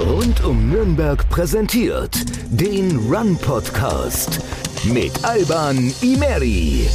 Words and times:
Rund 0.00 0.42
um 0.44 0.70
Nürnberg 0.70 1.28
präsentiert 1.28 2.24
den 2.50 2.96
Run 2.96 3.36
Podcast 3.36 4.40
mit 4.84 5.12
Alban 5.22 5.92
Imeri. 6.00 6.88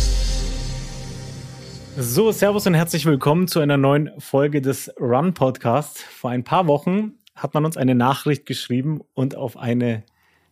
So, 2.00 2.32
Servus 2.32 2.66
und 2.66 2.74
herzlich 2.74 3.06
willkommen 3.06 3.48
zu 3.48 3.60
einer 3.60 3.78
neuen 3.78 4.10
Folge 4.18 4.60
des 4.60 4.92
Run 5.00 5.36
Podcasts. 5.36 6.02
Vor 6.02 6.32
ein 6.32 6.44
paar 6.44 6.66
Wochen 6.66 7.14
hat 7.36 7.54
man 7.54 7.64
uns 7.64 7.78
eine 7.78 7.94
Nachricht 7.94 8.48
geschrieben 8.48 9.02
und 9.14 9.38
auf 9.38 9.56
eine 9.56 10.04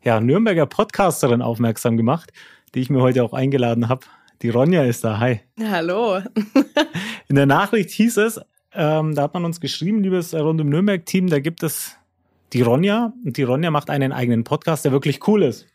ja, 0.04 0.20
Nürnberger 0.20 0.68
Podcasterin 0.68 1.42
aufmerksam 1.42 1.98
gemacht, 1.98 2.32
die 2.76 2.82
ich 2.82 2.92
mir 2.92 3.02
heute 3.02 3.24
auch 3.24 3.34
eingeladen 3.34 3.90
habe. 3.90 4.06
Die 4.44 4.50
Ronja 4.50 4.84
ist 4.84 5.04
da. 5.04 5.20
Hi. 5.20 5.42
Hallo. 5.60 6.20
In 7.28 7.36
der 7.36 7.48
Nachricht 7.48 7.90
hieß 7.90 8.18
es, 8.18 8.40
ähm, 8.76 9.16
da 9.16 9.24
hat 9.24 9.34
man 9.34 9.44
uns 9.44 9.60
geschrieben, 9.60 10.04
liebes 10.04 10.36
Rund 10.36 10.62
um 10.62 10.70
Nürnberg-Team, 10.70 11.28
da 11.28 11.40
gibt 11.40 11.64
es 11.64 11.98
die 12.54 12.62
Ronja 12.62 13.14
und 13.26 13.38
die 13.38 13.44
Ronja 13.44 13.72
macht 13.72 13.90
einen 13.90 14.12
eigenen 14.12 14.44
Podcast, 14.44 14.86
der 14.86 14.92
wirklich 14.92 15.28
cool 15.28 15.44
ist. 15.44 15.68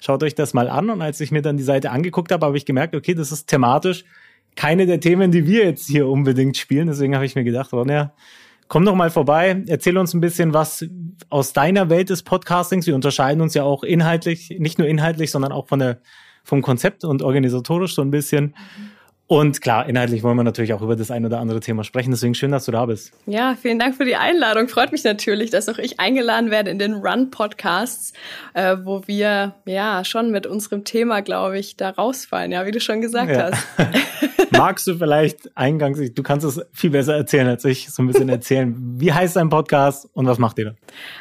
Schaut 0.00 0.22
euch 0.22 0.34
das 0.34 0.54
mal 0.54 0.68
an 0.68 0.90
und 0.90 1.02
als 1.02 1.20
ich 1.20 1.30
mir 1.30 1.42
dann 1.42 1.56
die 1.56 1.64
Seite 1.64 1.90
angeguckt 1.90 2.30
habe, 2.30 2.46
habe 2.46 2.56
ich 2.56 2.66
gemerkt, 2.66 2.94
okay, 2.94 3.14
das 3.14 3.32
ist 3.32 3.46
thematisch 3.46 4.04
keine 4.58 4.86
der 4.86 4.98
Themen, 4.98 5.30
die 5.30 5.46
wir 5.46 5.64
jetzt 5.64 5.86
hier 5.86 6.08
unbedingt 6.08 6.56
spielen. 6.56 6.88
Deswegen 6.88 7.14
habe 7.14 7.24
ich 7.24 7.36
mir 7.36 7.44
gedacht, 7.44 7.72
Ronja, 7.72 8.12
komm 8.66 8.84
doch 8.84 8.96
mal 8.96 9.08
vorbei, 9.08 9.62
erzähl 9.68 9.96
uns 9.96 10.14
ein 10.14 10.20
bisschen 10.20 10.52
was 10.52 10.84
aus 11.30 11.52
deiner 11.52 11.88
Welt 11.90 12.10
des 12.10 12.24
Podcastings. 12.24 12.86
Wir 12.88 12.96
unterscheiden 12.96 13.40
uns 13.40 13.54
ja 13.54 13.62
auch 13.62 13.84
inhaltlich, 13.84 14.56
nicht 14.58 14.78
nur 14.78 14.88
inhaltlich, 14.88 15.30
sondern 15.30 15.52
auch 15.52 15.68
von 15.68 15.78
der, 15.78 16.00
vom 16.42 16.60
Konzept 16.60 17.04
und 17.04 17.22
organisatorisch 17.22 17.94
so 17.94 18.02
ein 18.02 18.10
bisschen. 18.10 18.46
Mhm. 18.46 18.97
Und 19.28 19.60
klar, 19.60 19.86
inhaltlich 19.86 20.22
wollen 20.22 20.38
wir 20.38 20.42
natürlich 20.42 20.72
auch 20.72 20.80
über 20.80 20.96
das 20.96 21.10
ein 21.10 21.26
oder 21.26 21.38
andere 21.38 21.60
Thema 21.60 21.84
sprechen. 21.84 22.10
Deswegen 22.10 22.34
schön, 22.34 22.50
dass 22.50 22.64
du 22.64 22.72
da 22.72 22.86
bist. 22.86 23.12
Ja, 23.26 23.56
vielen 23.60 23.78
Dank 23.78 23.94
für 23.94 24.06
die 24.06 24.16
Einladung. 24.16 24.68
Freut 24.68 24.90
mich 24.90 25.04
natürlich, 25.04 25.50
dass 25.50 25.68
auch 25.68 25.76
ich 25.76 26.00
eingeladen 26.00 26.50
werde 26.50 26.70
in 26.70 26.78
den 26.78 26.94
Run-Podcasts, 26.94 28.14
äh, 28.54 28.78
wo 28.84 29.06
wir 29.06 29.54
ja 29.66 30.02
schon 30.06 30.30
mit 30.30 30.46
unserem 30.46 30.84
Thema, 30.84 31.20
glaube 31.20 31.58
ich, 31.58 31.76
da 31.76 31.90
rausfallen, 31.90 32.52
ja, 32.52 32.64
wie 32.64 32.70
du 32.70 32.80
schon 32.80 33.02
gesagt 33.02 33.30
ja. 33.30 33.50
hast. 33.52 33.66
Magst 34.50 34.86
du 34.86 34.96
vielleicht 34.96 35.56
eingangs, 35.56 36.00
du 36.14 36.22
kannst 36.22 36.46
es 36.46 36.60
viel 36.72 36.90
besser 36.90 37.16
erzählen 37.16 37.48
als 37.48 37.64
ich, 37.64 37.90
so 37.90 38.02
ein 38.02 38.06
bisschen 38.06 38.28
erzählen. 38.28 38.74
Wie 38.98 39.12
heißt 39.12 39.36
dein 39.36 39.48
Podcast 39.48 40.08
und 40.14 40.26
was 40.26 40.38
macht 40.38 40.58
ihr 40.58 40.66
da? 40.66 40.74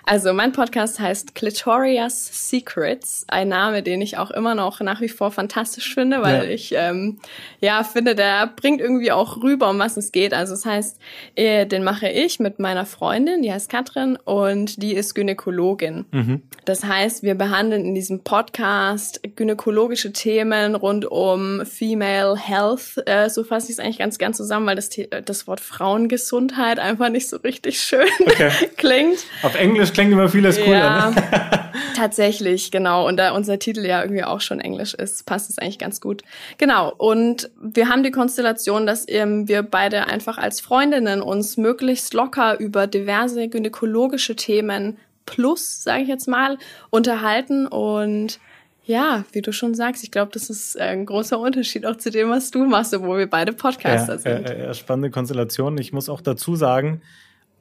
Also 0.05 0.33
mein 0.33 0.51
Podcast 0.51 0.99
heißt 0.99 1.35
Clitoria's 1.35 2.49
Secrets, 2.49 3.25
ein 3.27 3.49
Name, 3.49 3.83
den 3.83 4.01
ich 4.01 4.17
auch 4.17 4.31
immer 4.31 4.55
noch 4.55 4.79
nach 4.81 5.01
wie 5.01 5.09
vor 5.09 5.31
fantastisch 5.31 5.93
finde, 5.93 6.21
weil 6.21 6.45
ja. 6.45 6.49
ich 6.49 6.73
ähm, 6.75 7.19
ja 7.59 7.83
finde, 7.83 8.15
der 8.15 8.47
bringt 8.47 8.81
irgendwie 8.81 9.11
auch 9.11 9.43
rüber, 9.43 9.69
um 9.69 9.79
was 9.79 9.97
es 9.97 10.11
geht. 10.11 10.33
Also 10.33 10.53
das 10.53 10.65
heißt, 10.65 10.99
äh, 11.35 11.65
den 11.65 11.83
mache 11.83 12.09
ich 12.09 12.39
mit 12.39 12.59
meiner 12.59 12.85
Freundin, 12.85 13.41
die 13.41 13.51
heißt 13.51 13.69
Katrin 13.69 14.17
und 14.23 14.81
die 14.81 14.93
ist 14.93 15.15
Gynäkologin. 15.15 16.05
Mhm. 16.11 16.41
Das 16.65 16.83
heißt, 16.83 17.23
wir 17.23 17.35
behandeln 17.35 17.85
in 17.85 17.95
diesem 17.95 18.23
Podcast 18.23 19.21
gynäkologische 19.35 20.11
Themen 20.13 20.75
rund 20.75 21.05
um 21.05 21.65
Female 21.65 22.37
Health. 22.37 23.01
Äh, 23.05 23.16
so 23.29 23.43
fasse 23.43 23.67
ich 23.67 23.77
es 23.77 23.79
eigentlich 23.79 23.97
ganz 23.97 24.19
gern 24.19 24.33
zusammen, 24.35 24.67
weil 24.67 24.75
das, 24.75 24.89
das 25.25 25.47
Wort 25.47 25.59
Frauengesundheit 25.59 26.77
einfach 26.77 27.09
nicht 27.09 27.27
so 27.29 27.37
richtig 27.37 27.79
schön 27.79 28.07
okay. 28.25 28.51
klingt. 28.77 29.19
Auf 29.41 29.55
Englisch 29.55 29.91
klingt 29.93 30.11
immer 30.11 30.29
vieles 30.29 30.59
cooler. 30.59 30.77
Ja, 30.77 31.09
ne? 31.09 31.71
tatsächlich, 31.95 32.69
genau. 32.69 33.07
Und 33.07 33.17
da 33.17 33.31
unser 33.31 33.57
Titel 33.57 33.85
ja 33.85 34.01
irgendwie 34.01 34.23
auch 34.23 34.41
schon 34.41 34.59
Englisch 34.59 34.93
ist, 34.93 35.25
passt 35.25 35.49
es 35.49 35.57
eigentlich 35.57 35.79
ganz 35.79 36.01
gut. 36.01 36.21
Genau. 36.57 36.93
Und 36.95 37.49
wir 37.59 37.87
wir 37.87 37.93
haben 37.93 38.03
die 38.03 38.11
Konstellation, 38.11 38.85
dass 38.85 39.05
ähm, 39.07 39.47
wir 39.47 39.63
beide 39.63 40.07
einfach 40.07 40.37
als 40.37 40.59
Freundinnen 40.59 41.21
uns 41.21 41.55
möglichst 41.55 42.13
locker 42.13 42.59
über 42.59 42.85
diverse 42.85 43.47
gynäkologische 43.47 44.35
Themen 44.35 44.97
plus, 45.25 45.83
sage 45.83 46.03
ich 46.03 46.09
jetzt 46.09 46.27
mal, 46.27 46.57
unterhalten 46.89 47.65
und 47.65 48.39
ja, 48.87 49.25
wie 49.33 49.41
du 49.41 49.51
schon 49.51 49.75
sagst, 49.75 50.03
ich 50.03 50.11
glaube, 50.11 50.31
das 50.33 50.49
ist 50.49 50.79
ein 50.79 51.05
großer 51.05 51.37
Unterschied 51.37 51.85
auch 51.85 51.97
zu 51.97 52.09
dem, 52.09 52.29
was 52.29 52.51
du 52.51 52.65
machst, 52.65 52.93
obwohl 52.93 53.19
wir 53.19 53.29
beide 53.29 53.51
Podcaster 53.51 54.13
ja, 54.13 54.19
sind. 54.19 54.49
Äh, 54.49 54.69
äh, 54.69 54.73
spannende 54.73 55.11
Konstellation. 55.11 55.77
Ich 55.77 55.91
muss 55.91 56.07
auch 56.07 56.21
dazu 56.21 56.55
sagen, 56.55 57.01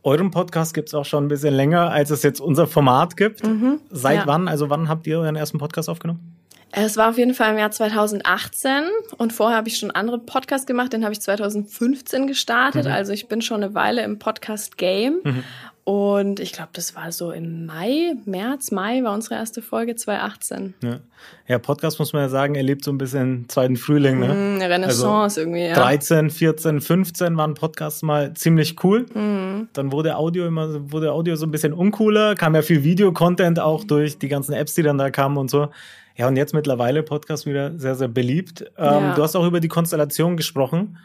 euren 0.05 0.31
Podcast 0.31 0.73
gibt 0.73 0.89
es 0.89 0.95
auch 0.95 1.05
schon 1.05 1.25
ein 1.25 1.29
bisschen 1.29 1.53
länger, 1.53 1.91
als 1.91 2.11
es 2.11 2.23
jetzt 2.23 2.41
unser 2.41 2.69
Format 2.69 3.17
gibt. 3.17 3.45
Mhm, 3.45 3.81
Seit 3.91 4.21
ja. 4.21 4.27
wann? 4.27 4.47
Also 4.47 4.71
wann 4.71 4.89
habt 4.89 5.05
ihr 5.09 5.19
euren 5.19 5.35
ersten 5.35 5.59
Podcast 5.59 5.89
aufgenommen? 5.89 6.37
Es 6.71 6.97
war 6.97 7.11
auf 7.11 7.19
jeden 7.19 7.35
Fall 7.35 7.53
im 7.53 7.59
Jahr 7.59 7.73
2018 7.73 8.85
und 9.17 9.33
vorher 9.33 9.57
habe 9.57 9.69
ich 9.69 9.79
schon 9.79 9.91
einen 9.91 9.97
anderen 9.97 10.27
Podcast 10.27 10.67
gemacht, 10.67 10.93
den 10.93 11.03
habe 11.03 11.13
ich 11.13 11.21
2015 11.21 12.29
gestartet. 12.29 12.85
Mhm. 12.85 12.93
Also 12.93 13.13
ich 13.13 13.27
bin 13.27 13.43
schon 13.43 13.63
eine 13.65 13.75
Weile 13.75 14.03
im 14.03 14.21
Podcast-Game. 14.21 15.21
Mhm. 15.25 15.45
Und 15.87 16.41
ich 16.41 16.53
glaube, 16.53 16.71
das 16.73 16.97
war 16.97 17.13
so 17.13 17.31
im 17.31 17.65
Mai, 17.65 18.17
März, 18.25 18.73
Mai 18.73 19.05
war 19.05 19.15
unsere 19.15 19.37
erste 19.37 19.63
Folge 19.63 19.95
2018. 19.95 20.75
Ja, 20.83 20.99
ja 21.47 21.59
Podcast 21.61 22.01
muss 22.01 22.13
man 22.13 22.23
ja 22.23 22.29
sagen, 22.29 22.57
erlebt 22.57 22.83
so 22.83 22.91
ein 22.91 22.99
bisschen 22.99 23.49
zweiten 23.49 23.77
Frühling. 23.77 24.19
Ne? 24.19 24.27
Mm, 24.27 24.55
eine 24.57 24.69
Renaissance 24.69 25.07
also 25.07 25.41
irgendwie, 25.43 25.67
ja. 25.67 25.75
13, 25.75 26.31
14, 26.31 26.81
15 26.81 27.37
waren 27.37 27.55
Podcasts 27.55 28.03
mal 28.03 28.35
ziemlich 28.35 28.83
cool. 28.83 29.03
Mm. 29.15 29.69
Dann 29.75 29.93
wurde 29.93 30.17
Audio 30.17 30.49
immer, 30.49 30.91
wurde 30.91 31.13
Audio 31.13 31.37
so 31.37 31.47
ein 31.47 31.53
bisschen 31.53 31.73
uncooler, 31.73 32.35
kam 32.35 32.57
ja 32.57 32.63
viel 32.63 32.83
Video-Content 32.83 33.61
auch 33.61 33.85
durch 33.85 34.19
die 34.19 34.27
ganzen 34.27 34.55
Apps, 34.55 34.75
die 34.75 34.83
dann 34.83 34.99
da 34.99 35.11
kamen 35.11 35.37
und 35.37 35.53
so. 35.53 35.69
Ja, 36.17 36.27
und 36.27 36.35
jetzt 36.35 36.53
mittlerweile 36.53 37.05
Podcast 37.05 37.47
wieder 37.47 37.79
sehr, 37.79 37.95
sehr 37.95 38.09
beliebt. 38.09 38.63
Ähm, 38.77 38.87
ja. 38.87 39.15
Du 39.15 39.23
hast 39.23 39.37
auch 39.37 39.47
über 39.47 39.61
die 39.61 39.69
Konstellation 39.69 40.37
gesprochen. 40.37 40.99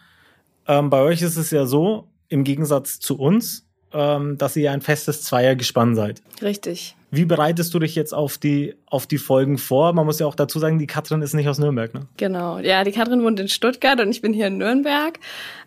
Ähm, 0.67 0.89
bei 0.89 1.01
euch 1.01 1.21
ist 1.21 1.37
es 1.37 1.51
ja 1.51 1.67
so, 1.67 2.07
im 2.29 2.43
Gegensatz 2.43 2.99
zu 2.99 3.19
uns, 3.19 3.67
ähm, 3.93 4.37
dass 4.37 4.55
ihr 4.55 4.71
ein 4.71 4.81
festes 4.81 5.23
Zweiergespann 5.23 5.95
seid. 5.95 6.21
Richtig. 6.41 6.95
Wie 7.13 7.25
bereitest 7.25 7.73
du 7.73 7.79
dich 7.79 7.93
jetzt 7.93 8.13
auf 8.13 8.37
die, 8.37 8.73
auf 8.85 9.05
die 9.05 9.17
Folgen 9.17 9.57
vor? 9.57 9.91
Man 9.91 10.05
muss 10.05 10.19
ja 10.19 10.25
auch 10.25 10.35
dazu 10.35 10.59
sagen, 10.59 10.79
die 10.79 10.87
Katrin 10.87 11.21
ist 11.21 11.33
nicht 11.33 11.49
aus 11.49 11.59
Nürnberg, 11.59 11.93
ne? 11.93 12.07
Genau. 12.15 12.59
Ja, 12.59 12.85
die 12.85 12.93
Katrin 12.93 13.21
wohnt 13.23 13.37
in 13.39 13.49
Stuttgart 13.49 13.99
und 13.99 14.09
ich 14.09 14.21
bin 14.21 14.31
hier 14.31 14.47
in 14.47 14.57
Nürnberg. 14.57 15.19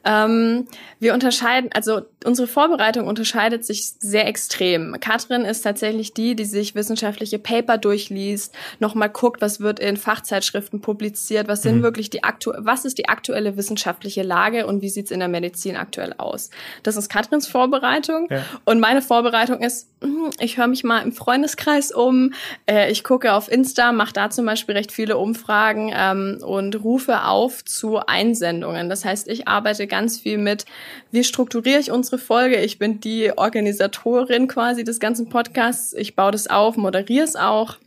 Ähm, 0.06 0.66
wir 1.00 1.12
unterscheiden, 1.12 1.70
also 1.74 2.02
unsere 2.24 2.48
Vorbereitung 2.48 3.06
unterscheidet 3.06 3.64
sich 3.64 3.92
sehr 3.98 4.26
extrem. 4.26 4.96
Katrin 5.00 5.42
ist 5.42 5.62
tatsächlich 5.62 6.14
die, 6.14 6.34
die 6.34 6.44
sich 6.44 6.74
wissenschaftliche 6.74 7.38
Paper 7.38 7.78
durchliest, 7.78 8.54
nochmal 8.80 9.10
guckt, 9.10 9.40
was 9.42 9.60
wird 9.60 9.80
in 9.80 9.96
Fachzeitschriften 9.96 10.80
publiziert, 10.80 11.48
was 11.48 11.62
sind 11.62 11.78
mhm. 11.78 11.82
wirklich 11.82 12.10
die 12.10 12.24
aktu 12.24 12.52
was 12.56 12.84
ist 12.84 12.98
die 12.98 13.08
aktuelle 13.08 13.56
wissenschaftliche 13.56 14.22
Lage 14.22 14.66
und 14.66 14.82
wie 14.82 14.88
sieht's 14.88 15.10
in 15.10 15.20
der 15.20 15.28
Medizin 15.28 15.76
aktuell 15.76 16.14
aus. 16.16 16.50
Das 16.82 16.96
ist 16.96 17.08
Katrins 17.08 17.46
Vorbereitung. 17.46 18.28
Ja. 18.30 18.44
Und 18.64 18.80
meine 18.80 19.02
Vorbereitung 19.02 19.60
ist, 19.60 19.88
hm, 20.02 20.30
ich 20.38 20.56
höre 20.58 20.68
mich 20.68 20.84
mal 20.84 21.00
im 21.00 21.12
Freund 21.12 21.33
Freundeskreis 21.34 21.90
um. 21.90 22.32
Äh, 22.66 22.92
ich 22.92 23.02
gucke 23.02 23.32
auf 23.32 23.50
Insta, 23.50 23.90
mache 23.90 24.12
da 24.12 24.30
zum 24.30 24.46
Beispiel 24.46 24.76
recht 24.76 24.92
viele 24.92 25.16
Umfragen 25.16 25.92
ähm, 25.92 26.38
und 26.46 26.84
rufe 26.84 27.24
auf 27.24 27.64
zu 27.64 27.98
Einsendungen. 27.98 28.88
Das 28.88 29.04
heißt, 29.04 29.26
ich 29.26 29.48
arbeite 29.48 29.88
ganz 29.88 30.20
viel 30.20 30.38
mit, 30.38 30.64
wie 31.10 31.24
strukturiere 31.24 31.80
ich 31.80 31.90
unsere 31.90 32.18
Folge? 32.18 32.60
Ich 32.60 32.78
bin 32.78 33.00
die 33.00 33.32
Organisatorin 33.36 34.46
quasi 34.46 34.84
des 34.84 35.00
ganzen 35.00 35.28
Podcasts. 35.28 35.92
Ich 35.92 36.14
baue 36.14 36.30
das 36.30 36.46
auf, 36.46 36.76
moderiere 36.76 37.24
es 37.24 37.34
auch. 37.34 37.78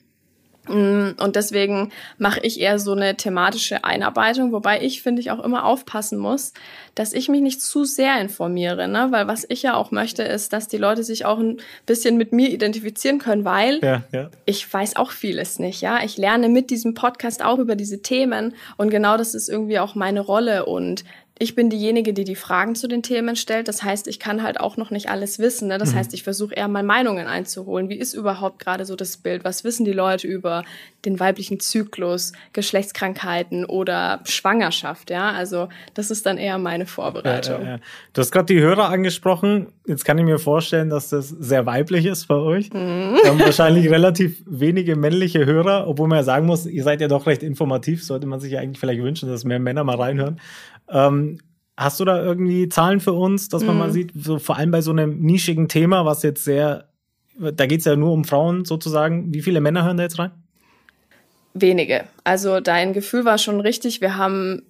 Mm, 0.67 1.16
und 1.22 1.35
deswegen 1.35 1.91
mache 2.17 2.39
ich 2.41 2.59
eher 2.59 2.79
so 2.79 2.94
eine 2.94 3.16
thematische 3.16 3.83
Einarbeitung, 3.83 4.51
wobei 4.51 4.81
ich, 4.81 5.01
finde 5.01 5.22
ich, 5.22 5.31
auch 5.31 5.44
immer 5.44 5.66
aufpassen 5.66 6.17
muss, 6.17 6.53
dass 6.95 7.13
ich 7.13 7.29
mich 7.29 7.41
nicht 7.41 7.61
zu 7.61 7.83
sehr 7.83 8.19
informiere, 8.19 8.88
ne? 8.88 9.07
Weil 9.11 9.28
was 9.28 9.45
ich 9.50 9.63
ja 9.63 9.75
auch 9.75 9.91
möchte, 9.91 10.23
ist, 10.23 10.53
dass 10.53 10.67
die 10.67 10.78
Leute 10.78 11.03
sich 11.03 11.25
auch 11.25 11.39
ein 11.39 11.57
bisschen 11.85 12.17
mit 12.17 12.31
mir 12.31 12.50
identifizieren 12.50 13.19
können, 13.19 13.45
weil 13.45 13.79
ja, 13.83 14.03
ja. 14.11 14.29
ich 14.45 14.72
weiß 14.72 14.95
auch 14.95 15.11
vieles 15.11 15.59
nicht, 15.59 15.81
ja. 15.81 16.03
Ich 16.03 16.17
lerne 16.17 16.50
mit 16.50 16.69
diesem 16.69 16.94
Podcast 16.94 17.44
auch 17.44 17.59
über 17.59 17.75
diese 17.75 18.01
Themen 18.01 18.55
und 18.78 18.89
genau 18.89 19.17
das 19.17 19.35
ist 19.35 19.49
irgendwie 19.49 19.79
auch 19.79 19.95
meine 19.95 20.22
Rolle 20.22 20.66
und 20.66 21.03
ich 21.40 21.56
bin 21.56 21.70
diejenige, 21.70 22.14
die 22.14 22.24
die 22.24 22.36
Fragen 22.36 22.75
zu 22.75 22.88
den 22.88 23.03
Themen 23.03 23.36
stellt. 23.36 23.68
Das 23.68 23.84
heißt, 23.84 24.08
ich 24.08 24.20
kann 24.20 24.42
halt 24.42 24.59
auch 24.59 24.78
noch 24.78 24.92
nicht 24.92 25.09
alles 25.09 25.40
wissen. 25.40 25.68
Ne? 25.68 25.78
Das 25.78 25.94
mhm. 25.94 25.98
heißt, 25.98 26.14
ich 26.14 26.24
versuche 26.24 26.56
eher 26.56 26.68
mal 26.68 26.84
Meinungen 26.84 27.28
einzuholen. 27.28 27.90
Wie 27.90 27.97
ist 27.97 28.14
überhaupt 28.14 28.59
gerade 28.59 28.85
so 28.85 28.96
das 28.96 29.17
Bild? 29.17 29.44
Was 29.44 29.64
wissen 29.64 29.85
die 29.85 29.91
Leute 29.91 30.28
über 30.28 30.64
den 31.06 31.20
weiblichen 31.20 31.59
Zyklus, 31.59 32.34
Geschlechtskrankheiten 32.53 33.66
oder 33.66 34.22
Schwangerschaft? 34.26 35.09
Ja, 35.09 35.32
also 35.32 35.70
das 35.94 36.09
ist 36.11 36.26
dann 36.26 36.38
eher 36.38 36.58
meine 36.58 36.85
Vorbereitung. 36.85 37.61
Ja, 37.61 37.66
ja, 37.66 37.72
ja. 37.76 37.79
Du 38.14 38.22
hast 38.22 38.32
gerade 38.32 38.53
die 38.53 38.59
Hörer 38.59 38.90
angesprochen. 38.90 39.67
Jetzt 39.85 40.06
kann 40.06 40.17
ich 40.17 40.26
mir 40.26 40.40
vorstellen, 40.40 40.90
dass 40.90 41.09
das 41.09 41.29
sehr 41.29 41.66
weiblich 41.66 42.06
ist 42.06 42.28
bei 42.28 42.35
euch. 42.35 42.73
Mhm. 42.73 43.17
Wir 43.22 43.29
haben 43.29 43.40
wahrscheinlich 43.40 43.90
relativ 43.90 44.44
wenige 44.46 44.96
männliche 44.96 45.46
Hörer, 45.46 45.88
obwohl 45.88 46.08
man 46.08 46.17
ja 46.17 46.23
sagen 46.23 46.47
muss, 46.47 46.66
ihr 46.66 46.84
seid 46.84 47.00
ja 47.00 47.08
doch 47.08 47.28
recht 47.28 47.44
informativ. 47.44 48.03
Sollte 48.03 48.26
man 48.26 48.40
sich 48.40 48.53
ja 48.53 48.59
eigentlich 48.59 48.79
vielleicht 48.79 49.02
wünschen, 49.02 49.29
dass 49.29 49.44
mehr 49.44 49.59
Männer 49.59 49.84
mal 49.84 49.96
reinhören. 49.96 50.40
Ähm, 50.89 51.39
hast 51.75 51.99
du 51.99 52.05
da 52.05 52.22
irgendwie 52.22 52.69
Zahlen 52.69 52.99
für 52.99 53.13
uns, 53.13 53.49
dass 53.49 53.63
man 53.63 53.78
mal 53.78 53.89
mhm. 53.89 53.93
sieht, 53.93 54.11
so 54.16 54.39
vor 54.39 54.57
allem 54.57 54.72
bei 54.72 54.81
so 54.81 54.91
einem 54.91 55.19
nischigen 55.19 55.67
Thema, 55.67 56.05
was 56.05 56.23
jetzt 56.23 56.43
sehr, 56.43 56.89
da 57.37 57.66
geht 57.67 57.79
es 57.79 57.85
ja 57.85 57.95
nur 57.95 58.11
um 58.11 58.23
Frauen 58.23 58.66
sozusagen, 58.66 59.34
wie 59.34 59.41
viele 59.41 59.61
Männer 59.61 59.85
hören 59.85 59.97
da 59.97 60.03
jetzt 60.03 60.17
rein? 60.17 60.31
Wenige. 61.53 62.05
Also 62.23 62.59
dein 62.59 62.93
Gefühl 62.93 63.25
war 63.25 63.37
schon 63.37 63.59
richtig. 63.61 64.01
Wir 64.01 64.17
haben 64.17 64.63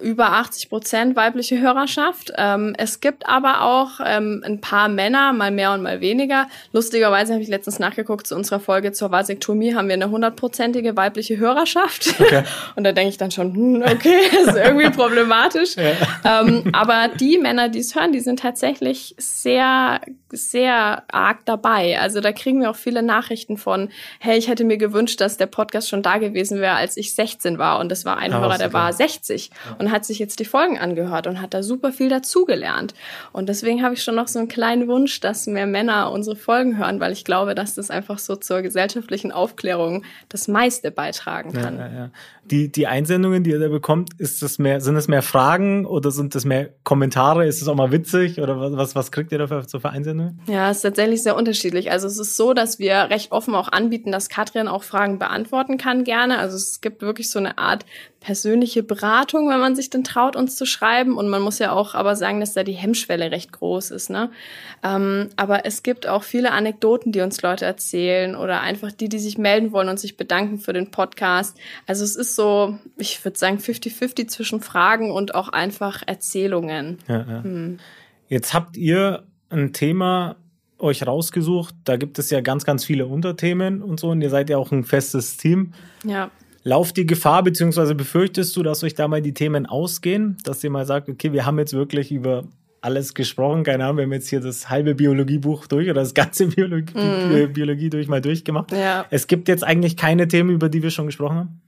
über 0.00 0.32
80 0.32 0.68
Prozent 0.68 1.16
weibliche 1.16 1.60
Hörerschaft. 1.60 2.32
Ähm, 2.36 2.74
es 2.78 3.00
gibt 3.00 3.28
aber 3.28 3.62
auch 3.62 4.00
ähm, 4.04 4.42
ein 4.44 4.60
paar 4.60 4.88
Männer, 4.88 5.32
mal 5.32 5.50
mehr 5.50 5.72
und 5.72 5.82
mal 5.82 6.00
weniger. 6.00 6.46
Lustigerweise 6.72 7.32
habe 7.32 7.42
ich 7.42 7.48
letztens 7.48 7.78
nachgeguckt, 7.78 8.26
zu 8.26 8.34
unserer 8.34 8.60
Folge 8.60 8.92
zur 8.92 9.10
Vasektomie 9.10 9.74
haben 9.74 9.88
wir 9.88 9.94
eine 9.94 10.10
hundertprozentige 10.10 10.96
weibliche 10.96 11.38
Hörerschaft. 11.38 12.14
Okay. 12.18 12.44
Und 12.76 12.84
da 12.84 12.92
denke 12.92 13.10
ich 13.10 13.18
dann 13.18 13.30
schon, 13.30 13.54
hm, 13.54 13.82
okay, 13.82 14.20
ist 14.46 14.56
irgendwie 14.56 14.90
problematisch. 14.90 15.76
Ja. 15.76 16.40
Ähm, 16.40 16.70
aber 16.72 17.08
die 17.08 17.38
Männer, 17.38 17.68
die 17.68 17.80
es 17.80 17.94
hören, 17.94 18.12
die 18.12 18.20
sind 18.20 18.40
tatsächlich 18.40 19.14
sehr, 19.18 20.00
sehr 20.30 21.02
arg 21.08 21.38
dabei. 21.44 21.98
Also 22.00 22.20
da 22.20 22.32
kriegen 22.32 22.60
wir 22.60 22.70
auch 22.70 22.76
viele 22.76 23.02
Nachrichten 23.02 23.56
von, 23.56 23.90
hey, 24.18 24.38
ich 24.38 24.48
hätte 24.48 24.64
mir 24.64 24.76
gewünscht, 24.76 25.20
dass 25.20 25.36
der 25.36 25.46
Podcast 25.46 25.88
schon 25.88 26.02
da 26.02 26.18
gewesen 26.18 26.60
wäre, 26.60 26.74
als 26.74 26.96
ich 26.96 27.14
16 27.14 27.58
war. 27.58 27.78
Und 27.78 27.90
das 27.90 28.04
war 28.04 28.18
ein 28.18 28.32
ah, 28.32 28.40
Hörer, 28.40 28.58
der 28.58 28.72
war 28.72 28.92
60 28.92 29.50
und 29.78 29.83
hat 29.90 30.04
sich 30.04 30.18
jetzt 30.18 30.40
die 30.40 30.44
Folgen 30.44 30.78
angehört 30.78 31.26
und 31.26 31.40
hat 31.40 31.54
da 31.54 31.62
super 31.62 31.92
viel 31.92 32.08
dazugelernt. 32.08 32.94
Und 33.32 33.48
deswegen 33.48 33.82
habe 33.82 33.94
ich 33.94 34.02
schon 34.02 34.14
noch 34.14 34.28
so 34.28 34.38
einen 34.38 34.48
kleinen 34.48 34.88
Wunsch, 34.88 35.20
dass 35.20 35.46
mehr 35.46 35.66
Männer 35.66 36.10
unsere 36.12 36.36
Folgen 36.36 36.78
hören, 36.78 37.00
weil 37.00 37.12
ich 37.12 37.24
glaube, 37.24 37.54
dass 37.54 37.74
das 37.74 37.90
einfach 37.90 38.18
so 38.18 38.36
zur 38.36 38.62
gesellschaftlichen 38.62 39.32
Aufklärung 39.32 40.04
das 40.28 40.48
meiste 40.48 40.90
beitragen 40.90 41.52
kann. 41.52 41.78
Ja, 41.78 41.86
ja, 41.86 41.94
ja. 41.94 42.10
Die, 42.50 42.70
die 42.70 42.86
Einsendungen, 42.86 43.42
die 43.42 43.50
ihr 43.50 43.58
da 43.58 43.68
bekommt, 43.68 44.10
ist 44.18 44.42
das 44.42 44.58
mehr, 44.58 44.82
sind 44.82 44.94
das 44.96 45.08
mehr 45.08 45.22
Fragen 45.22 45.86
oder 45.86 46.10
sind 46.10 46.34
das 46.34 46.44
mehr 46.44 46.68
Kommentare? 46.82 47.46
Ist 47.46 47.62
es 47.62 47.68
auch 47.68 47.74
mal 47.74 47.90
witzig 47.90 48.38
oder 48.38 48.60
was, 48.60 48.76
was, 48.76 48.94
was 48.94 49.12
kriegt 49.12 49.32
ihr 49.32 49.38
dafür 49.38 49.64
für 49.64 49.88
Einsendungen? 49.88 50.40
Ja, 50.46 50.70
es 50.70 50.78
ist 50.78 50.82
tatsächlich 50.82 51.22
sehr 51.22 51.36
unterschiedlich. 51.36 51.90
Also 51.90 52.06
es 52.06 52.18
ist 52.18 52.36
so, 52.36 52.52
dass 52.52 52.78
wir 52.78 52.94
recht 53.08 53.32
offen 53.32 53.54
auch 53.54 53.72
anbieten, 53.72 54.12
dass 54.12 54.28
Katrin 54.28 54.68
auch 54.68 54.82
Fragen 54.82 55.18
beantworten 55.18 55.78
kann 55.78 56.04
gerne. 56.04 56.38
Also 56.38 56.56
es 56.56 56.82
gibt 56.82 57.00
wirklich 57.00 57.30
so 57.30 57.38
eine 57.38 57.56
Art 57.56 57.86
persönliche 58.24 58.82
Beratung, 58.82 59.50
wenn 59.50 59.60
man 59.60 59.76
sich 59.76 59.90
denn 59.90 60.02
traut, 60.02 60.34
uns 60.34 60.56
zu 60.56 60.64
schreiben. 60.64 61.18
Und 61.18 61.28
man 61.28 61.42
muss 61.42 61.58
ja 61.58 61.72
auch 61.72 61.94
aber 61.94 62.16
sagen, 62.16 62.40
dass 62.40 62.54
da 62.54 62.62
die 62.62 62.72
Hemmschwelle 62.72 63.30
recht 63.30 63.52
groß 63.52 63.90
ist. 63.90 64.08
Ne? 64.08 64.30
Ähm, 64.82 65.28
aber 65.36 65.66
es 65.66 65.82
gibt 65.82 66.08
auch 66.08 66.22
viele 66.22 66.52
Anekdoten, 66.52 67.12
die 67.12 67.20
uns 67.20 67.42
Leute 67.42 67.66
erzählen 67.66 68.34
oder 68.34 68.62
einfach 68.62 68.92
die, 68.92 69.10
die 69.10 69.18
sich 69.18 69.36
melden 69.36 69.72
wollen 69.72 69.90
und 69.90 70.00
sich 70.00 70.16
bedanken 70.16 70.58
für 70.58 70.72
den 70.72 70.90
Podcast. 70.90 71.58
Also 71.86 72.02
es 72.02 72.16
ist 72.16 72.34
so, 72.34 72.78
ich 72.96 73.22
würde 73.22 73.38
sagen, 73.38 73.58
50-50 73.58 74.26
zwischen 74.28 74.62
Fragen 74.62 75.10
und 75.10 75.34
auch 75.34 75.50
einfach 75.50 76.02
Erzählungen. 76.06 76.98
Ja, 77.06 77.26
ja. 77.28 77.44
Hm. 77.44 77.78
Jetzt 78.28 78.54
habt 78.54 78.78
ihr 78.78 79.24
ein 79.50 79.74
Thema 79.74 80.36
euch 80.78 81.06
rausgesucht. 81.06 81.74
Da 81.84 81.98
gibt 81.98 82.18
es 82.18 82.30
ja 82.30 82.40
ganz, 82.40 82.64
ganz 82.64 82.86
viele 82.86 83.06
Unterthemen 83.06 83.82
und 83.82 84.00
so. 84.00 84.08
Und 84.08 84.22
ihr 84.22 84.30
seid 84.30 84.48
ja 84.48 84.56
auch 84.56 84.72
ein 84.72 84.84
festes 84.84 85.36
Team. 85.36 85.74
Ja. 86.04 86.30
Lauft 86.64 86.96
die 86.96 87.06
Gefahr, 87.06 87.42
beziehungsweise 87.42 87.94
befürchtest 87.94 88.56
du, 88.56 88.62
dass 88.62 88.82
euch 88.82 88.94
da 88.94 89.06
mal 89.06 89.20
die 89.20 89.34
Themen 89.34 89.66
ausgehen, 89.66 90.38
dass 90.44 90.64
ihr 90.64 90.70
mal 90.70 90.86
sagt, 90.86 91.10
okay, 91.10 91.32
wir 91.32 91.44
haben 91.44 91.58
jetzt 91.58 91.74
wirklich 91.74 92.10
über 92.10 92.44
alles 92.80 93.14
gesprochen, 93.14 93.64
keine 93.64 93.84
Ahnung, 93.84 93.98
wir 93.98 94.04
haben 94.04 94.12
jetzt 94.12 94.28
hier 94.28 94.40
das 94.40 94.68
halbe 94.70 94.94
Biologiebuch 94.94 95.66
durch 95.66 95.88
oder 95.88 96.00
das 96.00 96.14
ganze 96.14 96.46
Biologie, 96.48 96.98
mm. 96.98 97.52
Biologie 97.52 97.90
durch 97.90 98.08
mal 98.08 98.20
durchgemacht. 98.20 98.72
Ja. 98.72 99.06
Es 99.10 99.26
gibt 99.26 99.48
jetzt 99.48 99.62
eigentlich 99.62 99.96
keine 99.96 100.26
Themen, 100.26 100.50
über 100.50 100.68
die 100.68 100.82
wir 100.82 100.90
schon 100.90 101.06
gesprochen 101.06 101.36
haben? 101.36 101.60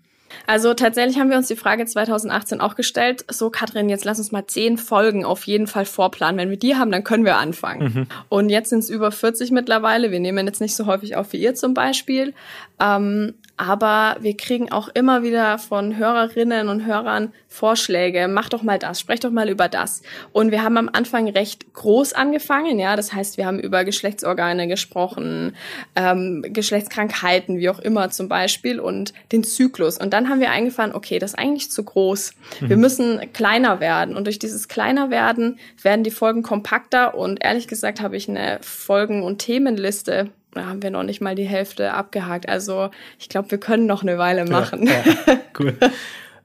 Also 0.47 0.75
tatsächlich 0.75 1.19
haben 1.19 1.31
wir 1.31 1.37
uns 1.37 1.49
die 1.49 1.57
Frage 1.57 1.87
2018 1.87 2.61
auch 2.61 2.75
gestellt, 2.75 3.25
so 3.31 3.51
Katrin, 3.51 3.89
jetzt 3.89 4.05
lass 4.05 4.19
uns 4.19 4.33
mal 4.33 4.47
zehn 4.47 4.77
Folgen 4.77 5.25
auf 5.25 5.47
jeden 5.47 5.67
Fall 5.67 5.87
vorplanen. 5.87 6.39
Wenn 6.39 6.51
wir 6.51 6.59
die 6.59 6.77
haben, 6.77 6.91
dann 6.91 7.05
können 7.05 7.25
wir 7.25 7.37
anfangen. 7.37 7.93
Mhm. 7.95 8.07
Und 8.29 8.51
jetzt 8.51 8.71
sind 8.71 8.81
es 8.81 8.91
über 8.91 9.11
40 9.13 9.51
mittlerweile. 9.51 10.11
Wir 10.11 10.21
nehmen 10.21 10.47
jetzt 10.47 10.61
nicht 10.61 10.77
so 10.77 10.87
häufig 10.87 11.17
auf 11.17 11.33
wie 11.33 11.39
ihr 11.39 11.55
zum 11.55 11.75
Beispiel. 11.75 12.35
Ähm, 12.81 13.35
aber 13.57 14.17
wir 14.21 14.37
kriegen 14.37 14.71
auch 14.71 14.89
immer 14.89 15.23
wieder 15.23 15.59
von 15.59 15.97
Hörerinnen 15.97 16.69
und 16.69 16.85
Hörern 16.85 17.33
Vorschläge. 17.49 18.29
Mach 18.29 18.51
doch 18.51 18.63
mal 18.63 18.79
das, 18.79 19.01
sprech 19.01 19.21
doch 19.21 19.31
mal 19.31 19.49
über 19.49 19.69
das. 19.69 20.03
Und 20.33 20.51
wir 20.51 20.63
haben 20.63 20.77
am 20.77 20.91
Anfang 20.93 21.29
recht 21.29 21.73
groß 21.73 22.13
angefangen, 22.13 22.79
ja. 22.79 22.97
Das 22.97 23.15
heißt, 23.15 23.39
wir 23.39 23.47
haben 23.47 23.59
über 23.59 23.85
Geschlechtsorgane 23.85 24.69
gesprochen, 24.69 25.57
ähm, 25.95 26.45
Geschlechtskrankheiten, 26.47 27.59
wie 27.59 27.71
auch 27.71 27.79
immer 27.79 28.11
zum 28.11 28.29
Beispiel, 28.29 28.79
und 28.79 29.15
den 29.33 29.43
Zyklus. 29.43 29.97
Und 29.97 30.13
dann 30.13 30.29
haben 30.29 30.41
wir 30.41 30.51
eingefahren, 30.51 30.95
okay, 30.95 31.19
das 31.19 31.31
ist 31.31 31.39
eigentlich 31.39 31.71
zu 31.71 31.83
groß. 31.83 32.35
Mhm. 32.61 32.69
Wir 32.69 32.77
müssen 32.77 33.33
kleiner 33.33 33.81
werden. 33.81 34.17
Und 34.17 34.27
durch 34.27 34.39
dieses 34.39 34.69
kleiner 34.69 35.09
werden 35.11 35.59
werden 35.83 36.05
die 36.05 36.11
Folgen 36.11 36.43
kompakter. 36.43 37.15
Und 37.15 37.43
ehrlich 37.43 37.69
gesagt 37.69 38.03
habe 38.03 38.19
ich 38.19 38.29
eine 38.29 38.59
Folgen- 38.61 39.23
und 39.23 39.39
Themenliste 39.39 40.31
da 40.57 40.67
haben 40.67 40.83
wir 40.83 40.91
noch 40.91 41.03
nicht 41.03 41.21
mal 41.21 41.35
die 41.35 41.45
Hälfte 41.45 41.93
abgehakt. 41.93 42.49
Also 42.49 42.91
ich 43.19 43.29
glaube, 43.29 43.51
wir 43.51 43.59
können 43.59 43.87
noch 43.87 44.03
eine 44.03 44.19
Weile 44.19 44.45
machen. 44.45 44.87
Ja, 44.87 44.93
ja. 45.27 45.39
Cool. 45.59 45.75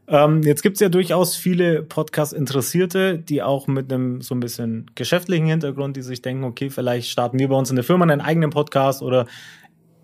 ähm, 0.07 0.41
jetzt 0.43 0.61
gibt's 0.63 0.79
ja 0.79 0.87
durchaus 0.87 1.35
viele 1.35 1.83
Podcast-Interessierte, 1.83 3.17
die 3.17 3.43
auch 3.43 3.67
mit 3.67 3.91
einem 3.91 4.21
so 4.21 4.33
ein 4.33 4.39
bisschen 4.39 4.89
geschäftlichen 4.95 5.47
Hintergrund, 5.47 5.97
die 5.97 6.01
sich 6.01 6.21
denken, 6.21 6.45
okay, 6.45 6.69
vielleicht 6.69 7.09
starten 7.09 7.39
wir 7.39 7.49
bei 7.49 7.55
uns 7.55 7.69
in 7.69 7.75
der 7.75 7.83
Firma 7.83 8.03
einen 8.03 8.21
eigenen 8.21 8.51
Podcast 8.51 9.01
oder 9.01 9.27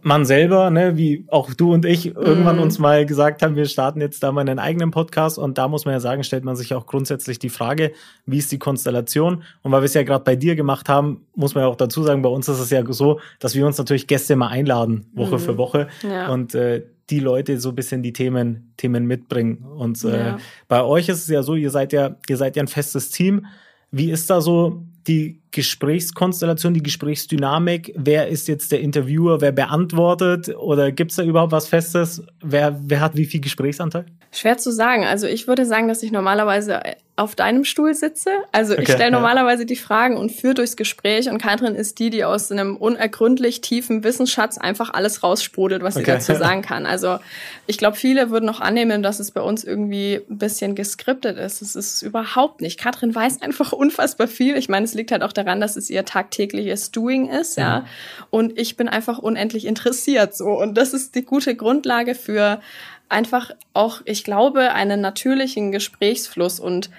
man 0.01 0.25
selber, 0.25 0.69
ne, 0.69 0.95
wie 0.95 1.25
auch 1.27 1.53
du 1.53 1.73
und 1.73 1.85
ich 1.85 2.15
irgendwann 2.15 2.57
mm. 2.57 2.61
uns 2.61 2.79
mal 2.79 3.05
gesagt 3.05 3.41
haben, 3.41 3.55
wir 3.55 3.65
starten 3.65 3.99
jetzt 3.99 4.21
da 4.23 4.31
mal 4.31 4.41
einen 4.41 4.59
eigenen 4.59 4.91
Podcast 4.91 5.37
und 5.37 5.57
da 5.57 5.67
muss 5.67 5.85
man 5.85 5.93
ja 5.93 5.99
sagen, 5.99 6.23
stellt 6.23 6.43
man 6.43 6.55
sich 6.55 6.73
auch 6.73 6.85
grundsätzlich 6.85 7.39
die 7.39 7.49
Frage, 7.49 7.91
wie 8.25 8.37
ist 8.37 8.51
die 8.51 8.59
Konstellation? 8.59 9.43
Und 9.63 9.71
weil 9.71 9.81
wir 9.81 9.85
es 9.85 9.93
ja 9.93 10.03
gerade 10.03 10.23
bei 10.23 10.35
dir 10.35 10.55
gemacht 10.55 10.87
haben, 10.87 11.25
muss 11.35 11.55
man 11.55 11.63
ja 11.63 11.67
auch 11.67 11.75
dazu 11.75 12.03
sagen, 12.03 12.21
bei 12.21 12.29
uns 12.29 12.47
ist 12.47 12.59
es 12.59 12.69
ja 12.69 12.83
so, 12.93 13.19
dass 13.39 13.55
wir 13.55 13.65
uns 13.65 13.77
natürlich 13.77 14.07
Gäste 14.07 14.35
mal 14.35 14.47
einladen, 14.47 15.07
Woche 15.13 15.35
mm. 15.35 15.39
für 15.39 15.57
Woche 15.57 15.87
ja. 16.03 16.29
und 16.29 16.55
äh, 16.55 16.83
die 17.09 17.19
Leute 17.19 17.59
so 17.59 17.69
ein 17.69 17.75
bisschen 17.75 18.03
die 18.03 18.13
Themen 18.13 18.73
Themen 18.77 19.05
mitbringen. 19.05 19.65
Und 19.65 20.03
äh, 20.03 20.17
ja. 20.17 20.37
bei 20.67 20.83
euch 20.83 21.09
ist 21.09 21.23
es 21.23 21.27
ja 21.27 21.41
so, 21.41 21.55
ihr 21.55 21.71
seid 21.71 21.93
ja 21.93 22.17
ihr 22.27 22.37
seid 22.37 22.55
ja 22.55 22.63
ein 22.63 22.67
festes 22.67 23.09
Team. 23.09 23.45
Wie 23.91 24.11
ist 24.11 24.29
da 24.29 24.41
so 24.41 24.83
die 25.07 25.41
Gesprächskonstellation, 25.57 26.75
die 26.75 26.83
Gesprächsdynamik? 26.83 27.91
Wer 27.95 28.27
ist 28.27 28.47
jetzt 28.47 28.71
der 28.71 28.79
Interviewer? 28.79 29.41
Wer 29.41 29.51
beantwortet? 29.51 30.55
Oder 30.55 30.91
gibt 30.91 31.09
es 31.09 31.17
da 31.17 31.23
überhaupt 31.23 31.51
was 31.51 31.67
Festes? 31.67 32.21
Wer, 32.43 32.79
wer 32.83 33.01
hat 33.01 33.17
wie 33.17 33.25
viel 33.25 33.41
Gesprächsanteil? 33.41 34.05
Schwer 34.31 34.59
zu 34.59 34.71
sagen. 34.71 35.03
Also 35.03 35.25
ich 35.25 35.47
würde 35.47 35.65
sagen, 35.65 35.87
dass 35.87 36.03
ich 36.03 36.11
normalerweise 36.11 36.79
auf 37.17 37.35
deinem 37.35 37.65
Stuhl 37.65 37.95
sitze. 37.95 38.29
Also 38.51 38.73
okay, 38.73 38.83
ich 38.83 38.91
stelle 38.91 39.09
normalerweise 39.09 39.63
ja. 39.63 39.67
die 39.67 39.75
Fragen 39.75 40.17
und 40.17 40.31
führe 40.31 40.53
durchs 40.53 40.77
Gespräch 40.77 41.29
und 41.29 41.41
Katrin 41.41 41.73
ist 41.73 41.97
die, 41.97 42.11
die 42.11 42.23
aus 42.23 42.51
einem 42.51 42.77
unergründlich 42.77 43.59
tiefen 43.61 44.03
Wissensschatz 44.03 44.59
einfach 44.59 44.93
alles 44.93 45.23
raussprudelt, 45.23 45.81
was 45.81 45.95
okay. 45.95 46.05
sie 46.05 46.11
dazu 46.11 46.35
sagen 46.39 46.61
kann. 46.61 46.85
Also 46.85 47.17
ich 47.65 47.79
glaube, 47.79 47.97
viele 47.97 48.29
würden 48.29 48.45
noch 48.45 48.61
annehmen, 48.61 49.01
dass 49.01 49.19
es 49.19 49.31
bei 49.31 49.41
uns 49.41 49.63
irgendwie 49.63 50.21
ein 50.29 50.37
bisschen 50.37 50.75
geskriptet 50.75 51.39
ist. 51.39 51.63
Es 51.63 51.75
ist 51.75 52.03
überhaupt 52.03 52.61
nicht. 52.61 52.79
Katrin 52.79 53.13
weiß 53.13 53.41
einfach 53.41 53.71
unfassbar 53.71 54.27
viel. 54.27 54.55
Ich 54.55 54.69
meine, 54.69 54.85
es 54.85 54.93
liegt 54.93 55.11
halt 55.11 55.23
auch 55.23 55.33
daran, 55.33 55.59
dass 55.59 55.75
es 55.75 55.89
ihr 55.89 56.05
tagtägliches 56.05 56.91
Doing 56.91 57.29
ist, 57.29 57.57
ja. 57.57 57.79
Mhm. 57.79 57.85
Und 58.29 58.59
ich 58.59 58.77
bin 58.77 58.87
einfach 58.87 59.17
unendlich 59.17 59.65
interessiert 59.65 60.37
so. 60.37 60.49
Und 60.49 60.75
das 60.77 60.93
ist 60.93 61.15
die 61.15 61.25
gute 61.25 61.55
Grundlage 61.55 62.13
für 62.13 62.61
einfach 63.09 63.51
auch, 63.73 64.01
ich 64.05 64.23
glaube, 64.23 64.73
einen 64.73 65.01
natürlichen 65.01 65.71
Gesprächsfluss 65.71 66.59
und 66.59 66.89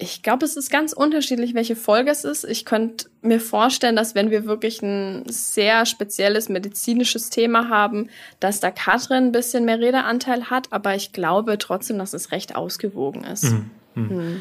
ich 0.00 0.22
glaube, 0.22 0.44
es 0.44 0.56
ist 0.56 0.70
ganz 0.70 0.92
unterschiedlich, 0.92 1.54
welche 1.54 1.74
Folge 1.74 2.12
es 2.12 2.22
ist. 2.22 2.44
Ich 2.44 2.64
könnte 2.64 3.06
mir 3.20 3.40
vorstellen, 3.40 3.96
dass 3.96 4.14
wenn 4.14 4.30
wir 4.30 4.44
wirklich 4.46 4.80
ein 4.80 5.24
sehr 5.26 5.86
spezielles 5.86 6.48
medizinisches 6.48 7.30
Thema 7.30 7.68
haben, 7.68 8.08
dass 8.38 8.60
da 8.60 8.70
Katrin 8.70 9.24
ein 9.24 9.32
bisschen 9.32 9.64
mehr 9.64 9.80
Redeanteil 9.80 10.50
hat, 10.50 10.72
aber 10.72 10.94
ich 10.94 11.12
glaube 11.12 11.58
trotzdem, 11.58 11.98
dass 11.98 12.12
es 12.12 12.30
recht 12.30 12.54
ausgewogen 12.54 13.24
ist. 13.24 13.44
Mhm. 13.44 13.70
Mhm. 13.96 14.16
Mhm. 14.16 14.40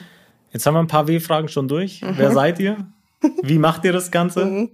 Jetzt 0.52 0.66
haben 0.68 0.76
wir 0.76 0.80
ein 0.80 0.88
paar 0.88 1.08
W-Fragen 1.08 1.48
schon 1.48 1.68
durch. 1.68 2.04
Mhm. 2.04 2.14
Wer 2.18 2.32
seid 2.32 2.60
ihr? 2.60 2.78
Wie 3.42 3.58
macht 3.58 3.84
ihr 3.84 3.94
das 3.94 4.12
Ganze? 4.12 4.46
Mhm. 4.46 4.72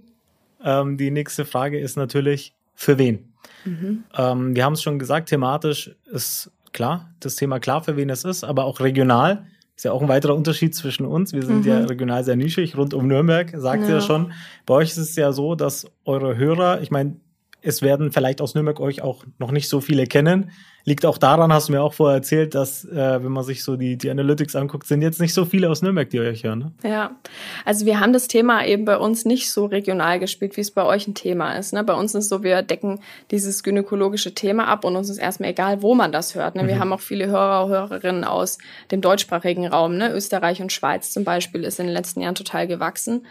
Ähm, 0.62 0.96
die 0.98 1.10
nächste 1.10 1.46
Frage 1.46 1.80
ist 1.80 1.96
natürlich, 1.96 2.52
für 2.74 2.98
wen? 2.98 3.33
Mhm. 3.64 4.04
Ähm, 4.16 4.56
wir 4.56 4.64
haben 4.64 4.74
es 4.74 4.82
schon 4.82 4.98
gesagt, 4.98 5.28
thematisch 5.28 5.94
ist 6.10 6.50
klar, 6.72 7.10
das 7.20 7.36
Thema 7.36 7.60
klar, 7.60 7.82
für 7.82 7.96
wen 7.96 8.10
es 8.10 8.24
ist, 8.24 8.44
aber 8.44 8.64
auch 8.64 8.80
regional. 8.80 9.46
Ist 9.76 9.84
ja 9.84 9.90
auch 9.90 10.02
ein 10.02 10.08
weiterer 10.08 10.36
Unterschied 10.36 10.72
zwischen 10.74 11.04
uns. 11.04 11.32
Wir 11.32 11.42
sind 11.42 11.62
mhm. 11.62 11.66
ja 11.66 11.78
regional 11.80 12.22
sehr 12.22 12.36
nischig, 12.36 12.76
rund 12.76 12.94
um 12.94 13.08
Nürnberg, 13.08 13.52
sagt 13.56 13.82
ja. 13.82 13.88
ihr 13.88 13.94
ja 13.96 14.00
schon. 14.00 14.32
Bei 14.66 14.74
euch 14.74 14.90
ist 14.90 14.98
es 14.98 15.16
ja 15.16 15.32
so, 15.32 15.56
dass 15.56 15.86
eure 16.04 16.36
Hörer, 16.36 16.80
ich 16.80 16.92
meine, 16.92 17.16
es 17.64 17.80
werden 17.80 18.12
vielleicht 18.12 18.40
aus 18.40 18.54
Nürnberg 18.54 18.78
euch 18.78 19.02
auch 19.02 19.24
noch 19.38 19.50
nicht 19.50 19.68
so 19.68 19.80
viele 19.80 20.06
kennen. 20.06 20.50
Liegt 20.86 21.06
auch 21.06 21.16
daran, 21.16 21.50
hast 21.50 21.68
du 21.68 21.72
mir 21.72 21.82
auch 21.82 21.94
vorher 21.94 22.16
erzählt, 22.16 22.54
dass, 22.54 22.84
äh, 22.84 23.24
wenn 23.24 23.32
man 23.32 23.42
sich 23.42 23.64
so 23.64 23.76
die, 23.76 23.96
die 23.96 24.10
Analytics 24.10 24.54
anguckt, 24.54 24.86
sind 24.86 25.00
jetzt 25.00 25.18
nicht 25.18 25.32
so 25.32 25.46
viele 25.46 25.70
aus 25.70 25.80
Nürnberg, 25.80 26.10
die 26.10 26.20
euch 26.20 26.44
hören. 26.44 26.58
Ne? 26.58 26.72
Ja, 26.90 27.16
also 27.64 27.86
wir 27.86 28.00
haben 28.00 28.12
das 28.12 28.28
Thema 28.28 28.66
eben 28.66 28.84
bei 28.84 28.98
uns 28.98 29.24
nicht 29.24 29.50
so 29.50 29.64
regional 29.64 30.20
gespielt, 30.20 30.58
wie 30.58 30.60
es 30.60 30.70
bei 30.70 30.84
euch 30.84 31.08
ein 31.08 31.14
Thema 31.14 31.54
ist. 31.54 31.72
Ne? 31.72 31.82
Bei 31.84 31.94
uns 31.94 32.14
ist 32.14 32.24
es 32.24 32.28
so, 32.28 32.42
wir 32.42 32.60
decken 32.60 33.00
dieses 33.30 33.62
gynäkologische 33.62 34.34
Thema 34.34 34.68
ab 34.68 34.84
und 34.84 34.94
uns 34.94 35.08
ist 35.08 35.16
erstmal 35.16 35.50
egal, 35.50 35.80
wo 35.80 35.94
man 35.94 36.12
das 36.12 36.34
hört. 36.34 36.54
Ne? 36.54 36.66
Wir 36.68 36.74
mhm. 36.74 36.80
haben 36.80 36.92
auch 36.92 37.00
viele 37.00 37.28
Hörer 37.28 37.64
und 37.64 37.70
Hörerinnen 37.70 38.24
aus 38.24 38.58
dem 38.90 39.00
deutschsprachigen 39.00 39.66
Raum. 39.66 39.96
Ne? 39.96 40.12
Österreich 40.12 40.60
und 40.60 40.70
Schweiz 40.70 41.12
zum 41.12 41.24
Beispiel 41.24 41.64
ist 41.64 41.80
in 41.80 41.86
den 41.86 41.94
letzten 41.94 42.20
Jahren 42.20 42.34
total 42.34 42.66
gewachsen. 42.66 43.24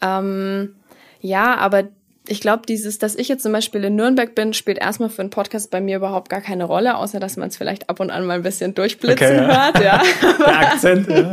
Ähm, 0.00 0.74
ja, 1.20 1.56
aber 1.56 1.84
ich 2.26 2.40
glaube, 2.40 2.62
dieses, 2.66 2.98
dass 2.98 3.16
ich 3.16 3.28
jetzt 3.28 3.42
zum 3.42 3.52
Beispiel 3.52 3.84
in 3.84 3.96
Nürnberg 3.96 4.34
bin, 4.34 4.54
spielt 4.54 4.78
erstmal 4.78 5.10
für 5.10 5.20
einen 5.20 5.30
Podcast 5.30 5.70
bei 5.70 5.82
mir 5.82 5.96
überhaupt 5.96 6.30
gar 6.30 6.40
keine 6.40 6.64
Rolle, 6.64 6.96
außer 6.96 7.20
dass 7.20 7.36
man 7.36 7.48
es 7.48 7.56
vielleicht 7.58 7.90
ab 7.90 8.00
und 8.00 8.10
an 8.10 8.24
mal 8.24 8.36
ein 8.36 8.42
bisschen 8.42 8.74
durchblitzen 8.74 9.26
okay, 9.26 9.36
ja. 9.36 9.64
hört. 9.64 9.84
Ja. 9.84 10.02
Der 10.38 10.58
Akzent. 10.58 11.08
Ja. 11.08 11.32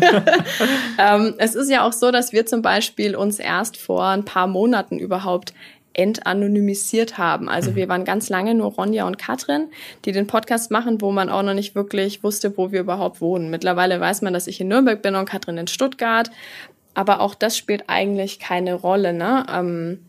ähm, 1.16 1.36
es 1.38 1.56
ist 1.56 1.70
ja 1.70 1.88
auch 1.88 1.94
so, 1.94 2.12
dass 2.12 2.34
wir 2.34 2.46
zum 2.46 2.62
Beispiel 2.62 3.16
uns 3.16 3.40
erst 3.40 3.78
vor 3.78 4.06
ein 4.06 4.26
paar 4.26 4.48
Monaten 4.48 5.00
überhaupt 5.00 5.54
entanonymisiert 5.94 7.18
haben. 7.18 7.48
Also 7.48 7.72
mhm. 7.72 7.76
wir 7.76 7.90
waren 7.90 8.04
ganz 8.04 8.30
lange 8.30 8.54
nur 8.54 8.72
Ronja 8.72 9.08
und 9.08 9.18
Katrin, 9.18 9.68
die 10.04 10.12
den 10.12 10.28
Podcast 10.28 10.72
machen, 10.72 11.00
wo 11.00 11.12
man 11.12 11.30
auch 11.30 11.44
noch 11.44 11.54
nicht 11.54 11.74
wirklich 11.74 12.22
wusste, 12.22 12.58
wo 12.58 12.74
wir 12.74 12.82
überhaupt 12.82 13.22
wohnen. 13.22 13.50
Mittlerweile 13.50 14.00
weiß 14.00 14.24
man, 14.24 14.34
dass 14.34 14.48
ich 14.48 14.60
in 14.60 14.68
Nürnberg 14.68 15.02
bin 15.02 15.16
und 15.16 15.26
Katrin 15.26 15.58
in 15.58 15.68
Stuttgart. 15.68 16.30
Aber 16.94 17.22
auch 17.22 17.36
das 17.36 17.58
spielt 17.58 17.86
eigentlich 17.88 18.40
keine 18.40 18.74
Rolle. 18.74 19.14
Ne? 19.14 19.46
Ähm, 19.50 20.00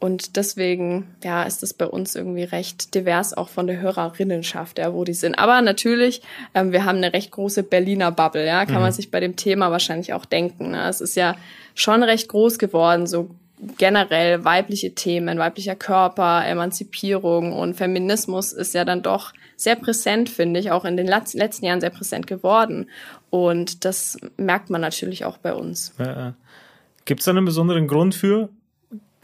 und 0.00 0.36
deswegen, 0.36 1.08
ja, 1.24 1.42
ist 1.42 1.62
es 1.62 1.74
bei 1.74 1.86
uns 1.86 2.14
irgendwie 2.14 2.44
recht 2.44 2.94
divers, 2.94 3.34
auch 3.34 3.48
von 3.48 3.66
der 3.66 3.80
Hörerinnenschaft, 3.80 4.78
ja, 4.78 4.92
wo 4.92 5.04
die 5.04 5.14
sind. 5.14 5.34
Aber 5.34 5.60
natürlich, 5.60 6.22
ähm, 6.54 6.70
wir 6.72 6.84
haben 6.84 6.98
eine 6.98 7.12
recht 7.12 7.32
große 7.32 7.64
Berliner 7.64 8.12
Bubble, 8.12 8.46
ja, 8.46 8.64
kann 8.64 8.76
mhm. 8.76 8.82
man 8.82 8.92
sich 8.92 9.10
bei 9.10 9.18
dem 9.20 9.36
Thema 9.36 9.70
wahrscheinlich 9.70 10.12
auch 10.12 10.24
denken. 10.24 10.70
Ne? 10.70 10.88
Es 10.88 11.00
ist 11.00 11.16
ja 11.16 11.34
schon 11.74 12.02
recht 12.02 12.28
groß 12.28 12.58
geworden, 12.58 13.06
so 13.06 13.30
generell 13.76 14.44
weibliche 14.44 14.94
Themen, 14.94 15.38
weiblicher 15.38 15.74
Körper, 15.74 16.46
Emanzipierung 16.46 17.52
und 17.52 17.74
Feminismus 17.74 18.52
ist 18.52 18.74
ja 18.74 18.84
dann 18.84 19.02
doch 19.02 19.32
sehr 19.56 19.74
präsent, 19.74 20.28
finde 20.28 20.60
ich, 20.60 20.70
auch 20.70 20.84
in 20.84 20.96
den 20.96 21.08
letzten 21.08 21.64
Jahren 21.64 21.80
sehr 21.80 21.90
präsent 21.90 22.28
geworden. 22.28 22.88
Und 23.30 23.84
das 23.84 24.16
merkt 24.36 24.70
man 24.70 24.80
natürlich 24.80 25.24
auch 25.24 25.38
bei 25.38 25.52
uns. 25.52 25.92
Ja, 25.98 26.34
Gibt 27.04 27.20
es 27.20 27.24
da 27.24 27.32
einen 27.32 27.44
besonderen 27.44 27.88
Grund 27.88 28.14
für? 28.14 28.50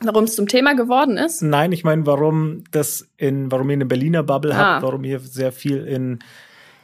Warum 0.00 0.24
es 0.24 0.34
zum 0.34 0.48
Thema 0.48 0.74
geworden 0.74 1.16
ist? 1.16 1.42
Nein, 1.42 1.72
ich 1.72 1.84
meine, 1.84 2.06
warum 2.06 2.64
das 2.70 3.08
in, 3.16 3.50
warum 3.50 3.70
ihr 3.70 3.74
eine 3.74 3.86
Berliner 3.86 4.22
Bubble 4.22 4.52
ah. 4.52 4.56
habt, 4.56 4.82
warum 4.82 5.04
ihr 5.04 5.20
sehr 5.20 5.52
viel 5.52 5.84
in 5.86 6.18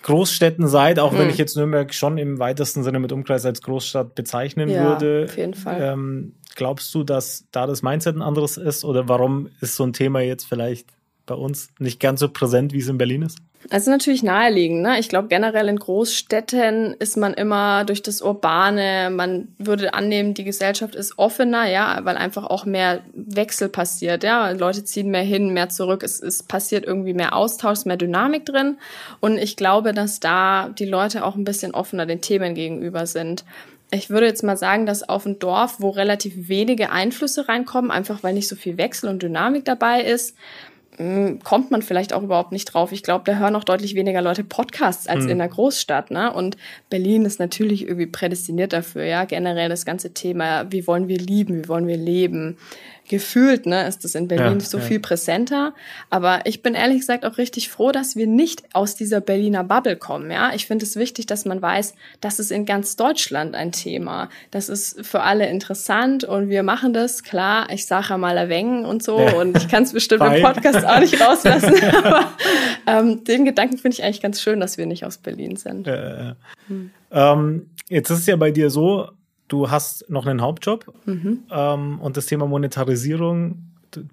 Großstädten 0.02 0.66
seid, 0.66 0.98
auch 0.98 1.12
hm. 1.12 1.18
wenn 1.18 1.30
ich 1.30 1.38
jetzt 1.38 1.56
Nürnberg 1.56 1.92
schon 1.92 2.16
im 2.18 2.38
weitesten 2.38 2.82
Sinne 2.82 3.00
mit 3.00 3.12
Umkreis 3.12 3.44
als 3.44 3.60
Großstadt 3.62 4.14
bezeichnen 4.14 4.68
ja, 4.68 4.84
würde. 4.84 5.26
Auf 5.28 5.36
jeden 5.36 5.54
Fall. 5.54 5.82
Ähm, 5.82 6.34
glaubst 6.54 6.94
du, 6.94 7.04
dass 7.04 7.44
da 7.52 7.66
das 7.66 7.82
Mindset 7.82 8.16
ein 8.16 8.22
anderes 8.22 8.56
ist? 8.56 8.84
Oder 8.84 9.08
warum 9.08 9.50
ist 9.60 9.76
so 9.76 9.84
ein 9.84 9.92
Thema 9.92 10.20
jetzt 10.20 10.44
vielleicht 10.48 10.86
bei 11.30 11.36
uns 11.36 11.68
nicht 11.78 12.00
ganz 12.00 12.18
so 12.18 12.28
präsent, 12.28 12.72
wie 12.72 12.80
es 12.80 12.88
in 12.88 12.98
Berlin 12.98 13.22
ist? 13.22 13.38
Ist 13.70 13.86
natürlich 13.86 14.24
naheliegend. 14.24 14.82
Ne? 14.82 14.98
Ich 14.98 15.08
glaube, 15.08 15.28
generell 15.28 15.68
in 15.68 15.76
Großstädten 15.76 16.94
ist 16.94 17.16
man 17.16 17.34
immer 17.34 17.84
durch 17.84 18.02
das 18.02 18.20
Urbane, 18.20 19.10
man 19.12 19.46
würde 19.58 19.94
annehmen, 19.94 20.34
die 20.34 20.42
Gesellschaft 20.42 20.96
ist 20.96 21.18
offener, 21.20 21.68
ja, 21.68 22.00
weil 22.02 22.16
einfach 22.16 22.44
auch 22.46 22.64
mehr 22.64 23.02
Wechsel 23.14 23.68
passiert. 23.68 24.24
Ja, 24.24 24.50
Leute 24.50 24.82
ziehen 24.82 25.10
mehr 25.10 25.22
hin, 25.22 25.52
mehr 25.52 25.68
zurück. 25.68 26.02
Es, 26.02 26.20
es 26.20 26.42
passiert 26.42 26.84
irgendwie 26.84 27.14
mehr 27.14 27.36
Austausch, 27.36 27.84
mehr 27.84 27.96
Dynamik 27.96 28.44
drin. 28.44 28.78
Und 29.20 29.38
ich 29.38 29.56
glaube, 29.56 29.92
dass 29.92 30.18
da 30.18 30.68
die 30.70 30.86
Leute 30.86 31.24
auch 31.24 31.36
ein 31.36 31.44
bisschen 31.44 31.74
offener 31.74 32.06
den 32.06 32.22
Themen 32.22 32.56
gegenüber 32.56 33.06
sind. 33.06 33.44
Ich 33.92 34.08
würde 34.10 34.26
jetzt 34.26 34.42
mal 34.42 34.56
sagen, 34.56 34.86
dass 34.86 35.08
auf 35.08 35.26
ein 35.26 35.38
Dorf, 35.38 35.76
wo 35.78 35.90
relativ 35.90 36.48
wenige 36.48 36.90
Einflüsse 36.90 37.48
reinkommen, 37.48 37.90
einfach 37.90 38.22
weil 38.22 38.34
nicht 38.34 38.48
so 38.48 38.56
viel 38.56 38.78
Wechsel 38.78 39.10
und 39.10 39.22
Dynamik 39.22 39.64
dabei 39.64 40.02
ist, 40.02 40.36
kommt 41.44 41.70
man 41.70 41.80
vielleicht 41.80 42.12
auch 42.12 42.22
überhaupt 42.22 42.52
nicht 42.52 42.66
drauf. 42.66 42.92
Ich 42.92 43.02
glaube, 43.02 43.24
da 43.24 43.38
hören 43.38 43.56
auch 43.56 43.64
deutlich 43.64 43.94
weniger 43.94 44.20
Leute 44.20 44.44
Podcasts 44.44 45.06
als 45.06 45.24
mhm. 45.24 45.30
in 45.30 45.38
der 45.38 45.48
Großstadt. 45.48 46.10
Ne? 46.10 46.32
Und 46.32 46.58
Berlin 46.90 47.24
ist 47.24 47.40
natürlich 47.40 47.82
irgendwie 47.82 48.06
prädestiniert 48.06 48.72
dafür, 48.72 49.04
ja. 49.04 49.24
Generell 49.24 49.68
das 49.70 49.86
ganze 49.86 50.12
Thema, 50.12 50.70
wie 50.70 50.86
wollen 50.86 51.08
wir 51.08 51.18
lieben, 51.18 51.64
wie 51.64 51.68
wollen 51.68 51.86
wir 51.86 51.96
leben, 51.96 52.58
gefühlt, 53.10 53.66
ne, 53.66 53.88
ist 53.88 54.04
das 54.04 54.14
in 54.14 54.28
Berlin 54.28 54.60
ja, 54.60 54.64
so 54.64 54.78
ja. 54.78 54.84
viel 54.84 55.00
präsenter. 55.00 55.74
Aber 56.10 56.46
ich 56.46 56.62
bin 56.62 56.74
ehrlich 56.74 57.00
gesagt 57.00 57.26
auch 57.26 57.38
richtig 57.38 57.68
froh, 57.68 57.90
dass 57.90 58.14
wir 58.14 58.28
nicht 58.28 58.62
aus 58.72 58.94
dieser 58.94 59.20
Berliner 59.20 59.64
Bubble 59.64 59.96
kommen. 59.96 60.30
Ja, 60.30 60.52
ich 60.54 60.66
finde 60.66 60.86
es 60.86 60.94
wichtig, 60.94 61.26
dass 61.26 61.44
man 61.44 61.60
weiß, 61.60 61.94
das 62.20 62.38
ist 62.38 62.52
in 62.52 62.66
ganz 62.66 62.94
Deutschland 62.94 63.56
ein 63.56 63.72
Thema. 63.72 64.30
Das 64.52 64.68
ist 64.68 65.04
für 65.04 65.22
alle 65.22 65.48
interessant 65.48 66.22
und 66.22 66.50
wir 66.50 66.62
machen 66.62 66.92
das. 66.92 67.24
Klar, 67.24 67.68
ich 67.70 67.84
sage 67.84 68.16
mal 68.16 68.36
erwängen 68.36 68.84
und 68.84 69.02
so 69.02 69.18
ja. 69.18 69.34
und 69.34 69.56
ich 69.56 69.66
kann 69.68 69.82
es 69.82 69.92
bestimmt 69.92 70.22
im 70.22 70.40
Podcast 70.40 70.86
auch 70.86 71.00
nicht 71.00 71.20
rauslassen. 71.26 71.74
aber 72.04 72.32
ähm, 72.86 73.24
den 73.24 73.44
Gedanken 73.44 73.76
finde 73.76 73.96
ich 73.96 74.04
eigentlich 74.04 74.22
ganz 74.22 74.40
schön, 74.40 74.60
dass 74.60 74.78
wir 74.78 74.86
nicht 74.86 75.04
aus 75.04 75.18
Berlin 75.18 75.56
sind. 75.56 75.88
Hm. 75.88 76.90
Ähm, 77.10 77.70
jetzt 77.88 78.10
ist 78.10 78.20
es 78.20 78.26
ja 78.26 78.36
bei 78.36 78.52
dir 78.52 78.70
so, 78.70 79.08
du 79.50 79.70
hast 79.70 80.08
noch 80.08 80.26
einen 80.26 80.40
Hauptjob 80.40 80.92
mhm. 81.04 81.44
ähm, 81.50 82.00
und 82.00 82.16
das 82.16 82.26
Thema 82.26 82.46
Monetarisierung, 82.46 83.58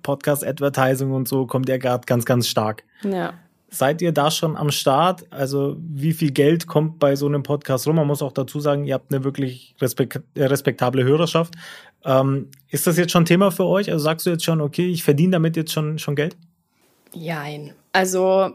Podcast, 0.02 0.46
Advertising 0.46 1.12
und 1.12 1.28
so 1.28 1.46
kommt 1.46 1.70
ja 1.70 1.78
gerade 1.78 2.06
ganz, 2.06 2.26
ganz 2.26 2.48
stark. 2.48 2.84
Ja. 3.04 3.34
Seid 3.70 4.02
ihr 4.02 4.12
da 4.12 4.32
schon 4.32 4.56
am 4.56 4.72
Start? 4.72 5.26
Also 5.30 5.78
wie 5.80 6.14
viel 6.14 6.32
Geld 6.32 6.68
kommt 6.68 7.00
bei 7.00 7.16
so 7.16 7.28
einem 7.28 7.44
Podcast 7.44 7.86
rum? 7.86 7.98
Man 7.98 8.08
muss 8.08 8.22
auch 8.22 8.32
dazu 8.32 8.60
sagen, 8.60 8.86
ihr 8.86 8.94
habt 8.94 9.14
eine 9.14 9.24
wirklich 9.24 9.76
respekt 9.80 10.22
respektable 10.36 11.04
Hörerschaft. 11.04 11.54
Ähm, 12.06 12.48
ist 12.70 12.88
das 12.88 12.98
jetzt 12.98 13.12
schon 13.12 13.26
Thema 13.26 13.52
für 13.52 13.66
euch? 13.66 13.92
Also 13.92 14.04
sagst 14.04 14.26
du 14.26 14.30
jetzt 14.32 14.46
schon, 14.46 14.62
okay, 14.62 14.88
ich 14.88 15.04
verdiene 15.04 15.32
damit 15.32 15.58
jetzt 15.58 15.74
schon, 15.74 16.00
schon 16.00 16.16
Geld? 16.16 16.36
Jein. 17.14 17.74
Also 17.92 18.54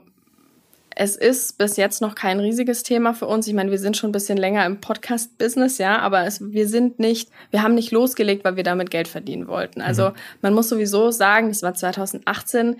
es 0.96 1.16
ist 1.16 1.58
bis 1.58 1.76
jetzt 1.76 2.00
noch 2.00 2.14
kein 2.14 2.40
riesiges 2.40 2.82
Thema 2.82 3.14
für 3.14 3.26
uns. 3.26 3.46
Ich 3.46 3.54
meine, 3.54 3.70
wir 3.70 3.78
sind 3.78 3.96
schon 3.96 4.11
ein 4.11 4.12
bisschen 4.12 4.38
länger 4.38 4.66
im 4.66 4.80
Podcast-Business, 4.80 5.78
ja, 5.78 5.99
aber 5.99 6.26
es, 6.26 6.52
wir 6.52 6.68
sind 6.68 6.99
nicht, 6.99 7.30
wir 7.50 7.62
haben 7.62 7.75
nicht 7.75 7.92
losgelegt, 7.92 8.44
weil 8.44 8.56
wir 8.56 8.64
damit 8.64 8.90
Geld 8.90 9.08
verdienen 9.08 9.49
wollten. 9.49 9.80
Also 9.80 10.11
mhm. 10.11 10.14
man 10.42 10.54
muss 10.54 10.68
sowieso 10.68 11.11
sagen, 11.11 11.49
das 11.49 11.62
war 11.62 11.75
2018. 11.75 12.76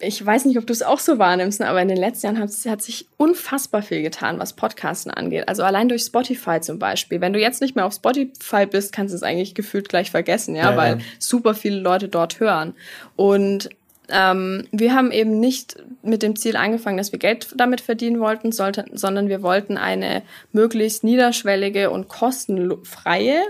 Ich 0.00 0.24
weiß 0.24 0.44
nicht, 0.44 0.58
ob 0.58 0.66
du 0.66 0.72
es 0.72 0.82
auch 0.82 1.00
so 1.00 1.18
wahrnimmst, 1.18 1.60
aber 1.60 1.82
in 1.82 1.88
den 1.88 1.96
letzten 1.96 2.26
Jahren 2.26 2.38
hat, 2.38 2.50
hat 2.68 2.82
sich 2.82 3.08
unfassbar 3.16 3.82
viel 3.82 4.02
getan, 4.02 4.38
was 4.38 4.52
Podcasten 4.52 5.10
angeht. 5.10 5.48
Also 5.48 5.64
allein 5.64 5.88
durch 5.88 6.02
Spotify 6.02 6.60
zum 6.60 6.78
Beispiel. 6.78 7.20
Wenn 7.20 7.32
du 7.32 7.40
jetzt 7.40 7.60
nicht 7.60 7.74
mehr 7.74 7.84
auf 7.84 7.94
Spotify 7.94 8.66
bist, 8.66 8.92
kannst 8.92 9.12
du 9.12 9.16
es 9.16 9.24
eigentlich 9.24 9.54
gefühlt 9.54 9.88
gleich 9.88 10.12
vergessen, 10.12 10.54
ja, 10.54 10.70
ja 10.70 10.76
weil 10.76 10.98
ja. 10.98 11.04
super 11.18 11.54
viele 11.54 11.80
Leute 11.80 12.08
dort 12.08 12.38
hören. 12.38 12.74
Und 13.16 13.70
ähm, 14.10 14.66
wir 14.72 14.94
haben 14.94 15.10
eben 15.10 15.40
nicht 15.40 15.76
mit 16.02 16.22
dem 16.22 16.36
Ziel 16.36 16.56
angefangen, 16.56 16.96
dass 16.96 17.12
wir 17.12 17.18
Geld 17.18 17.48
damit 17.56 17.80
verdienen 17.80 18.20
wollten, 18.20 18.52
sollte, 18.52 18.84
sondern 18.92 19.28
wir 19.28 19.42
wollten 19.42 19.76
eine 19.76 20.22
möglichst 20.52 21.04
niederschwellige 21.04 21.90
und 21.90 22.08
kostenfreie 22.08 23.42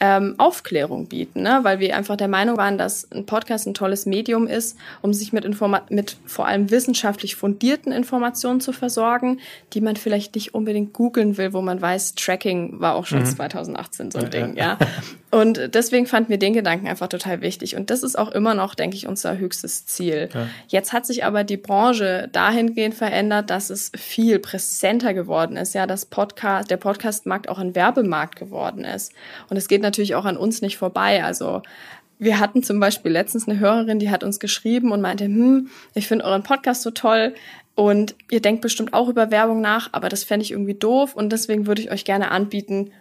ähm, 0.00 0.34
Aufklärung 0.38 1.06
bieten, 1.06 1.42
ne? 1.42 1.60
weil 1.62 1.78
wir 1.78 1.96
einfach 1.96 2.16
der 2.16 2.28
Meinung 2.28 2.56
waren, 2.56 2.78
dass 2.78 3.10
ein 3.12 3.26
Podcast 3.26 3.66
ein 3.66 3.74
tolles 3.74 4.06
Medium 4.06 4.46
ist, 4.46 4.76
um 5.02 5.14
sich 5.14 5.32
mit, 5.32 5.44
Informa 5.44 5.82
mit 5.88 6.16
vor 6.26 6.46
allem 6.46 6.70
wissenschaftlich 6.70 7.36
fundierten 7.36 7.92
Informationen 7.92 8.60
zu 8.60 8.72
versorgen, 8.72 9.40
die 9.72 9.80
man 9.80 9.96
vielleicht 9.96 10.34
nicht 10.34 10.52
unbedingt 10.52 10.92
googeln 10.92 11.36
will, 11.38 11.52
wo 11.52 11.62
man 11.62 11.80
weiß, 11.80 12.16
Tracking 12.16 12.80
war 12.80 12.96
auch 12.96 13.06
schon 13.06 13.20
mhm. 13.20 13.26
2018 13.26 14.10
so 14.10 14.18
ein 14.18 14.24
ja, 14.24 14.30
Ding, 14.30 14.56
ja. 14.56 14.78
Und 15.34 15.74
deswegen 15.74 16.06
fanden 16.06 16.28
wir 16.28 16.38
den 16.38 16.52
Gedanken 16.52 16.86
einfach 16.86 17.08
total 17.08 17.40
wichtig. 17.40 17.74
Und 17.74 17.90
das 17.90 18.04
ist 18.04 18.16
auch 18.16 18.30
immer 18.30 18.54
noch, 18.54 18.76
denke 18.76 18.96
ich, 18.96 19.08
unser 19.08 19.36
höchstes 19.36 19.84
Ziel. 19.84 20.28
Ja. 20.32 20.46
Jetzt 20.68 20.92
hat 20.92 21.06
sich 21.06 21.24
aber 21.24 21.42
die 21.42 21.56
Branche 21.56 22.28
dahingehend 22.30 22.94
verändert, 22.94 23.50
dass 23.50 23.68
es 23.68 23.90
viel 23.96 24.38
präsenter 24.38 25.12
geworden 25.12 25.56
ist, 25.56 25.74
ja, 25.74 25.88
dass 25.88 26.06
Podcast, 26.06 26.70
der 26.70 26.76
Podcastmarkt 26.76 27.48
auch 27.48 27.58
ein 27.58 27.74
Werbemarkt 27.74 28.36
geworden 28.36 28.84
ist. 28.84 29.12
Und 29.50 29.56
es 29.56 29.66
geht 29.66 29.82
natürlich 29.82 30.14
auch 30.14 30.24
an 30.24 30.36
uns 30.36 30.62
nicht 30.62 30.78
vorbei. 30.78 31.24
Also 31.24 31.62
wir 32.20 32.38
hatten 32.38 32.62
zum 32.62 32.78
Beispiel 32.78 33.10
letztens 33.10 33.48
eine 33.48 33.58
Hörerin, 33.58 33.98
die 33.98 34.10
hat 34.10 34.22
uns 34.22 34.38
geschrieben 34.38 34.92
und 34.92 35.00
meinte, 35.00 35.24
hm, 35.24 35.68
ich 35.94 36.06
finde 36.06 36.26
euren 36.26 36.44
Podcast 36.44 36.82
so 36.82 36.92
toll. 36.92 37.34
Und 37.74 38.14
ihr 38.30 38.40
denkt 38.40 38.60
bestimmt 38.62 38.94
auch 38.94 39.08
über 39.08 39.32
Werbung 39.32 39.60
nach, 39.60 39.88
aber 39.90 40.08
das 40.08 40.22
fände 40.22 40.44
ich 40.44 40.52
irgendwie 40.52 40.74
doof 40.74 41.16
und 41.16 41.32
deswegen 41.32 41.66
würde 41.66 41.82
ich 41.82 41.90
euch 41.90 42.04
gerne 42.04 42.30
anbieten, 42.30 42.92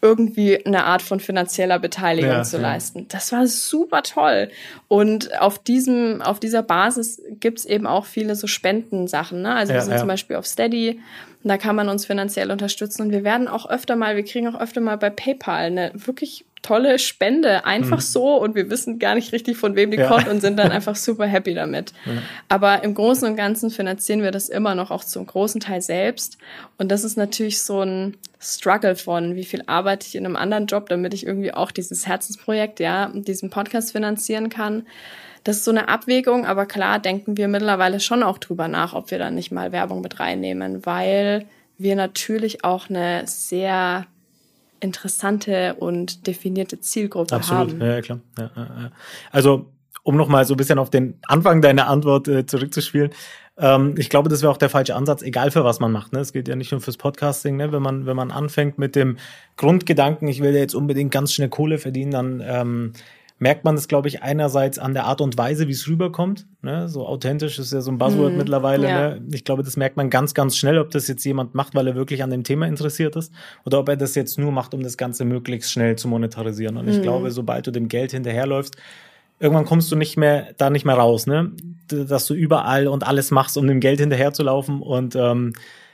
irgendwie 0.00 0.64
eine 0.64 0.84
Art 0.84 1.02
von 1.02 1.20
finanzieller 1.20 1.78
Beteiligung 1.78 2.30
ja, 2.30 2.42
zu 2.42 2.56
ja. 2.56 2.62
leisten. 2.62 3.06
Das 3.08 3.32
war 3.32 3.46
super 3.46 4.02
toll. 4.02 4.48
Und 4.86 5.40
auf 5.40 5.58
diesem, 5.58 6.22
auf 6.22 6.40
dieser 6.40 6.62
Basis 6.62 7.20
gibt's 7.40 7.64
eben 7.64 7.86
auch 7.86 8.04
viele 8.04 8.36
so 8.36 8.46
Spendensachen. 8.46 9.42
Ne? 9.42 9.54
Also 9.54 9.72
ja, 9.72 9.78
wir 9.78 9.84
sind 9.84 9.98
zum 9.98 10.08
Beispiel 10.08 10.36
auf 10.36 10.46
Steady 10.46 11.00
da 11.44 11.56
kann 11.56 11.76
man 11.76 11.88
uns 11.88 12.06
finanziell 12.06 12.50
unterstützen. 12.50 13.02
Und 13.02 13.10
wir 13.10 13.24
werden 13.24 13.48
auch 13.48 13.68
öfter 13.68 13.96
mal, 13.96 14.16
wir 14.16 14.24
kriegen 14.24 14.48
auch 14.48 14.60
öfter 14.60 14.80
mal 14.80 14.96
bei 14.96 15.10
PayPal 15.10 15.66
eine 15.66 15.92
wirklich 15.94 16.44
tolle 16.62 16.98
Spende, 16.98 17.64
einfach 17.64 17.98
mhm. 17.98 18.02
so 18.02 18.36
und 18.36 18.54
wir 18.54 18.70
wissen 18.70 18.98
gar 18.98 19.14
nicht 19.14 19.32
richtig, 19.32 19.56
von 19.56 19.76
wem 19.76 19.90
die 19.90 19.98
ja. 19.98 20.08
kommt 20.08 20.28
und 20.28 20.40
sind 20.40 20.58
dann 20.58 20.70
einfach 20.72 20.96
super 20.96 21.26
happy 21.26 21.54
damit. 21.54 21.92
Ja. 22.04 22.12
Aber 22.48 22.82
im 22.82 22.94
Großen 22.94 23.28
und 23.28 23.36
Ganzen 23.36 23.70
finanzieren 23.70 24.22
wir 24.22 24.30
das 24.30 24.48
immer 24.48 24.74
noch 24.74 24.90
auch 24.90 25.04
zum 25.04 25.26
großen 25.26 25.60
Teil 25.60 25.82
selbst 25.82 26.38
und 26.76 26.90
das 26.90 27.04
ist 27.04 27.16
natürlich 27.16 27.62
so 27.62 27.82
ein 27.82 28.16
Struggle 28.40 28.96
von, 28.96 29.34
wie 29.34 29.44
viel 29.44 29.62
arbeite 29.66 30.06
ich 30.06 30.14
in 30.14 30.24
einem 30.24 30.36
anderen 30.36 30.66
Job, 30.66 30.88
damit 30.88 31.14
ich 31.14 31.26
irgendwie 31.26 31.52
auch 31.52 31.70
dieses 31.70 32.06
Herzensprojekt, 32.06 32.80
ja, 32.80 33.10
diesen 33.12 33.50
Podcast 33.50 33.92
finanzieren 33.92 34.48
kann. 34.48 34.86
Das 35.44 35.56
ist 35.56 35.64
so 35.64 35.70
eine 35.70 35.88
Abwägung, 35.88 36.46
aber 36.46 36.66
klar 36.66 36.98
denken 36.98 37.36
wir 37.36 37.48
mittlerweile 37.48 38.00
schon 38.00 38.22
auch 38.22 38.38
drüber 38.38 38.68
nach, 38.68 38.94
ob 38.94 39.10
wir 39.10 39.18
dann 39.18 39.34
nicht 39.34 39.50
mal 39.50 39.72
Werbung 39.72 40.00
mit 40.00 40.20
reinnehmen, 40.20 40.84
weil 40.84 41.46
wir 41.78 41.96
natürlich 41.96 42.64
auch 42.64 42.90
eine 42.90 43.22
sehr 43.26 44.06
interessante 44.80 45.74
und 45.74 46.26
definierte 46.26 46.80
Zielgruppe 46.80 47.34
Absolut. 47.34 47.72
haben. 47.72 47.80
Ja, 47.80 48.00
klar. 48.00 48.20
Ja, 48.38 48.50
ja. 48.56 48.90
Also 49.30 49.66
um 50.02 50.16
nochmal 50.16 50.44
so 50.44 50.54
ein 50.54 50.56
bisschen 50.56 50.78
auf 50.78 50.90
den 50.90 51.18
Anfang 51.26 51.60
deiner 51.60 51.88
Antwort 51.88 52.28
äh, 52.28 52.46
zurückzuspielen, 52.46 53.10
ähm, 53.58 53.94
ich 53.98 54.08
glaube, 54.08 54.28
das 54.28 54.42
wäre 54.42 54.52
auch 54.52 54.56
der 54.56 54.70
falsche 54.70 54.94
Ansatz, 54.94 55.22
egal 55.22 55.50
für 55.50 55.64
was 55.64 55.80
man 55.80 55.92
macht. 55.92 56.12
Ne? 56.12 56.20
Es 56.20 56.32
geht 56.32 56.48
ja 56.48 56.56
nicht 56.56 56.70
nur 56.70 56.80
fürs 56.80 56.96
Podcasting, 56.96 57.56
ne? 57.56 57.72
wenn 57.72 57.82
man 57.82 58.06
wenn 58.06 58.16
man 58.16 58.30
anfängt 58.30 58.78
mit 58.78 58.94
dem 58.94 59.18
Grundgedanken, 59.56 60.28
ich 60.28 60.40
will 60.40 60.54
ja 60.54 60.60
jetzt 60.60 60.74
unbedingt 60.74 61.10
ganz 61.10 61.32
schnell 61.32 61.48
Kohle 61.48 61.78
verdienen, 61.78 62.12
dann 62.12 62.42
ähm, 62.46 62.92
merkt 63.38 63.64
man 63.64 63.76
das, 63.76 63.88
glaube 63.88 64.08
ich, 64.08 64.22
einerseits 64.22 64.78
an 64.78 64.94
der 64.94 65.04
Art 65.04 65.20
und 65.20 65.38
Weise, 65.38 65.68
wie 65.68 65.72
es 65.72 65.86
rüberkommt. 65.86 66.46
Ne? 66.62 66.88
So 66.88 67.06
authentisch 67.06 67.58
ist 67.58 67.72
ja 67.72 67.80
so 67.80 67.90
ein 67.90 67.98
Buzzword 67.98 68.32
mhm, 68.32 68.38
mittlerweile. 68.38 68.88
Ja. 68.88 69.08
Ne? 69.10 69.22
Ich 69.32 69.44
glaube, 69.44 69.62
das 69.62 69.76
merkt 69.76 69.96
man 69.96 70.10
ganz, 70.10 70.34
ganz 70.34 70.56
schnell, 70.56 70.78
ob 70.78 70.90
das 70.90 71.06
jetzt 71.06 71.24
jemand 71.24 71.54
macht, 71.54 71.74
weil 71.74 71.86
er 71.86 71.94
wirklich 71.94 72.22
an 72.22 72.30
dem 72.30 72.44
Thema 72.44 72.66
interessiert 72.66 73.16
ist 73.16 73.32
oder 73.64 73.78
ob 73.78 73.88
er 73.88 73.96
das 73.96 74.14
jetzt 74.14 74.38
nur 74.38 74.50
macht, 74.50 74.74
um 74.74 74.82
das 74.82 74.96
Ganze 74.96 75.24
möglichst 75.24 75.70
schnell 75.70 75.96
zu 75.96 76.08
monetarisieren. 76.08 76.76
Und 76.76 76.86
mhm. 76.86 76.92
ich 76.92 77.02
glaube, 77.02 77.30
sobald 77.30 77.66
du 77.66 77.70
dem 77.70 77.88
Geld 77.88 78.10
hinterherläufst, 78.10 78.76
irgendwann 79.38 79.66
kommst 79.66 79.90
du 79.92 79.96
nicht 79.96 80.16
mehr 80.16 80.48
da 80.56 80.70
nicht 80.70 80.84
mehr 80.84 80.96
raus, 80.96 81.26
ne? 81.26 81.52
Dass 81.88 82.26
du 82.26 82.34
überall 82.34 82.88
und 82.88 83.06
alles 83.06 83.30
machst, 83.30 83.56
um 83.56 83.66
dem 83.66 83.80
Geld 83.80 84.00
hinterherzulaufen. 84.00 84.82
Und 84.82 85.14
ähm, 85.14 85.52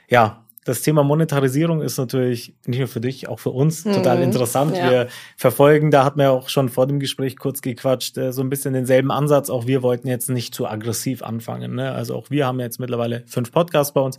ja, 0.09 0.44
das 0.65 0.81
Thema 0.81 1.03
Monetarisierung 1.03 1.81
ist 1.83 1.97
natürlich 1.99 2.55
nicht 2.65 2.79
nur 2.79 2.87
für 2.87 2.99
dich, 2.99 3.29
auch 3.29 3.39
für 3.39 3.51
uns 3.51 3.85
mhm. 3.85 3.93
total 3.93 4.23
interessant. 4.23 4.75
Ja. 4.75 4.89
Wir 4.89 5.07
verfolgen, 5.37 5.91
da 5.91 6.03
hat 6.03 6.17
man 6.17 6.25
ja 6.25 6.31
auch 6.31 6.49
schon 6.49 6.69
vor 6.69 6.87
dem 6.87 6.99
Gespräch 6.99 7.37
kurz 7.37 7.61
gequatscht, 7.61 8.17
äh, 8.17 8.33
so 8.33 8.41
ein 8.41 8.49
bisschen 8.49 8.73
denselben 8.73 9.11
Ansatz. 9.11 9.51
Auch 9.51 9.67
wir 9.67 9.83
wollten 9.83 10.07
jetzt 10.07 10.27
nicht 10.27 10.55
zu 10.55 10.67
aggressiv 10.67 11.21
anfangen. 11.21 11.75
Ne? 11.75 11.91
Also 11.91 12.15
auch 12.15 12.31
wir 12.31 12.47
haben 12.47 12.59
jetzt 12.59 12.79
mittlerweile 12.79 13.23
fünf 13.27 13.51
Podcasts 13.51 13.93
bei 13.93 14.01
uns 14.01 14.17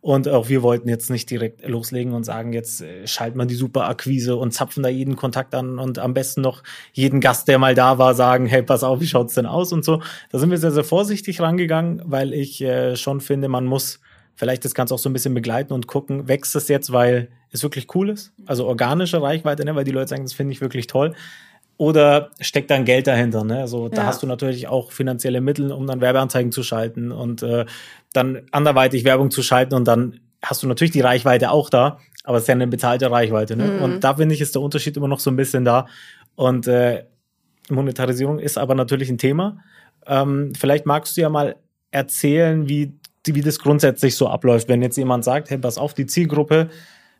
und 0.00 0.28
auch 0.28 0.48
wir 0.48 0.62
wollten 0.62 0.88
jetzt 0.88 1.10
nicht 1.10 1.28
direkt 1.30 1.66
loslegen 1.66 2.12
und 2.12 2.22
sagen, 2.22 2.52
jetzt 2.52 2.80
äh, 2.80 3.04
schalten 3.08 3.36
wir 3.36 3.46
die 3.46 3.56
super 3.56 3.88
Akquise 3.88 4.36
und 4.36 4.52
zapfen 4.52 4.84
da 4.84 4.88
jeden 4.88 5.16
Kontakt 5.16 5.52
an 5.52 5.80
und 5.80 5.98
am 5.98 6.14
besten 6.14 6.42
noch 6.42 6.62
jeden 6.92 7.20
Gast, 7.20 7.48
der 7.48 7.58
mal 7.58 7.74
da 7.74 7.98
war, 7.98 8.14
sagen, 8.14 8.46
hey, 8.46 8.62
pass 8.62 8.84
auf, 8.84 9.00
wie 9.00 9.08
schaut's 9.08 9.34
denn 9.34 9.46
aus 9.46 9.72
und 9.72 9.84
so. 9.84 10.00
Da 10.30 10.38
sind 10.38 10.50
wir 10.50 10.58
sehr, 10.58 10.70
sehr 10.70 10.84
vorsichtig 10.84 11.40
rangegangen, 11.40 12.00
weil 12.04 12.32
ich 12.32 12.62
äh, 12.62 12.94
schon 12.94 13.20
finde, 13.20 13.48
man 13.48 13.64
muss 13.64 13.98
vielleicht 14.38 14.64
das 14.64 14.72
Ganze 14.72 14.94
auch 14.94 15.00
so 15.00 15.10
ein 15.10 15.12
bisschen 15.12 15.34
begleiten 15.34 15.72
und 15.72 15.88
gucken, 15.88 16.28
wächst 16.28 16.54
es 16.54 16.68
jetzt, 16.68 16.92
weil 16.92 17.28
es 17.50 17.64
wirklich 17.64 17.92
cool 17.96 18.08
ist? 18.08 18.32
Also 18.46 18.66
organische 18.66 19.20
Reichweite, 19.20 19.64
ne? 19.64 19.74
weil 19.74 19.82
die 19.82 19.90
Leute 19.90 20.08
sagen, 20.08 20.22
das 20.22 20.32
finde 20.32 20.52
ich 20.52 20.60
wirklich 20.60 20.86
toll. 20.86 21.14
Oder 21.76 22.30
steckt 22.40 22.70
dann 22.70 22.84
Geld 22.84 23.08
dahinter? 23.08 23.42
Ne? 23.42 23.58
Also 23.58 23.88
da 23.88 24.02
ja. 24.02 24.06
hast 24.06 24.22
du 24.22 24.28
natürlich 24.28 24.68
auch 24.68 24.92
finanzielle 24.92 25.40
Mittel, 25.40 25.72
um 25.72 25.88
dann 25.88 26.00
Werbeanzeigen 26.00 26.52
zu 26.52 26.62
schalten 26.62 27.10
und 27.10 27.42
äh, 27.42 27.66
dann 28.12 28.42
anderweitig 28.52 29.04
Werbung 29.04 29.32
zu 29.32 29.42
schalten 29.42 29.74
und 29.74 29.88
dann 29.88 30.20
hast 30.40 30.62
du 30.62 30.68
natürlich 30.68 30.92
die 30.92 31.00
Reichweite 31.00 31.50
auch 31.50 31.68
da, 31.68 31.98
aber 32.22 32.36
es 32.36 32.44
ist 32.44 32.48
ja 32.48 32.54
eine 32.54 32.68
bezahlte 32.68 33.10
Reichweite. 33.10 33.56
Ne? 33.56 33.64
Mhm. 33.64 33.82
Und 33.82 34.04
da 34.04 34.14
finde 34.14 34.36
ich, 34.36 34.40
ist 34.40 34.54
der 34.54 34.62
Unterschied 34.62 34.96
immer 34.96 35.08
noch 35.08 35.18
so 35.18 35.30
ein 35.30 35.36
bisschen 35.36 35.64
da. 35.64 35.88
Und 36.36 36.68
äh, 36.68 37.06
Monetarisierung 37.70 38.38
ist 38.38 38.56
aber 38.56 38.76
natürlich 38.76 39.10
ein 39.10 39.18
Thema. 39.18 39.58
Ähm, 40.06 40.52
vielleicht 40.56 40.86
magst 40.86 41.16
du 41.16 41.22
ja 41.22 41.28
mal 41.28 41.56
erzählen, 41.90 42.68
wie 42.68 42.92
wie 43.24 43.40
das 43.40 43.58
grundsätzlich 43.58 44.16
so 44.16 44.28
abläuft. 44.28 44.68
Wenn 44.68 44.82
jetzt 44.82 44.96
jemand 44.96 45.24
sagt, 45.24 45.50
hey, 45.50 45.58
pass 45.58 45.78
auf, 45.78 45.94
die 45.94 46.06
Zielgruppe 46.06 46.70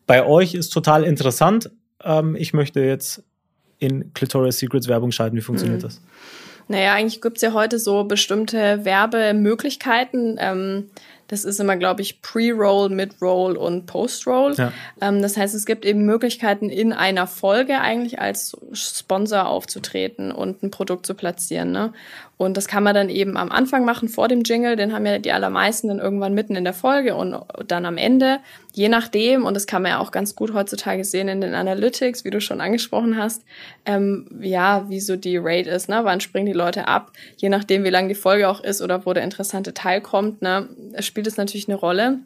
bei 0.07 0.25
euch 0.25 0.55
ist 0.55 0.71
total 0.71 1.05
interessant, 1.05 1.71
ähm, 2.02 2.37
ich 2.37 2.55
möchte 2.55 2.81
jetzt 2.81 3.23
in 3.78 4.12
Clitoris 4.14 4.59
Secrets 4.59 4.88
Werbung 4.88 5.12
schalten, 5.12 5.37
wie 5.37 5.40
funktioniert 5.40 5.83
mhm. 5.83 5.87
das? 5.87 6.00
Naja, 6.69 6.93
eigentlich 6.93 7.23
gibt's 7.23 7.40
ja 7.40 7.55
heute 7.55 7.78
so 7.78 8.05
bestimmte 8.05 8.85
Werbemöglichkeiten. 8.85 10.37
Ähm, 10.38 10.90
das 11.28 11.45
ist 11.45 11.61
immer, 11.61 11.76
glaube 11.76 12.02
ich, 12.02 12.21
Pre-Roll, 12.23 12.88
Mid-Roll 12.88 13.57
und 13.57 13.87
Post-Roll. 13.87 14.55
Ja. 14.55 14.73
Ähm, 15.00 15.23
das 15.23 15.37
heißt, 15.37 15.55
es 15.55 15.67
gibt 15.67 15.85
eben 15.85 16.05
Möglichkeiten, 16.05 16.69
in 16.69 16.93
einer 16.93 17.26
Folge 17.26 17.81
eigentlich 17.81 18.19
als 18.19 18.57
Sponsor 18.73 19.47
aufzutreten 19.47 20.31
und 20.31 20.62
ein 20.62 20.71
Produkt 20.71 21.07
zu 21.07 21.14
platzieren. 21.14 21.71
Ne? 21.71 21.93
Und 22.38 22.57
das 22.57 22.68
kann 22.68 22.85
man 22.85 22.95
dann 22.95 23.11
eben 23.11 23.37
am 23.37 23.50
Anfang 23.50 23.85
machen, 23.85 24.09
vor 24.09 24.28
dem 24.28 24.42
Jingle, 24.45 24.76
den 24.76 24.92
haben 24.92 25.04
ja 25.04 25.18
die 25.18 25.33
allermeisten 25.33 25.88
dann 25.88 25.99
irgendwann 25.99 26.35
mitten 26.35 26.54
in 26.54 26.62
der 26.62 26.73
Folge 26.73 27.16
und 27.16 27.37
dann 27.66 27.85
am 27.85 27.97
Ende, 27.97 28.38
je 28.73 28.88
nachdem, 28.88 29.45
und 29.45 29.54
das 29.54 29.66
kann 29.66 29.83
man 29.83 29.90
ja 29.90 29.99
auch 29.99 30.12
ganz 30.12 30.37
gut 30.37 30.54
heutzutage 30.54 31.04
sehen 31.04 31.26
in 31.26 31.40
den 31.40 31.54
Analytics, 31.54 32.25
wie 32.25 32.30
du 32.30 32.40
schon 32.40 32.61
angesprochen 32.61 33.16
hast, 33.16 33.42
ähm, 33.85 34.28
ja, 34.40 34.88
wie 34.88 35.00
so 35.00 35.16
die 35.16 35.37
Rate 35.37 35.68
ist, 35.68 35.88
ne? 35.88 36.00
wann 36.04 36.21
springen 36.21 36.47
die 36.47 36.52
Leute 36.52 36.87
ab, 36.87 37.11
je 37.37 37.49
nachdem, 37.49 37.83
wie 37.83 37.90
lang 37.90 38.09
die 38.09 38.14
Folge 38.14 38.49
auch 38.49 38.62
ist 38.62 38.83
oder 38.83 39.04
wo 39.04 39.12
der 39.12 39.25
interessante 39.25 39.75
Teil 39.75 40.00
kommt, 40.00 40.40
ne? 40.40 40.68
spielt 41.00 41.26
es 41.26 41.37
natürlich 41.37 41.68
eine 41.68 41.76
Rolle. 41.76 42.20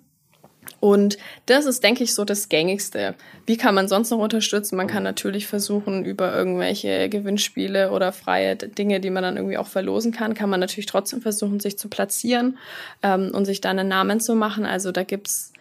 Und 0.80 1.16
das 1.46 1.66
ist, 1.66 1.84
denke 1.84 2.02
ich, 2.02 2.14
so 2.14 2.24
das 2.24 2.48
Gängigste. 2.48 3.14
Wie 3.46 3.56
kann 3.56 3.74
man 3.74 3.86
sonst 3.88 4.10
noch 4.10 4.18
unterstützen? 4.18 4.76
Man 4.76 4.88
kann 4.88 5.04
natürlich 5.04 5.46
versuchen, 5.46 6.04
über 6.04 6.34
irgendwelche 6.34 7.08
Gewinnspiele 7.08 7.92
oder 7.92 8.12
freie 8.12 8.56
Dinge, 8.56 8.98
die 8.98 9.10
man 9.10 9.22
dann 9.22 9.36
irgendwie 9.36 9.58
auch 9.58 9.68
verlosen 9.68 10.12
kann, 10.12 10.34
kann 10.34 10.50
man 10.50 10.60
natürlich 10.60 10.86
trotzdem 10.86 11.22
versuchen, 11.22 11.60
sich 11.60 11.78
zu 11.78 11.88
platzieren 11.88 12.58
ähm, 13.02 13.30
und 13.32 13.44
sich 13.44 13.60
dann 13.60 13.78
einen 13.78 13.88
Namen 13.88 14.18
zu 14.18 14.34
machen. 14.34 14.66
Also 14.66 14.90
da 14.90 15.04
gibt's 15.04 15.52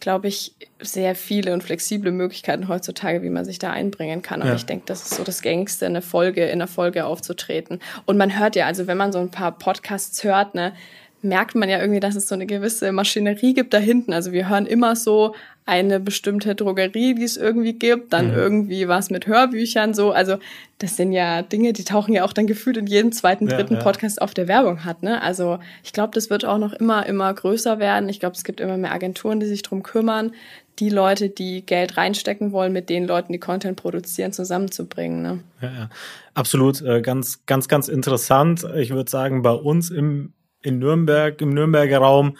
glaube 0.00 0.28
ich, 0.28 0.54
sehr 0.80 1.14
viele 1.14 1.52
und 1.52 1.62
flexible 1.62 2.12
Möglichkeiten 2.12 2.68
heutzutage, 2.68 3.22
wie 3.22 3.30
man 3.30 3.44
sich 3.44 3.58
da 3.58 3.72
einbringen 3.72 4.22
kann. 4.22 4.42
Aber 4.42 4.50
ja. 4.50 4.56
ich 4.56 4.66
denke, 4.66 4.84
das 4.86 5.02
ist 5.02 5.14
so 5.14 5.24
das 5.24 5.42
Gängigste, 5.42 5.86
eine 5.86 6.02
Folge, 6.02 6.44
in 6.44 6.52
einer 6.52 6.68
Folge 6.68 7.04
aufzutreten. 7.04 7.80
Und 8.06 8.16
man 8.16 8.38
hört 8.38 8.56
ja, 8.56 8.66
also 8.66 8.86
wenn 8.86 8.96
man 8.96 9.12
so 9.12 9.18
ein 9.18 9.30
paar 9.30 9.52
Podcasts 9.52 10.22
hört, 10.22 10.54
ne, 10.54 10.72
merkt 11.22 11.54
man 11.54 11.68
ja 11.68 11.80
irgendwie, 11.80 12.00
dass 12.00 12.14
es 12.14 12.28
so 12.28 12.34
eine 12.34 12.46
gewisse 12.46 12.92
Maschinerie 12.92 13.54
gibt 13.54 13.74
da 13.74 13.78
hinten. 13.78 14.12
Also 14.12 14.32
wir 14.32 14.48
hören 14.48 14.66
immer 14.66 14.94
so 14.94 15.34
eine 15.66 16.00
bestimmte 16.00 16.54
Drogerie, 16.54 17.14
die 17.14 17.24
es 17.24 17.36
irgendwie 17.36 17.74
gibt, 17.74 18.12
dann 18.14 18.28
mhm. 18.28 18.36
irgendwie 18.36 18.88
was 18.88 19.10
mit 19.10 19.26
Hörbüchern 19.26 19.92
so. 19.92 20.12
Also 20.12 20.36
das 20.78 20.96
sind 20.96 21.12
ja 21.12 21.42
Dinge, 21.42 21.74
die 21.74 21.84
tauchen 21.84 22.14
ja 22.14 22.24
auch 22.24 22.32
dann 22.32 22.46
gefühlt 22.46 22.78
in 22.78 22.86
jedem 22.86 23.12
zweiten, 23.12 23.46
dritten 23.48 23.74
ja, 23.74 23.80
ja. 23.80 23.84
Podcast 23.84 24.22
auf 24.22 24.32
der 24.32 24.48
Werbung 24.48 24.84
hat. 24.84 25.02
Ne? 25.02 25.20
Also 25.20 25.58
ich 25.84 25.92
glaube, 25.92 26.14
das 26.14 26.30
wird 26.30 26.46
auch 26.46 26.56
noch 26.56 26.72
immer, 26.72 27.04
immer 27.04 27.34
größer 27.34 27.78
werden. 27.78 28.08
Ich 28.08 28.18
glaube, 28.20 28.34
es 28.34 28.44
gibt 28.44 28.60
immer 28.60 28.78
mehr 28.78 28.92
Agenturen, 28.92 29.40
die 29.40 29.46
sich 29.46 29.62
drum 29.62 29.82
kümmern, 29.82 30.32
die 30.78 30.88
Leute, 30.88 31.28
die 31.28 31.66
Geld 31.66 31.96
reinstecken 31.96 32.52
wollen, 32.52 32.72
mit 32.72 32.88
den 32.88 33.06
Leuten, 33.06 33.32
die 33.32 33.40
Content 33.40 33.76
produzieren, 33.76 34.32
zusammenzubringen. 34.32 35.22
Ne? 35.22 35.40
Ja, 35.60 35.68
ja. 35.68 35.90
Absolut, 36.34 36.80
äh, 36.80 37.02
ganz, 37.02 37.44
ganz, 37.44 37.68
ganz 37.68 37.88
interessant. 37.88 38.64
Ich 38.76 38.90
würde 38.90 39.10
sagen, 39.10 39.42
bei 39.42 39.50
uns 39.50 39.90
im 39.90 40.32
in 40.62 40.78
Nürnberg, 40.78 41.40
im 41.40 41.50
Nürnberger 41.50 41.98
Raum, 41.98 42.36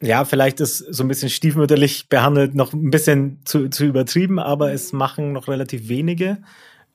ja, 0.00 0.24
vielleicht 0.24 0.60
ist 0.60 0.78
so 0.78 1.04
ein 1.04 1.08
bisschen 1.08 1.30
stiefmütterlich 1.30 2.08
behandelt, 2.08 2.54
noch 2.54 2.72
ein 2.72 2.90
bisschen 2.90 3.40
zu, 3.44 3.68
zu 3.70 3.86
übertrieben, 3.86 4.38
aber 4.38 4.72
es 4.72 4.92
machen 4.92 5.32
noch 5.32 5.48
relativ 5.48 5.88
wenige, 5.88 6.38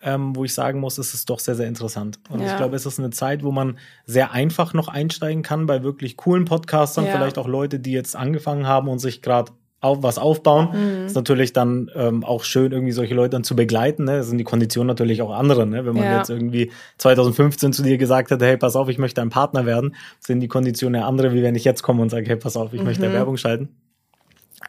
ähm, 0.03 0.35
wo 0.35 0.45
ich 0.45 0.53
sagen 0.53 0.79
muss, 0.79 0.97
es 0.97 1.13
ist 1.13 1.29
doch 1.29 1.39
sehr, 1.39 1.55
sehr 1.55 1.67
interessant. 1.67 2.19
Und 2.29 2.41
ja. 2.41 2.51
ich 2.51 2.57
glaube, 2.57 2.75
es 2.75 2.85
ist 2.85 2.99
eine 2.99 3.09
Zeit, 3.09 3.43
wo 3.43 3.51
man 3.51 3.79
sehr 4.05 4.31
einfach 4.31 4.73
noch 4.73 4.87
einsteigen 4.87 5.41
kann 5.41 5.65
bei 5.65 5.83
wirklich 5.83 6.17
coolen 6.17 6.45
Podcastern, 6.45 7.05
ja. 7.05 7.11
vielleicht 7.11 7.37
auch 7.37 7.47
Leute, 7.47 7.79
die 7.79 7.91
jetzt 7.91 8.15
angefangen 8.15 8.67
haben 8.67 8.87
und 8.87 8.99
sich 8.99 9.21
gerade 9.21 9.51
auf, 9.81 10.03
was 10.03 10.19
aufbauen. 10.19 10.69
Mhm. 10.73 11.05
Ist 11.07 11.15
natürlich 11.15 11.53
dann 11.53 11.91
ähm, 11.95 12.23
auch 12.23 12.43
schön, 12.43 12.71
irgendwie 12.71 12.91
solche 12.91 13.15
Leute 13.15 13.31
dann 13.31 13.43
zu 13.43 13.55
begleiten. 13.55 14.05
Ne? 14.05 14.17
Das 14.17 14.27
sind 14.27 14.37
die 14.37 14.43
Konditionen 14.43 14.87
natürlich 14.87 15.21
auch 15.21 15.31
andere. 15.31 15.65
Ne? 15.65 15.85
Wenn 15.85 15.95
man 15.95 16.03
ja. 16.03 16.17
jetzt 16.19 16.29
irgendwie 16.29 16.71
2015 16.99 17.73
zu 17.73 17.83
dir 17.83 17.97
gesagt 17.97 18.29
hätte, 18.29 18.45
hey, 18.45 18.57
pass 18.57 18.75
auf, 18.75 18.87
ich 18.89 18.99
möchte 18.99 19.21
ein 19.21 19.31
Partner 19.31 19.65
werden, 19.65 19.95
sind 20.19 20.39
die 20.39 20.47
Konditionen 20.47 21.01
ja 21.01 21.07
andere, 21.07 21.33
wie 21.33 21.41
wenn 21.41 21.55
ich 21.55 21.65
jetzt 21.65 21.81
komme 21.81 22.01
und 22.03 22.09
sage, 22.09 22.27
hey, 22.27 22.35
pass 22.35 22.55
auf, 22.55 22.73
ich 22.73 22.79
mhm. 22.79 22.85
möchte 22.85 23.11
Werbung 23.11 23.37
schalten. 23.37 23.69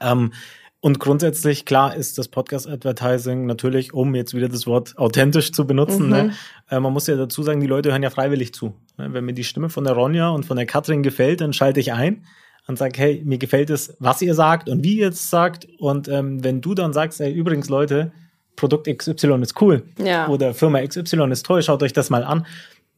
Ähm, 0.01 0.33
und 0.81 0.99
grundsätzlich, 0.99 1.65
klar, 1.65 1.95
ist 1.95 2.19
das 2.19 2.27
Podcast-Advertising 2.29 3.47
natürlich, 3.47 3.93
um 3.93 4.15
jetzt 4.15 4.35
wieder 4.35 4.49
das 4.49 4.67
Wort 4.67 4.99
authentisch 4.99 5.53
zu 5.53 5.67
benutzen. 5.67 6.09
Ne? 6.09 6.23
Mhm. 6.23 6.29
Ne? 6.31 6.35
Äh, 6.71 6.81
man 6.81 6.93
muss 6.93 7.07
ja 7.07 7.17
dazu 7.17 7.43
sagen, 7.43 7.61
die 7.61 7.69
Leute 7.69 7.91
hören 7.91 8.03
ja 8.03 8.11
freiwillig 8.11 8.55
zu. 8.55 8.75
Ne? 8.97 9.13
Wenn 9.13 9.27
mir 9.27 9.35
die 9.35 9.45
Stimme 9.45 9.69
von 9.69 9.85
der 9.85 9.93
Ronja 9.93 10.31
und 10.31 10.47
von 10.47 10.57
der 10.57 10.67
Katrin 10.67 11.03
gefällt, 11.03 11.43
dann 11.43 11.53
schalte 11.53 11.81
ich 11.81 11.93
ein 11.93 12.25
und 12.67 12.79
sag, 12.79 12.97
hey, 12.99 13.23
mir 13.25 13.39
gefällt 13.39 13.71
es, 13.71 13.97
was 13.99 14.23
ihr 14.23 14.35
sagt 14.35 14.69
und 14.69 14.85
wie 14.85 14.99
ihr 14.99 15.09
es 15.09 15.31
sagt. 15.31 15.67
Und 15.79 16.09
ähm, 16.09 16.45
wenn 16.45 16.61
du 16.61 16.75
dann 16.75 16.93
sagst, 16.93 17.21
hey, 17.21 17.33
übrigens, 17.33 17.69
Leute, 17.69 18.13
Produkt 18.57 18.87
XY 18.87 19.41
ist 19.43 19.61
cool 19.61 19.83
ja. 19.99 20.29
oder 20.29 20.55
Firma 20.55 20.87
XY 20.87 21.31
ist 21.31 21.47
toll, 21.47 21.63
schaut 21.63 21.83
euch 21.83 21.93
das 21.93 22.11
mal 22.11 22.23
an, 22.23 22.47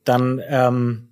dann 0.05 0.43
ähm, 0.49 1.09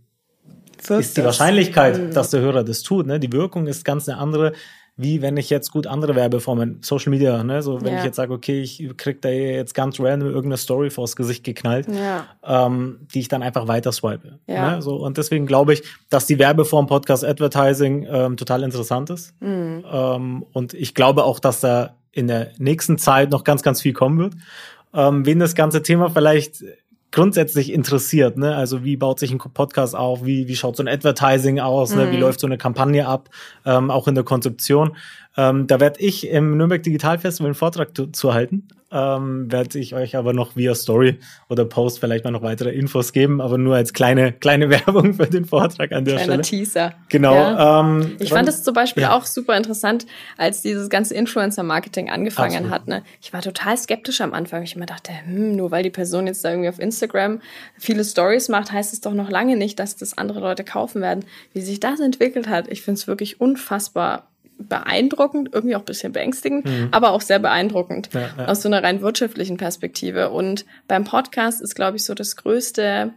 ist 0.88 1.16
die 1.16 1.24
Wahrscheinlichkeit, 1.24 1.98
mhm. 1.98 2.10
dass 2.12 2.30
der 2.30 2.40
Hörer 2.40 2.64
das 2.64 2.82
tut, 2.82 3.06
ne? 3.06 3.20
die 3.20 3.32
Wirkung 3.32 3.66
ist 3.66 3.84
ganz 3.84 4.08
eine 4.08 4.18
andere, 4.18 4.52
wie 5.02 5.22
wenn 5.22 5.36
ich 5.36 5.50
jetzt 5.50 5.70
gut 5.70 5.86
andere 5.86 6.14
Werbeformen, 6.14 6.78
Social 6.82 7.10
Media, 7.10 7.42
ne, 7.44 7.62
so 7.62 7.80
wenn 7.82 7.94
ja. 7.94 7.98
ich 7.98 8.04
jetzt 8.04 8.16
sage, 8.16 8.32
okay, 8.32 8.60
ich 8.62 8.88
krieg 8.96 9.20
da 9.22 9.28
jetzt 9.28 9.74
ganz 9.74 9.98
random 10.00 10.28
irgendeine 10.28 10.56
Story 10.56 10.90
vors 10.90 11.16
Gesicht 11.16 11.44
geknallt, 11.44 11.86
ja. 11.88 12.26
ähm, 12.44 13.00
die 13.14 13.20
ich 13.20 13.28
dann 13.28 13.42
einfach 13.42 13.68
weiter 13.68 13.92
swipe. 13.92 14.38
Ja. 14.46 14.76
Ne, 14.76 14.82
so 14.82 14.96
und 14.96 15.18
deswegen 15.18 15.46
glaube 15.46 15.74
ich, 15.74 15.82
dass 16.10 16.26
die 16.26 16.38
Werbeform 16.38 16.86
Podcast 16.86 17.24
Advertising 17.24 18.06
ähm, 18.10 18.36
total 18.36 18.62
interessant 18.62 19.10
ist. 19.10 19.34
Mhm. 19.40 19.84
Ähm, 19.90 20.46
und 20.52 20.74
ich 20.74 20.94
glaube 20.94 21.24
auch, 21.24 21.38
dass 21.38 21.60
da 21.60 21.96
in 22.12 22.28
der 22.28 22.52
nächsten 22.58 22.98
Zeit 22.98 23.30
noch 23.30 23.44
ganz, 23.44 23.62
ganz 23.62 23.80
viel 23.80 23.92
kommen 23.92 24.18
wird. 24.18 24.34
Ähm, 24.94 25.24
wen 25.24 25.38
das 25.38 25.54
ganze 25.54 25.82
Thema 25.82 26.10
vielleicht 26.10 26.62
grundsätzlich 27.12 27.72
interessiert, 27.72 28.36
ne? 28.36 28.56
Also 28.56 28.84
wie 28.84 28.96
baut 28.96 29.20
sich 29.20 29.30
ein 29.30 29.38
Podcast 29.38 29.94
auf, 29.94 30.24
wie, 30.24 30.48
wie 30.48 30.56
schaut 30.56 30.76
so 30.76 30.82
ein 30.82 30.88
Advertising 30.88 31.60
aus, 31.60 31.92
mhm. 31.92 31.98
ne? 31.98 32.10
wie 32.10 32.16
mhm. 32.16 32.22
läuft 32.22 32.40
so 32.40 32.46
eine 32.46 32.58
Kampagne 32.58 33.06
ab, 33.06 33.28
ähm, 33.64 33.90
auch 33.90 34.08
in 34.08 34.14
der 34.14 34.24
Konzeption. 34.24 34.96
Ähm, 35.36 35.66
da 35.66 35.80
werde 35.80 36.00
ich 36.00 36.28
im 36.28 36.56
Nürnberg 36.56 36.82
Digital 36.82 37.18
Festival 37.18 37.48
einen 37.48 37.54
Vortrag 37.54 37.90
zu, 38.12 38.34
halten. 38.34 38.68
Ähm, 38.94 39.50
werde 39.50 39.78
ich 39.78 39.94
euch 39.94 40.16
aber 40.16 40.34
noch 40.34 40.54
via 40.54 40.74
Story 40.74 41.18
oder 41.48 41.64
Post 41.64 41.98
vielleicht 41.98 42.24
mal 42.24 42.30
noch 42.30 42.42
weitere 42.42 42.70
Infos 42.70 43.14
geben, 43.14 43.40
aber 43.40 43.56
nur 43.56 43.74
als 43.74 43.94
kleine 43.94 44.32
kleine 44.32 44.68
Werbung 44.70 45.14
für 45.14 45.26
den 45.26 45.46
Vortrag 45.46 45.92
an 45.92 46.04
der 46.04 46.16
Kleiner 46.16 46.44
Stelle. 46.44 46.64
Teaser. 46.64 46.92
Genau. 47.08 47.34
Ja. 47.34 47.80
Ähm, 47.80 48.16
ich 48.18 48.28
fand 48.28 48.50
es 48.50 48.62
zum 48.62 48.74
Beispiel 48.74 49.04
ja. 49.04 49.16
auch 49.16 49.24
super 49.24 49.56
interessant, 49.56 50.04
als 50.36 50.60
dieses 50.60 50.90
ganze 50.90 51.14
Influencer-Marketing 51.14 52.10
angefangen 52.10 52.66
Absolut. 52.66 52.72
hat. 52.72 52.88
Ne? 52.88 53.02
Ich 53.22 53.32
war 53.32 53.40
total 53.40 53.78
skeptisch 53.78 54.20
am 54.20 54.34
Anfang. 54.34 54.62
Ich 54.62 54.76
immer 54.76 54.84
dachte, 54.86 55.12
hm, 55.24 55.56
nur 55.56 55.70
weil 55.70 55.82
die 55.82 55.90
Person 55.90 56.26
jetzt 56.26 56.44
da 56.44 56.50
irgendwie 56.50 56.68
auf 56.68 56.78
Instagram 56.78 57.40
viele 57.78 58.04
Stories 58.04 58.50
macht, 58.50 58.72
heißt 58.72 58.92
es 58.92 59.00
doch 59.00 59.14
noch 59.14 59.30
lange 59.30 59.56
nicht, 59.56 59.78
dass 59.78 59.96
das 59.96 60.18
andere 60.18 60.40
Leute 60.40 60.64
kaufen 60.64 61.00
werden. 61.00 61.24
Wie 61.54 61.62
sich 61.62 61.80
das 61.80 61.98
entwickelt 61.98 62.46
hat, 62.46 62.68
ich 62.68 62.82
finde 62.82 62.98
es 62.98 63.06
wirklich 63.06 63.40
unfassbar 63.40 64.28
beeindruckend, 64.68 65.50
irgendwie 65.52 65.76
auch 65.76 65.80
ein 65.80 65.86
bisschen 65.86 66.12
beängstigend, 66.12 66.64
mhm. 66.64 66.88
aber 66.90 67.10
auch 67.12 67.20
sehr 67.20 67.38
beeindruckend 67.38 68.10
ja, 68.12 68.30
ja. 68.36 68.48
aus 68.48 68.62
so 68.62 68.68
einer 68.68 68.82
rein 68.82 69.00
wirtschaftlichen 69.00 69.56
Perspektive. 69.56 70.30
Und 70.30 70.64
beim 70.88 71.04
Podcast 71.04 71.60
ist, 71.60 71.74
glaube 71.74 71.96
ich, 71.96 72.04
so 72.04 72.14
das 72.14 72.36
größte 72.36 73.12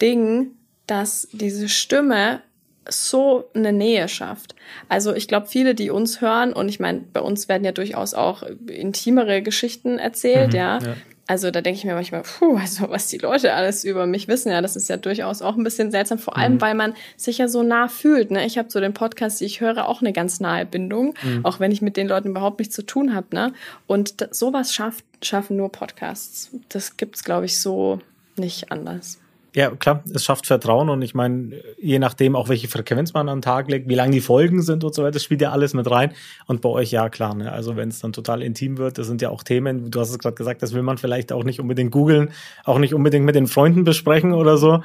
Ding, 0.00 0.52
dass 0.86 1.28
diese 1.32 1.68
Stimme 1.68 2.40
so 2.88 3.50
eine 3.54 3.72
Nähe 3.72 4.08
schafft. 4.08 4.54
Also 4.88 5.14
ich 5.14 5.26
glaube, 5.26 5.46
viele, 5.46 5.74
die 5.74 5.90
uns 5.90 6.20
hören, 6.20 6.52
und 6.52 6.68
ich 6.68 6.78
meine, 6.78 7.00
bei 7.12 7.20
uns 7.20 7.48
werden 7.48 7.64
ja 7.64 7.72
durchaus 7.72 8.14
auch 8.14 8.42
intimere 8.68 9.42
Geschichten 9.42 9.98
erzählt, 9.98 10.52
mhm, 10.52 10.56
ja. 10.56 10.78
ja. 10.78 10.94
Also 11.28 11.50
da 11.50 11.60
denke 11.60 11.78
ich 11.78 11.84
mir 11.84 11.94
manchmal, 11.94 12.22
puh, 12.22 12.56
also 12.56 12.88
was 12.88 13.08
die 13.08 13.18
Leute 13.18 13.52
alles 13.52 13.84
über 13.84 14.06
mich 14.06 14.28
wissen, 14.28 14.52
ja, 14.52 14.62
das 14.62 14.76
ist 14.76 14.88
ja 14.88 14.96
durchaus 14.96 15.42
auch 15.42 15.56
ein 15.56 15.64
bisschen 15.64 15.90
seltsam, 15.90 16.18
vor 16.18 16.36
allem, 16.36 16.54
mhm. 16.54 16.60
weil 16.60 16.74
man 16.74 16.94
sich 17.16 17.38
ja 17.38 17.48
so 17.48 17.62
nah 17.62 17.88
fühlt. 17.88 18.30
Ne? 18.30 18.46
Ich 18.46 18.58
habe 18.58 18.70
so 18.70 18.78
den 18.78 18.94
Podcast, 18.94 19.40
die 19.40 19.44
ich 19.44 19.60
höre, 19.60 19.88
auch 19.88 20.00
eine 20.00 20.12
ganz 20.12 20.38
nahe 20.38 20.64
Bindung, 20.64 21.14
mhm. 21.22 21.44
auch 21.44 21.58
wenn 21.58 21.72
ich 21.72 21.82
mit 21.82 21.96
den 21.96 22.06
Leuten 22.06 22.28
überhaupt 22.28 22.60
nichts 22.60 22.74
zu 22.74 22.82
tun 22.82 23.14
habe. 23.14 23.26
Ne? 23.34 23.52
Und 23.88 24.28
sowas 24.30 24.72
schafft, 24.72 25.04
schaffen 25.22 25.56
nur 25.56 25.72
Podcasts. 25.72 26.50
Das 26.68 26.96
gibt's, 26.96 27.24
glaube 27.24 27.46
ich, 27.46 27.60
so 27.60 27.98
nicht 28.36 28.70
anders. 28.70 29.18
Ja, 29.56 29.70
klar, 29.70 30.02
es 30.12 30.22
schafft 30.22 30.46
Vertrauen 30.46 30.90
und 30.90 31.00
ich 31.00 31.14
meine, 31.14 31.52
je 31.78 31.98
nachdem 31.98 32.36
auch 32.36 32.50
welche 32.50 32.68
Frequenz 32.68 33.14
man 33.14 33.30
an 33.30 33.38
den 33.38 33.42
Tag 33.42 33.70
legt, 33.70 33.88
wie 33.88 33.94
lang 33.94 34.10
die 34.10 34.20
Folgen 34.20 34.60
sind 34.60 34.84
und 34.84 34.94
so 34.94 35.02
weiter, 35.02 35.18
spielt 35.18 35.40
ja 35.40 35.50
alles 35.50 35.72
mit 35.72 35.90
rein. 35.90 36.12
Und 36.44 36.60
bei 36.60 36.68
euch 36.68 36.90
ja 36.90 37.08
klar, 37.08 37.34
ne? 37.34 37.50
Also 37.50 37.74
wenn 37.74 37.88
es 37.88 38.00
dann 38.00 38.12
total 38.12 38.42
intim 38.42 38.76
wird, 38.76 38.98
das 38.98 39.06
sind 39.06 39.22
ja 39.22 39.30
auch 39.30 39.42
Themen, 39.42 39.90
du 39.90 39.98
hast 39.98 40.10
es 40.10 40.18
gerade 40.18 40.34
gesagt, 40.34 40.62
das 40.62 40.74
will 40.74 40.82
man 40.82 40.98
vielleicht 40.98 41.32
auch 41.32 41.42
nicht 41.42 41.58
unbedingt 41.58 41.90
googeln, 41.90 42.32
auch 42.64 42.78
nicht 42.78 42.92
unbedingt 42.92 43.24
mit 43.24 43.34
den 43.34 43.46
Freunden 43.46 43.84
besprechen 43.84 44.34
oder 44.34 44.58
so. 44.58 44.82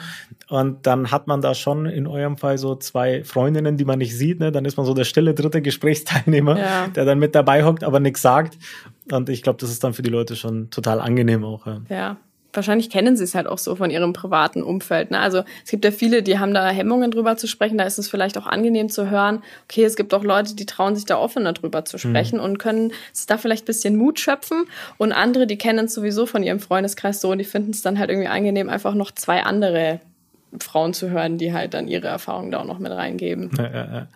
Und 0.47 0.87
dann 0.87 1.11
hat 1.11 1.27
man 1.27 1.41
da 1.41 1.53
schon 1.53 1.85
in 1.85 2.07
eurem 2.07 2.37
Fall 2.37 2.57
so 2.57 2.75
zwei 2.75 3.25
Freundinnen, 3.25 3.75
die 3.75 3.83
man 3.83 3.99
nicht 3.99 4.17
sieht, 4.17 4.39
ne? 4.39 4.53
Dann 4.53 4.63
ist 4.63 4.77
man 4.77 4.85
so 4.85 4.93
der 4.93 5.03
stille 5.03 5.33
dritte 5.33 5.61
Gesprächsteilnehmer, 5.61 6.57
ja. 6.57 6.87
der 6.87 7.03
dann 7.03 7.19
mit 7.19 7.35
dabei 7.35 7.65
hockt, 7.65 7.83
aber 7.83 7.99
nichts 7.99 8.21
sagt. 8.21 8.57
Und 9.11 9.27
ich 9.27 9.43
glaube, 9.43 9.59
das 9.59 9.69
ist 9.69 9.83
dann 9.83 9.93
für 9.93 10.01
die 10.01 10.09
Leute 10.09 10.37
schon 10.37 10.69
total 10.69 11.01
angenehm 11.01 11.43
auch. 11.43 11.67
Ja. 11.67 11.81
ja 11.89 12.17
wahrscheinlich 12.53 12.89
kennen 12.89 13.15
sie 13.15 13.23
es 13.23 13.35
halt 13.35 13.47
auch 13.47 13.57
so 13.57 13.75
von 13.75 13.89
ihrem 13.89 14.13
privaten 14.13 14.63
Umfeld. 14.63 15.11
Ne? 15.11 15.19
Also 15.19 15.43
es 15.63 15.71
gibt 15.71 15.85
ja 15.85 15.91
viele, 15.91 16.23
die 16.23 16.39
haben 16.39 16.53
da 16.53 16.69
Hemmungen 16.69 17.11
drüber 17.11 17.37
zu 17.37 17.47
sprechen. 17.47 17.77
Da 17.77 17.85
ist 17.85 17.97
es 17.97 18.09
vielleicht 18.09 18.37
auch 18.37 18.47
angenehm 18.47 18.89
zu 18.89 19.09
hören. 19.09 19.41
Okay, 19.65 19.83
es 19.83 19.95
gibt 19.95 20.13
auch 20.13 20.23
Leute, 20.23 20.55
die 20.55 20.65
trauen 20.65 20.95
sich 20.95 21.05
da 21.05 21.17
offener 21.17 21.53
drüber 21.53 21.85
zu 21.85 21.97
sprechen 21.97 22.37
mhm. 22.37 22.45
und 22.45 22.59
können 22.59 22.93
da 23.27 23.37
vielleicht 23.37 23.65
bisschen 23.65 23.95
Mut 23.95 24.19
schöpfen. 24.19 24.65
Und 24.97 25.11
andere, 25.11 25.47
die 25.47 25.57
kennen 25.57 25.85
es 25.85 25.93
sowieso 25.93 26.25
von 26.25 26.43
ihrem 26.43 26.59
Freundeskreis 26.59 27.21
so 27.21 27.31
und 27.31 27.37
die 27.37 27.45
finden 27.45 27.71
es 27.71 27.81
dann 27.81 27.99
halt 27.99 28.09
irgendwie 28.09 28.27
angenehm, 28.27 28.69
einfach 28.69 28.93
noch 28.93 29.11
zwei 29.11 29.43
andere 29.43 29.99
Frauen 30.59 30.93
zu 30.93 31.09
hören, 31.09 31.37
die 31.37 31.53
halt 31.53 31.73
dann 31.73 31.87
ihre 31.87 32.07
Erfahrungen 32.07 32.51
da 32.51 32.59
auch 32.59 32.65
noch 32.65 32.79
mit 32.79 32.91
reingeben. 32.91 33.51
Ja, 33.57 33.63
ja, 33.63 33.93
ja. 33.93 34.07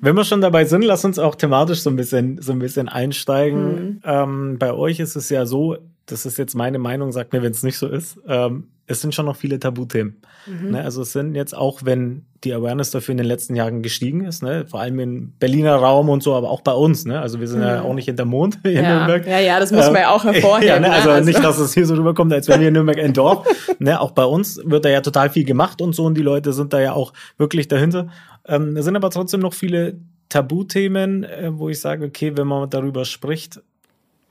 Wenn 0.00 0.14
wir 0.14 0.24
schon 0.24 0.40
dabei 0.40 0.64
sind, 0.64 0.82
lass 0.82 1.04
uns 1.04 1.18
auch 1.18 1.34
thematisch 1.34 1.80
so 1.80 1.90
ein 1.90 1.96
bisschen, 1.96 2.40
so 2.40 2.52
ein 2.52 2.60
bisschen 2.60 2.88
einsteigen. 2.88 3.74
Mhm. 3.74 4.00
Ähm, 4.04 4.58
bei 4.58 4.72
euch 4.72 5.00
ist 5.00 5.16
es 5.16 5.28
ja 5.30 5.46
so, 5.46 5.76
das 6.10 6.26
ist 6.26 6.38
jetzt 6.38 6.54
meine 6.54 6.78
Meinung, 6.78 7.12
sagt 7.12 7.32
mir, 7.32 7.42
wenn 7.42 7.52
es 7.52 7.62
nicht 7.62 7.78
so 7.78 7.88
ist, 7.88 8.18
ähm, 8.26 8.68
es 8.86 9.00
sind 9.00 9.14
schon 9.14 9.26
noch 9.26 9.36
viele 9.36 9.60
Tabuthemen. 9.60 10.20
Mhm. 10.46 10.72
Ne? 10.72 10.82
Also 10.82 11.02
es 11.02 11.12
sind 11.12 11.36
jetzt 11.36 11.56
auch, 11.56 11.84
wenn 11.84 12.26
die 12.42 12.52
Awareness 12.52 12.90
dafür 12.90 13.12
in 13.12 13.18
den 13.18 13.26
letzten 13.26 13.54
Jahren 13.54 13.82
gestiegen 13.82 14.24
ist, 14.24 14.42
ne? 14.42 14.66
vor 14.66 14.80
allem 14.80 14.98
im 14.98 15.32
Berliner 15.38 15.76
Raum 15.76 16.08
und 16.08 16.22
so, 16.24 16.34
aber 16.34 16.50
auch 16.50 16.62
bei 16.62 16.72
uns. 16.72 17.04
Ne? 17.04 17.20
Also 17.20 17.38
wir 17.38 17.46
sind 17.46 17.60
mhm. 17.60 17.66
ja 17.66 17.82
auch 17.82 17.94
nicht 17.94 18.06
hinter 18.06 18.24
Mond 18.24 18.58
hier 18.62 18.72
ja. 18.72 18.80
in 18.80 18.86
Nürnberg. 18.88 19.26
Ja, 19.26 19.38
ja, 19.38 19.60
das 19.60 19.70
muss 19.70 19.86
man 19.86 20.02
ja 20.02 20.10
auch 20.10 20.24
ähm, 20.24 20.32
hervorheben. 20.32 20.68
Ja, 20.68 20.80
ne? 20.80 20.88
ne? 20.88 20.92
Also, 20.92 21.10
also 21.10 21.24
nicht, 21.24 21.42
dass 21.42 21.58
es 21.58 21.72
hier 21.72 21.86
so 21.86 21.94
rüberkommt, 21.94 22.32
als 22.32 22.48
wären 22.48 22.60
wir 22.60 22.68
in 22.68 22.74
Nürnberg 22.74 22.98
ein 22.98 23.12
Dorf. 23.12 23.46
ne? 23.78 24.00
Auch 24.00 24.10
bei 24.10 24.24
uns 24.24 24.60
wird 24.64 24.84
da 24.84 24.88
ja 24.88 25.02
total 25.02 25.30
viel 25.30 25.44
gemacht 25.44 25.80
und 25.80 25.94
so 25.94 26.04
und 26.04 26.16
die 26.16 26.22
Leute 26.22 26.52
sind 26.52 26.72
da 26.72 26.80
ja 26.80 26.92
auch 26.92 27.12
wirklich 27.38 27.68
dahinter. 27.68 28.08
Ähm, 28.46 28.76
es 28.76 28.84
sind 28.84 28.96
aber 28.96 29.10
trotzdem 29.10 29.40
noch 29.40 29.54
viele 29.54 29.98
Tabuthemen, 30.30 31.24
äh, 31.24 31.50
wo 31.52 31.68
ich 31.68 31.80
sage, 31.80 32.06
okay, 32.06 32.36
wenn 32.36 32.48
man 32.48 32.70
darüber 32.70 33.04
spricht, 33.04 33.60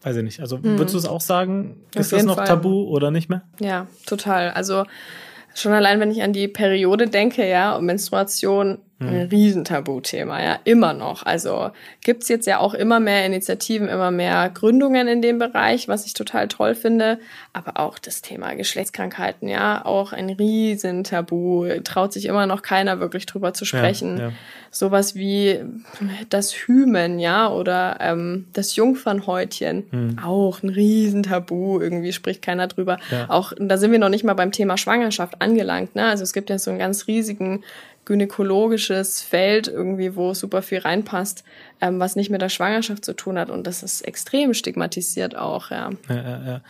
weiß 0.04 0.16
ich 0.18 0.24
nicht. 0.24 0.40
Also 0.40 0.58
mhm. 0.58 0.78
würdest 0.78 0.94
du 0.94 0.98
es 1.00 1.06
auch 1.06 1.22
sagen, 1.22 1.78
ist 1.96 2.12
das 2.12 2.24
noch 2.24 2.38
Fall. 2.38 2.48
tabu 2.48 2.84
oder 2.84 3.12
nicht 3.12 3.30
mehr? 3.30 3.42
Ja, 3.60 3.88
total. 4.06 4.52
Also 4.52 4.86
schon 5.56 5.74
allein, 5.74 6.00
wenn 6.00 6.12
ich 6.12 6.22
an 6.24 6.34
die 6.34 6.48
Periode 6.48 7.08
denke, 7.08 7.48
ja, 7.48 7.76
und 7.76 7.86
Menstruation, 7.86 8.80
ein 9.00 9.24
mhm. 9.24 9.30
Riesentabuthema, 9.30 10.44
ja, 10.44 10.60
immer 10.66 10.94
noch. 10.94 11.26
Also 11.26 11.72
gibt's 12.04 12.28
jetzt 12.28 12.48
ja 12.48 12.60
auch 12.60 12.74
immer 12.74 13.00
mehr 13.00 13.26
Initiativen, 13.26 13.88
immer 13.88 14.12
mehr 14.12 14.50
Gründungen 14.50 15.08
in 15.08 15.22
dem 15.22 15.40
Bereich, 15.40 15.88
was 15.88 16.06
ich 16.06 16.14
total 16.14 16.50
toll 16.50 16.76
finde. 16.76 17.18
Aber 17.54 17.80
auch 17.80 17.98
das 17.98 18.22
Thema 18.22 18.54
Geschlechtskrankheiten, 18.56 19.48
ja, 19.48 19.86
auch 19.86 20.12
ein 20.12 20.30
Riesentabu. 20.30 21.68
Traut 21.86 22.12
sich 22.12 22.26
immer 22.26 22.46
noch 22.46 22.62
keiner 22.62 23.00
wirklich 23.00 23.26
drüber 23.26 23.54
zu 23.54 23.64
sprechen. 23.64 24.18
Ja, 24.18 24.24
ja. 24.26 24.32
Sowas 24.70 25.16
wie 25.16 25.62
das 26.30 26.52
Hymen, 26.54 27.20
ja, 27.20 27.50
oder 27.50 27.98
ähm, 28.02 28.48
das 28.52 28.76
Jungfernhäutchen, 28.76 29.88
mhm. 29.92 30.20
auch 30.20 30.62
ein 30.62 30.70
Riesentabu. 30.70 31.80
Irgendwie 31.80 32.12
spricht 32.12 32.42
keiner 32.42 32.68
drüber. 32.68 32.98
Ja. 33.12 33.30
Auch 33.30 33.54
da 33.58 33.78
sind 33.78 33.94
wir 33.94 34.00
noch 34.00 34.10
nicht 34.10 34.26
mal 34.26 34.34
beim 34.34 34.52
Thema 34.52 34.78
Schwangerschaft 34.78 35.42
angelangt. 35.42 35.96
Ne? 35.96 36.06
Also 36.06 36.24
es 36.24 36.34
gibt 36.34 36.50
ja 36.50 36.60
so 36.60 36.70
einen 36.70 36.80
ganz 36.80 37.08
riesigen 37.08 37.64
gynäkologisches 38.10 39.22
Feld 39.22 39.68
irgendwie, 39.68 40.16
wo 40.16 40.34
super 40.34 40.64
viel 40.64 40.80
reinpasst, 40.80 41.44
ähm, 41.80 42.00
was 42.00 42.16
nicht 42.16 42.32
mit 42.32 42.42
der 42.42 42.50
Schwangerschaft 42.50 43.06
zu 43.06 43.14
tun 43.14 43.38
hat. 43.38 43.52
Und 43.52 43.68
das 43.68 43.84
ist 43.84 44.02
extrem 44.02 44.56
stigmatisiert 44.56 45.38
auch, 45.38 45.70
ja. 45.70 45.92
ja, 46.10 46.16
ja, 46.16 46.46
ja. 46.46 46.62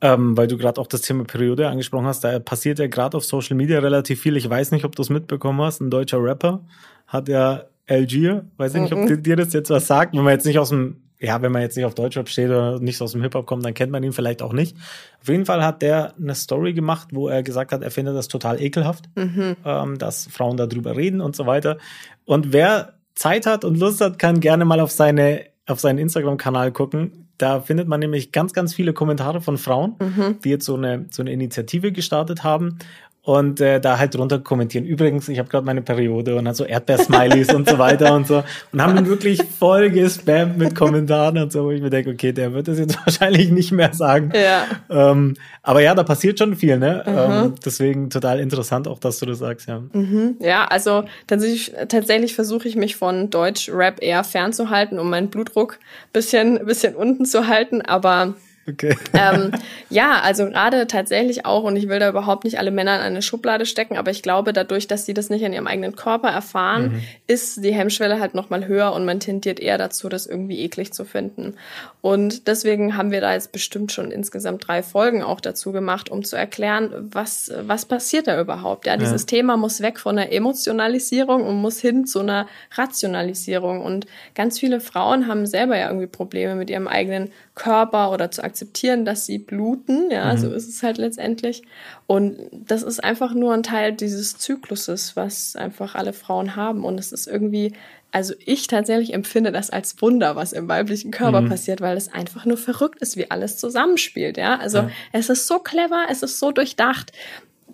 Ähm, 0.00 0.36
weil 0.36 0.46
du 0.46 0.56
gerade 0.56 0.80
auch 0.80 0.86
das 0.86 1.00
Thema 1.00 1.24
Periode 1.24 1.68
angesprochen 1.68 2.06
hast, 2.06 2.22
da 2.22 2.38
passiert 2.38 2.78
ja 2.78 2.86
gerade 2.86 3.16
auf 3.16 3.24
Social 3.24 3.56
Media 3.56 3.80
relativ 3.80 4.20
viel. 4.20 4.36
Ich 4.36 4.48
weiß 4.48 4.70
nicht, 4.70 4.84
ob 4.84 4.94
du 4.94 5.02
es 5.02 5.10
mitbekommen 5.10 5.60
hast. 5.60 5.80
Ein 5.80 5.90
deutscher 5.90 6.22
Rapper 6.22 6.60
hat 7.08 7.28
ja 7.28 7.64
Algier, 7.88 8.44
weiß 8.56 8.74
ich 8.74 8.82
nicht, 8.82 8.92
ob 8.92 9.00
mhm. 9.00 9.22
dir 9.22 9.36
das 9.36 9.52
jetzt 9.52 9.70
was 9.70 9.86
sagt, 9.86 10.14
wenn 10.14 10.22
man 10.22 10.34
jetzt 10.34 10.46
nicht 10.46 10.58
aus 10.58 10.68
dem 10.68 11.02
ja, 11.18 11.40
wenn 11.42 11.52
man 11.52 11.62
jetzt 11.62 11.76
nicht 11.76 11.86
auf 11.86 11.94
Deutschrap 11.94 12.28
steht 12.28 12.48
oder 12.48 12.78
nicht 12.78 13.00
aus 13.00 13.12
dem 13.12 13.22
Hip-Hop 13.22 13.46
kommt, 13.46 13.64
dann 13.64 13.74
kennt 13.74 13.92
man 13.92 14.02
ihn 14.02 14.12
vielleicht 14.12 14.42
auch 14.42 14.52
nicht. 14.52 14.76
Auf 15.20 15.28
jeden 15.28 15.46
Fall 15.46 15.64
hat 15.64 15.82
der 15.82 16.14
eine 16.16 16.34
Story 16.34 16.72
gemacht, 16.72 17.08
wo 17.12 17.28
er 17.28 17.42
gesagt 17.42 17.72
hat, 17.72 17.82
er 17.82 17.90
findet 17.90 18.16
das 18.16 18.28
total 18.28 18.60
ekelhaft, 18.60 19.06
mhm. 19.16 19.56
ähm, 19.64 19.98
dass 19.98 20.26
Frauen 20.26 20.56
darüber 20.56 20.96
reden 20.96 21.20
und 21.20 21.34
so 21.34 21.46
weiter. 21.46 21.78
Und 22.24 22.52
wer 22.52 22.94
Zeit 23.14 23.46
hat 23.46 23.64
und 23.64 23.78
Lust 23.78 24.00
hat, 24.00 24.18
kann 24.18 24.40
gerne 24.40 24.64
mal 24.64 24.80
auf 24.80 24.90
seine 24.90 25.44
auf 25.66 25.80
seinen 25.80 25.98
Instagram-Kanal 25.98 26.72
gucken. 26.72 27.28
Da 27.38 27.60
findet 27.60 27.86
man 27.88 28.00
nämlich 28.00 28.32
ganz, 28.32 28.52
ganz 28.52 28.72
viele 28.72 28.92
Kommentare 28.92 29.40
von 29.40 29.58
Frauen, 29.58 29.96
mhm. 30.00 30.38
die 30.42 30.50
jetzt 30.50 30.64
so 30.64 30.76
eine, 30.76 31.06
so 31.10 31.22
eine 31.22 31.32
Initiative 31.32 31.92
gestartet 31.92 32.44
haben 32.44 32.78
und 33.26 33.60
äh, 33.60 33.80
da 33.80 33.98
halt 33.98 34.14
drunter 34.14 34.38
kommentieren. 34.38 34.84
Übrigens, 34.84 35.28
ich 35.28 35.40
habe 35.40 35.48
gerade 35.48 35.66
meine 35.66 35.82
Periode 35.82 36.36
und 36.36 36.46
hat 36.46 36.54
so 36.54 36.64
Erdbeersmileys 36.64 37.52
und 37.52 37.68
so 37.68 37.76
weiter 37.76 38.14
und 38.14 38.24
so 38.24 38.44
und 38.72 38.80
haben 38.80 38.96
ihn 38.96 39.08
wirklich 39.08 39.42
voll 39.42 39.90
gespammt 39.90 40.58
mit 40.58 40.76
Kommentaren 40.76 41.36
und 41.38 41.50
so, 41.50 41.64
wo 41.64 41.72
ich 41.72 41.82
mir 41.82 41.90
denke, 41.90 42.10
okay, 42.10 42.30
der 42.30 42.54
wird 42.54 42.68
das 42.68 42.78
jetzt 42.78 42.96
wahrscheinlich 43.04 43.50
nicht 43.50 43.72
mehr 43.72 43.92
sagen. 43.92 44.32
Ja. 44.32 44.66
Ähm, 44.88 45.34
aber 45.64 45.82
ja, 45.82 45.96
da 45.96 46.04
passiert 46.04 46.38
schon 46.38 46.54
viel, 46.54 46.78
ne? 46.78 47.02
Mhm. 47.04 47.12
Ähm, 47.16 47.54
deswegen 47.64 48.10
total 48.10 48.38
interessant 48.38 48.86
auch, 48.86 49.00
dass 49.00 49.18
du 49.18 49.26
das 49.26 49.38
sagst, 49.38 49.66
ja. 49.66 49.82
Mhm. 49.92 50.36
Ja, 50.38 50.66
also 50.66 51.02
tatsächlich, 51.26 51.74
tatsächlich 51.88 52.36
versuche 52.36 52.68
ich 52.68 52.76
mich 52.76 52.94
von 52.94 53.28
Deutsch-Rap 53.28 54.00
eher 54.00 54.22
fernzuhalten, 54.22 55.00
um 55.00 55.10
meinen 55.10 55.30
Blutdruck 55.30 55.80
bisschen, 56.12 56.64
bisschen 56.64 56.94
unten 56.94 57.24
zu 57.24 57.48
halten, 57.48 57.82
aber 57.82 58.34
Okay. 58.68 58.96
ähm, 59.12 59.52
ja, 59.90 60.20
also 60.22 60.46
gerade 60.46 60.88
tatsächlich 60.88 61.46
auch, 61.46 61.62
und 61.62 61.76
ich 61.76 61.88
will 61.88 62.00
da 62.00 62.08
überhaupt 62.08 62.42
nicht 62.42 62.58
alle 62.58 62.72
Männer 62.72 62.96
in 62.96 63.02
eine 63.02 63.22
Schublade 63.22 63.64
stecken, 63.64 63.96
aber 63.96 64.10
ich 64.10 64.22
glaube, 64.22 64.52
dadurch, 64.52 64.88
dass 64.88 65.06
sie 65.06 65.14
das 65.14 65.30
nicht 65.30 65.42
in 65.42 65.52
ihrem 65.52 65.68
eigenen 65.68 65.94
Körper 65.94 66.28
erfahren, 66.28 66.94
mhm. 66.94 67.02
ist 67.28 67.62
die 67.62 67.72
Hemmschwelle 67.72 68.18
halt 68.18 68.34
nochmal 68.34 68.66
höher 68.66 68.92
und 68.92 69.04
man 69.04 69.20
tendiert 69.20 69.60
eher 69.60 69.78
dazu, 69.78 70.08
das 70.08 70.26
irgendwie 70.26 70.60
eklig 70.60 70.92
zu 70.92 71.04
finden. 71.04 71.54
Und 72.00 72.48
deswegen 72.48 72.96
haben 72.96 73.12
wir 73.12 73.20
da 73.20 73.34
jetzt 73.34 73.52
bestimmt 73.52 73.92
schon 73.92 74.10
insgesamt 74.10 74.66
drei 74.66 74.82
Folgen 74.82 75.22
auch 75.22 75.40
dazu 75.40 75.70
gemacht, 75.70 76.08
um 76.10 76.24
zu 76.24 76.36
erklären, 76.36 76.90
was, 77.12 77.52
was 77.62 77.84
passiert 77.86 78.26
da 78.26 78.40
überhaupt. 78.40 78.86
Ja, 78.86 78.96
dieses 78.96 79.22
ja. 79.22 79.26
Thema 79.26 79.56
muss 79.56 79.80
weg 79.80 80.00
von 80.00 80.16
der 80.16 80.32
Emotionalisierung 80.32 81.44
und 81.44 81.56
muss 81.56 81.80
hin 81.80 82.06
zu 82.06 82.20
einer 82.20 82.48
Rationalisierung. 82.74 83.80
Und 83.80 84.06
ganz 84.34 84.58
viele 84.58 84.80
Frauen 84.80 85.28
haben 85.28 85.46
selber 85.46 85.76
ja 85.76 85.86
irgendwie 85.88 86.06
Probleme 86.08 86.56
mit 86.56 86.68
ihrem 86.68 86.88
eigenen 86.88 87.30
Körper 87.54 88.10
oder 88.12 88.30
zu 88.30 88.42
akzeptieren 88.42 88.55
akzeptieren, 88.56 89.04
dass 89.04 89.26
sie 89.26 89.38
bluten. 89.38 90.10
Ja, 90.10 90.32
mhm. 90.32 90.38
so 90.38 90.52
ist 90.52 90.68
es 90.68 90.82
halt 90.82 90.96
letztendlich. 90.96 91.62
Und 92.06 92.38
das 92.52 92.82
ist 92.82 93.04
einfach 93.04 93.34
nur 93.34 93.52
ein 93.52 93.62
Teil 93.62 93.92
dieses 93.92 94.38
Zykluses, 94.38 95.14
was 95.14 95.56
einfach 95.56 95.94
alle 95.94 96.14
Frauen 96.14 96.56
haben. 96.56 96.84
Und 96.84 96.98
es 96.98 97.12
ist 97.12 97.26
irgendwie, 97.26 97.72
also 98.12 98.32
ich 98.38 98.66
tatsächlich 98.66 99.12
empfinde 99.12 99.52
das 99.52 99.68
als 99.68 100.00
Wunder, 100.00 100.36
was 100.36 100.54
im 100.54 100.68
weiblichen 100.68 101.10
Körper 101.10 101.42
mhm. 101.42 101.50
passiert, 101.50 101.82
weil 101.82 101.98
es 101.98 102.10
einfach 102.10 102.46
nur 102.46 102.56
verrückt 102.56 103.02
ist, 103.02 103.18
wie 103.18 103.30
alles 103.30 103.58
zusammenspielt. 103.58 104.38
Ja, 104.38 104.56
also 104.56 104.78
ja. 104.78 104.90
es 105.12 105.28
ist 105.28 105.46
so 105.46 105.58
clever, 105.58 106.06
es 106.10 106.22
ist 106.22 106.38
so 106.38 106.50
durchdacht. 106.50 107.12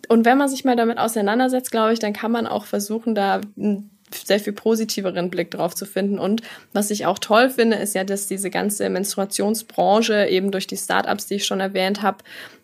Und 0.09 0.25
wenn 0.25 0.37
man 0.37 0.49
sich 0.49 0.65
mal 0.65 0.75
damit 0.75 0.99
auseinandersetzt, 0.99 1.71
glaube 1.71 1.93
ich, 1.93 2.01
dann 2.01 2.13
kann 2.13 2.33
man 2.33 2.49
auch 2.49 2.65
versuchen, 2.65 3.15
da 3.15 3.41
sehr 4.15 4.41
viel 4.41 4.53
positiveren 4.53 5.31
Blick 5.31 5.51
drauf 5.51 5.75
zu 5.75 5.87
finden. 5.87 6.19
Und 6.19 6.43
was 6.73 6.91
ich 6.91 7.07
auch 7.07 7.19
toll 7.19 7.51
finde, 7.51 7.77
ist 7.77 7.95
ja, 7.95 8.05
dass 8.05 8.27
diese 8.27 8.51
ganze 8.51 8.89
Menstruationsbranche 8.89 10.27
eben 10.27 10.51
durch 10.51 10.67
die 10.67 10.77
Startups, 10.77 11.27
die 11.27 11.35
ich 11.35 11.45
schon 11.45 11.61
erwähnt 11.61 12.03
habe, 12.03 12.19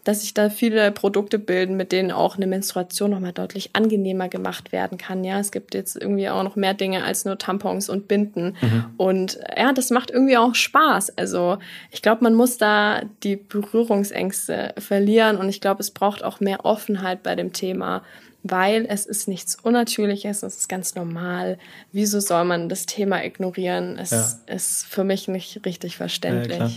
dass 0.09 0.23
sich 0.23 0.33
da 0.33 0.49
viele 0.49 0.91
Produkte 0.91 1.39
bilden, 1.39 1.77
mit 1.77 1.93
denen 1.93 2.13
auch 2.13 2.37
eine 2.37 2.47
Menstruation 2.47 3.11
nochmal 3.11 3.35
deutlich 3.35 3.71
angenehmer 3.75 4.29
gemacht 4.29 4.73
werden 4.73 4.97
kann. 4.97 5.23
Ja, 5.23 5.39
es 5.39 5.53
gibt 5.53 5.75
jetzt 5.75 5.97
irgendwie 6.01 6.31
auch 6.31 6.43
noch 6.43 6.57
mehr 6.57 6.73
Dinge 6.73 7.05
als 7.05 7.27
nur 7.27 7.37
Tampons 7.37 7.91
und 7.91 8.09
Binden. 8.09 8.57
Mhm. 8.61 8.85
Und 8.97 9.39
ja, 9.55 9.75
das 9.75 9.91
macht 9.91 10.11
irgendwie 10.11 10.39
auch 10.39 10.55
Spaß. 10.55 11.19
Also 11.19 11.59
ich 11.91 12.01
glaube, 12.01 12.25
man 12.25 12.35
muss 12.35 12.57
da 12.57 13.03
die 13.23 13.37
Berührungsängste 13.37 14.73
verlieren 14.79 15.37
und 15.37 15.51
ich 15.51 15.61
glaube, 15.61 15.81
es 15.81 15.91
braucht 15.91 16.25
auch 16.25 16.41
mehr 16.41 16.65
Offenheit 16.65 17.23
bei 17.23 17.35
dem 17.35 17.53
Thema 17.53 18.03
weil 18.49 18.87
es 18.89 19.07
ist 19.07 19.29
nichts 19.29 19.57
Unnatürliches, 19.57 20.43
es 20.43 20.57
ist 20.57 20.69
ganz 20.69 20.95
normal. 20.95 21.59
Wieso 21.93 22.21
soll 22.21 22.45
man 22.45 22.69
das 22.69 22.87
Thema 22.87 23.25
ignorieren? 23.25 23.99
Es 23.99 24.11
ja. 24.11 24.55
ist 24.55 24.87
für 24.87 25.05
mich 25.05 25.29
nicht 25.29 25.65
richtig 25.65 25.97
verständlich. 25.97 26.59
Ja, 26.59 26.71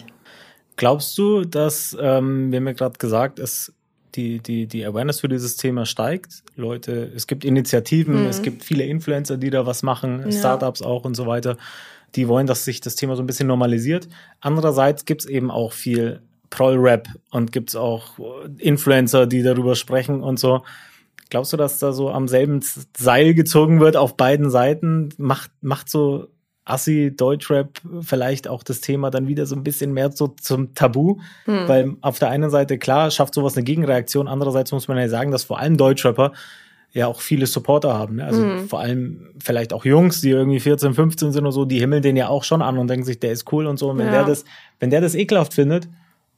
Glaubst 0.78 1.18
du, 1.18 1.44
dass, 1.44 1.96
ähm, 2.00 2.52
wir 2.52 2.58
haben 2.58 2.68
ja 2.68 2.74
gerade 2.74 2.98
gesagt, 2.98 3.40
es 3.40 3.74
die, 4.16 4.40
die, 4.40 4.68
die 4.68 4.86
Awareness 4.86 5.22
für 5.22 5.30
dieses 5.30 5.58
Thema 5.58 5.86
steigt. 5.86 6.44
Leute, 6.56 7.12
es 7.16 7.28
gibt 7.28 7.46
Initiativen, 7.46 8.24
mhm. 8.24 8.30
es 8.30 8.42
gibt 8.42 8.64
viele 8.64 8.84
Influencer, 8.84 9.38
die 9.38 9.50
da 9.50 9.66
was 9.66 9.84
machen, 9.84 10.24
ja. 10.26 10.32
Startups 10.32 10.82
auch 10.82 11.06
und 11.06 11.16
so 11.16 11.28
weiter. 11.28 11.58
Die 12.16 12.28
wollen, 12.28 12.48
dass 12.48 12.66
sich 12.66 12.82
das 12.82 12.96
Thema 12.96 13.16
so 13.16 13.24
ein 13.24 13.28
bisschen 13.28 13.48
normalisiert. 13.48 14.10
Andererseits 14.42 15.06
gibt 15.06 15.22
es 15.22 15.28
eben 15.28 15.50
auch 15.50 15.72
viel 15.72 16.22
Proll-Rap 16.50 17.08
und 17.30 17.54
gibt 17.54 17.70
es 17.70 17.76
auch 17.76 18.20
Influencer, 18.58 19.28
die 19.28 19.44
darüber 19.44 19.76
sprechen 19.76 20.22
und 20.22 20.38
so. 20.40 20.64
Glaubst 21.32 21.54
du, 21.54 21.58
dass 21.58 21.80
da 21.80 21.94
so 21.94 22.12
am 22.12 22.28
selben 22.28 22.60
Seil 22.96 23.34
gezogen 23.34 23.80
wird 23.80 23.96
auf 23.96 24.18
beiden 24.18 24.50
Seiten? 24.50 25.10
Macht, 25.18 25.50
macht 25.62 25.90
so 25.90 26.28
Assi 26.66 27.14
Deutschrap 27.16 27.80
vielleicht 28.02 28.50
auch 28.50 28.64
das 28.64 28.82
Thema 28.82 29.10
dann 29.12 29.30
wieder 29.30 29.46
so 29.46 29.56
ein 29.56 29.64
bisschen 29.64 29.94
mehr 29.94 30.12
so 30.12 30.28
zum 30.28 30.76
Tabu? 30.76 31.20
Hm. 31.46 31.68
Weil 31.70 31.96
auf 32.02 32.20
der 32.20 32.30
einen 32.30 32.50
Seite, 32.50 32.78
klar, 32.78 33.12
schafft 33.12 33.34
sowas 33.34 33.56
eine 33.56 33.64
Gegenreaktion. 33.64 34.28
Andererseits 34.28 34.74
muss 34.74 34.90
man 34.90 34.98
ja 34.98 35.08
sagen, 35.08 35.32
dass 35.32 35.46
vor 35.46 35.58
allem 35.58 35.78
Deutschrapper 35.78 36.34
ja 36.92 37.08
auch 37.08 37.22
viele 37.22 37.48
Supporter 37.48 37.94
haben. 37.94 38.18
Ne? 38.18 38.26
Also 38.26 38.46
mhm. 38.46 38.68
vor 38.68 38.82
allem 38.82 39.30
vielleicht 39.42 39.72
auch 39.72 39.86
Jungs, 39.86 40.20
die 40.20 40.32
irgendwie 40.32 40.60
14, 40.60 40.94
15 40.94 41.32
sind 41.32 41.44
oder 41.44 41.54
so, 41.54 41.64
die 41.64 41.80
himmeln 41.80 42.02
den 42.02 42.18
ja 42.18 42.28
auch 42.28 42.44
schon 42.44 42.62
an 42.62 42.78
und 42.78 42.90
denken 42.90 43.06
sich, 43.06 43.22
der 43.22 43.32
ist 43.32 43.50
cool 43.54 43.68
und 43.68 43.78
so. 43.78 43.92
Und 43.92 44.00
wenn 44.00 44.08
ja. 44.08 44.12
der 44.12 44.26
das, 44.26 44.44
wenn 44.82 44.90
der 44.90 45.00
das 45.00 45.16
ekelhaft 45.16 45.54
findet, 45.54 45.88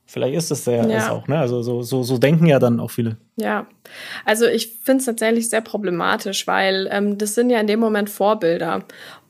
Vielleicht 0.06 0.36
ist 0.36 0.52
es 0.52 0.66
der 0.66 0.88
ja. 0.88 1.12
auch, 1.12 1.28
ne? 1.28 1.40
Also 1.40 1.62
so, 1.62 1.82
so, 1.82 2.04
so 2.04 2.18
denken 2.18 2.46
ja 2.46 2.60
dann 2.60 2.80
auch 2.80 2.92
viele. 2.92 3.18
Ja, 3.36 3.66
also 4.26 4.46
ich 4.46 4.76
finde 4.84 5.00
es 5.00 5.06
tatsächlich 5.06 5.50
sehr 5.50 5.62
problematisch, 5.62 6.46
weil 6.46 6.88
ähm, 6.92 7.18
das 7.18 7.34
sind 7.34 7.50
ja 7.50 7.60
in 7.60 7.68
dem 7.68 7.80
Moment 7.80 8.10
Vorbilder. 8.10 8.84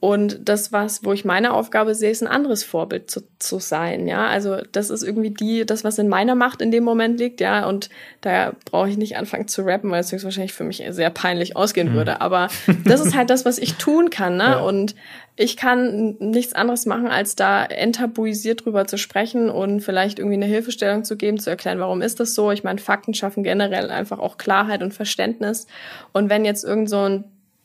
Und 0.03 0.49
das, 0.49 0.73
was, 0.73 1.05
wo 1.05 1.13
ich 1.13 1.23
meine 1.23 1.53
Aufgabe 1.53 1.95
sehe, 1.95 2.09
ist 2.09 2.21
ein 2.21 2.27
anderes 2.27 2.65
Vorbild 2.65 3.09
zu, 3.09 3.21
zu 3.39 3.59
sein. 3.59 4.05
Ja, 4.05 4.27
also 4.27 4.57
das 4.73 4.89
ist 4.89 5.01
irgendwie 5.01 5.29
die, 5.29 5.65
das, 5.65 5.85
was 5.85 5.97
in 5.97 6.09
meiner 6.09 6.35
Macht 6.35 6.61
in 6.61 6.71
dem 6.71 6.83
Moment 6.83 7.17
liegt, 7.17 7.39
ja. 7.39 7.65
Und 7.65 7.87
da 8.19 8.51
brauche 8.65 8.89
ich 8.89 8.97
nicht 8.97 9.15
anfangen 9.15 9.47
zu 9.47 9.61
rappen, 9.61 9.89
weil 9.91 10.01
es 10.01 10.11
höchstwahrscheinlich 10.11 10.51
für 10.51 10.65
mich 10.65 10.83
sehr 10.89 11.09
peinlich 11.09 11.55
ausgehen 11.55 11.93
mhm. 11.93 11.95
würde. 11.95 12.19
Aber 12.19 12.49
das 12.83 12.99
ist 12.99 13.15
halt 13.15 13.29
das, 13.29 13.45
was 13.45 13.57
ich 13.57 13.75
tun 13.75 14.09
kann, 14.09 14.35
ne? 14.35 14.43
Ja. 14.43 14.59
Und 14.59 14.93
ich 15.35 15.57
kann 15.57 16.15
nichts 16.19 16.53
anderes 16.53 16.85
machen, 16.85 17.07
als 17.07 17.35
da 17.35 17.65
enttabuisiert 17.65 18.65
drüber 18.65 18.85
zu 18.85 18.97
sprechen 18.97 19.49
und 19.49 19.79
vielleicht 19.79 20.19
irgendwie 20.19 20.35
eine 20.35 20.45
Hilfestellung 20.45 21.05
zu 21.05 21.15
geben, 21.15 21.39
zu 21.39 21.49
erklären, 21.49 21.79
warum 21.79 22.01
ist 22.01 22.19
das 22.19 22.35
so. 22.35 22.51
Ich 22.51 22.63
meine, 22.63 22.79
Fakten 22.79 23.13
schaffen 23.13 23.41
generell 23.41 23.89
einfach 23.93 24.19
auch 24.19 24.37
Klarheit 24.37 24.83
und 24.83 24.93
Verständnis. 24.93 25.67
Und 26.11 26.29
wenn 26.29 26.45
jetzt 26.45 26.63
irgend 26.63 26.89
so 26.89 27.07
ein 27.07 27.23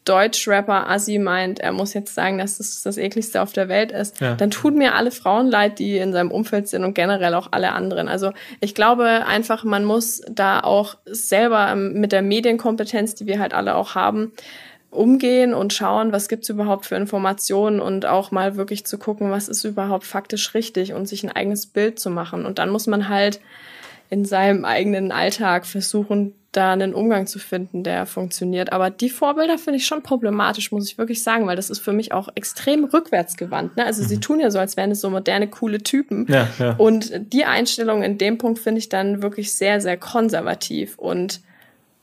Deutschrapper 0.08 0.88
Assi 0.88 1.18
meint, 1.18 1.60
er 1.60 1.72
muss 1.72 1.92
jetzt 1.92 2.14
sagen, 2.14 2.38
dass 2.38 2.56
das 2.56 2.82
das 2.82 2.96
ekligste 2.96 3.42
auf 3.42 3.52
der 3.52 3.68
Welt 3.68 3.92
ist, 3.92 4.20
ja. 4.20 4.36
dann 4.36 4.50
tun 4.50 4.76
mir 4.76 4.94
alle 4.94 5.10
Frauen 5.10 5.48
leid, 5.48 5.78
die 5.78 5.98
in 5.98 6.12
seinem 6.12 6.30
Umfeld 6.30 6.66
sind 6.66 6.84
und 6.84 6.94
generell 6.94 7.34
auch 7.34 7.48
alle 7.50 7.72
anderen. 7.72 8.08
Also 8.08 8.32
ich 8.60 8.74
glaube 8.74 9.26
einfach, 9.26 9.64
man 9.64 9.84
muss 9.84 10.22
da 10.30 10.60
auch 10.60 10.96
selber 11.04 11.74
mit 11.74 12.12
der 12.12 12.22
Medienkompetenz, 12.22 13.16
die 13.16 13.26
wir 13.26 13.38
halt 13.38 13.52
alle 13.52 13.74
auch 13.74 13.94
haben, 13.94 14.32
umgehen 14.90 15.52
und 15.52 15.74
schauen, 15.74 16.12
was 16.12 16.28
gibt's 16.28 16.48
überhaupt 16.48 16.86
für 16.86 16.96
Informationen 16.96 17.78
und 17.78 18.06
auch 18.06 18.30
mal 18.30 18.56
wirklich 18.56 18.86
zu 18.86 18.96
gucken, 18.96 19.30
was 19.30 19.48
ist 19.48 19.64
überhaupt 19.64 20.04
faktisch 20.04 20.54
richtig 20.54 20.94
und 20.94 21.06
sich 21.06 21.22
ein 21.22 21.32
eigenes 21.32 21.66
Bild 21.66 21.98
zu 21.98 22.08
machen. 22.08 22.46
Und 22.46 22.58
dann 22.58 22.70
muss 22.70 22.86
man 22.86 23.10
halt 23.10 23.40
in 24.10 24.24
seinem 24.24 24.64
eigenen 24.64 25.12
Alltag 25.12 25.66
versuchen, 25.66 26.34
da 26.52 26.72
einen 26.72 26.94
Umgang 26.94 27.26
zu 27.26 27.38
finden, 27.38 27.84
der 27.84 28.06
funktioniert. 28.06 28.72
Aber 28.72 28.88
die 28.90 29.10
Vorbilder 29.10 29.58
finde 29.58 29.76
ich 29.76 29.86
schon 29.86 30.02
problematisch, 30.02 30.72
muss 30.72 30.90
ich 30.90 30.96
wirklich 30.96 31.22
sagen, 31.22 31.46
weil 31.46 31.56
das 31.56 31.68
ist 31.68 31.80
für 31.80 31.92
mich 31.92 32.12
auch 32.12 32.28
extrem 32.34 32.84
rückwärtsgewandt. 32.84 33.76
Ne? 33.76 33.84
Also 33.84 34.02
mhm. 34.02 34.08
sie 34.08 34.20
tun 34.20 34.40
ja 34.40 34.50
so, 34.50 34.58
als 34.58 34.76
wären 34.76 34.90
es 34.90 35.00
so 35.00 35.10
moderne, 35.10 35.48
coole 35.48 35.78
Typen. 35.78 36.26
Ja, 36.28 36.48
ja. 36.58 36.74
Und 36.76 37.12
die 37.32 37.44
Einstellung 37.44 38.02
in 38.02 38.16
dem 38.16 38.38
Punkt 38.38 38.58
finde 38.58 38.78
ich 38.78 38.88
dann 38.88 39.22
wirklich 39.22 39.52
sehr, 39.52 39.80
sehr 39.80 39.98
konservativ 39.98 40.98
und 40.98 41.40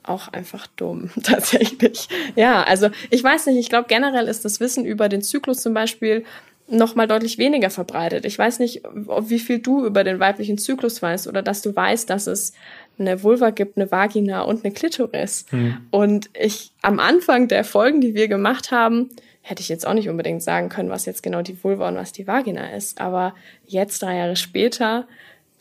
auch 0.04 0.28
einfach 0.28 0.68
dumm, 0.76 1.10
tatsächlich. 1.24 2.08
Ja, 2.36 2.64
also 2.64 2.90
ich 3.10 3.24
weiß 3.24 3.48
nicht, 3.48 3.58
ich 3.58 3.70
glaube 3.70 3.88
generell 3.88 4.28
ist 4.28 4.46
das 4.46 4.60
Wissen 4.60 4.86
über 4.86 5.10
den 5.10 5.24
Zyklus 5.24 5.62
zum 5.62 5.74
Beispiel 5.74 6.24
noch 6.68 6.96
mal 6.96 7.08
deutlich 7.08 7.38
weniger 7.38 7.70
verbreitet. 7.70 8.26
Ich 8.26 8.40
weiß 8.40 8.60
nicht, 8.60 8.82
wie 8.94 9.40
viel 9.40 9.60
du 9.60 9.86
über 9.86 10.04
den 10.04 10.20
weiblichen 10.20 10.58
Zyklus 10.58 11.02
weißt 11.02 11.28
oder 11.28 11.44
dass 11.44 11.62
du 11.62 11.76
weißt, 11.76 12.10
dass 12.10 12.28
es 12.28 12.54
eine 12.98 13.22
Vulva 13.22 13.52
gibt, 13.52 13.78
eine 13.78 13.92
Vagina 13.92 14.42
und 14.42 14.64
eine 14.64 14.74
Klitoris. 14.74 15.46
Hm. 15.50 15.78
Und 15.92 16.30
ich 16.34 16.72
am 16.82 17.00
Anfang 17.00 17.48
der 17.48 17.64
Folgen, 17.64 18.02
die 18.02 18.16
wir 18.16 18.28
gemacht 18.28 18.72
haben, 18.72 19.12
hätte 19.42 19.62
ich 19.62 19.70
jetzt 19.70 19.86
auch 19.86 19.94
nicht 19.94 20.10
unbedingt 20.10 20.42
sagen 20.42 20.70
können, 20.70 20.90
was 20.90 21.06
jetzt 21.06 21.22
genau 21.22 21.44
die 21.44 21.64
Vulva 21.64 21.88
und 21.88 21.96
was 21.96 22.12
die 22.12 22.26
Vagina 22.26 22.72
ist. 22.72 23.00
Aber 23.00 23.36
jetzt, 23.68 24.02
drei 24.02 24.18
Jahre 24.18 24.36
später, 24.36 25.08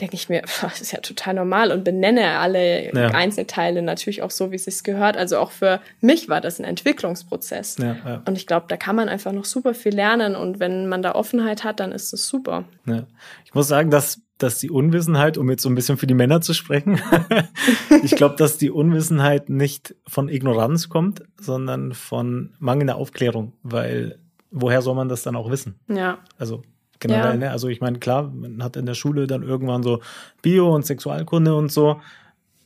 denke 0.00 0.14
ich 0.14 0.28
mir, 0.28 0.42
das 0.61 0.80
ist 0.80 0.92
ja 0.92 1.00
total 1.00 1.35
normal 1.35 1.72
und 1.72 1.85
benenne 1.85 2.38
alle 2.38 2.92
ja. 2.94 3.09
Einzelteile 3.09 3.83
natürlich 3.83 4.22
auch 4.22 4.30
so, 4.30 4.50
wie 4.50 4.57
es 4.57 4.64
sich 4.64 4.83
gehört. 4.83 5.16
Also 5.16 5.38
auch 5.38 5.50
für 5.50 5.80
mich 6.00 6.28
war 6.28 6.40
das 6.40 6.59
ein 6.59 6.64
Entwicklungsprozess. 6.64 7.78
Ja, 7.78 7.96
ja. 8.04 8.22
Und 8.26 8.37
ich 8.37 8.46
glaube, 8.46 8.66
da 8.68 8.76
kann 8.76 8.96
man 8.96 9.09
einfach 9.09 9.33
noch 9.33 9.44
super 9.44 9.74
viel 9.74 9.94
lernen 9.94 10.37
und 10.37 10.61
wenn 10.61 10.88
man 10.88 11.02
da 11.02 11.14
Offenheit 11.14 11.64
hat, 11.64 11.80
dann 11.80 11.92
ist 11.92 12.12
das 12.12 12.26
super. 12.26 12.64
Ich 13.44 13.54
muss 13.54 13.68
sagen, 13.68 13.90
dass, 13.90 14.20
dass 14.38 14.59
die 14.59 14.70
Unwissenheit, 14.70 15.38
um 15.38 15.48
jetzt 15.50 15.62
so 15.62 15.68
ein 15.68 15.74
bisschen 15.74 15.96
für 15.96 16.07
die 16.07 16.14
Männer 16.14 16.40
zu 16.40 16.54
sprechen, 16.54 17.00
ich 18.02 18.16
glaube, 18.16 18.37
dass 18.37 18.59
die 18.59 18.70
Unwissenheit 18.70 19.48
nicht 19.48 19.94
von 20.07 20.28
Ignoranz 20.28 20.88
kommt, 20.88 21.22
sondern 21.40 21.92
von 21.92 22.54
mangelnder 22.59 22.96
Aufklärung, 22.96 23.52
weil 23.62 24.18
woher 24.50 24.83
soll 24.83 24.94
man 24.94 25.09
das 25.09 25.22
dann 25.22 25.37
auch 25.37 25.50
wissen? 25.50 25.76
Ja. 25.88 26.18
Also 26.38 26.62
generell. 27.07 27.33
Ja. 27.33 27.37
Ne? 27.37 27.51
Also 27.51 27.69
ich 27.69 27.81
meine, 27.81 27.99
klar, 27.99 28.31
man 28.35 28.62
hat 28.62 28.77
in 28.77 28.87
der 28.87 28.95
Schule 28.95 29.27
dann 29.27 29.43
irgendwann 29.43 29.83
so 29.83 30.01
Bio 30.43 30.75
und 30.75 30.87
Sexualkunde 30.87 31.55
und 31.55 31.71
so. 31.71 32.01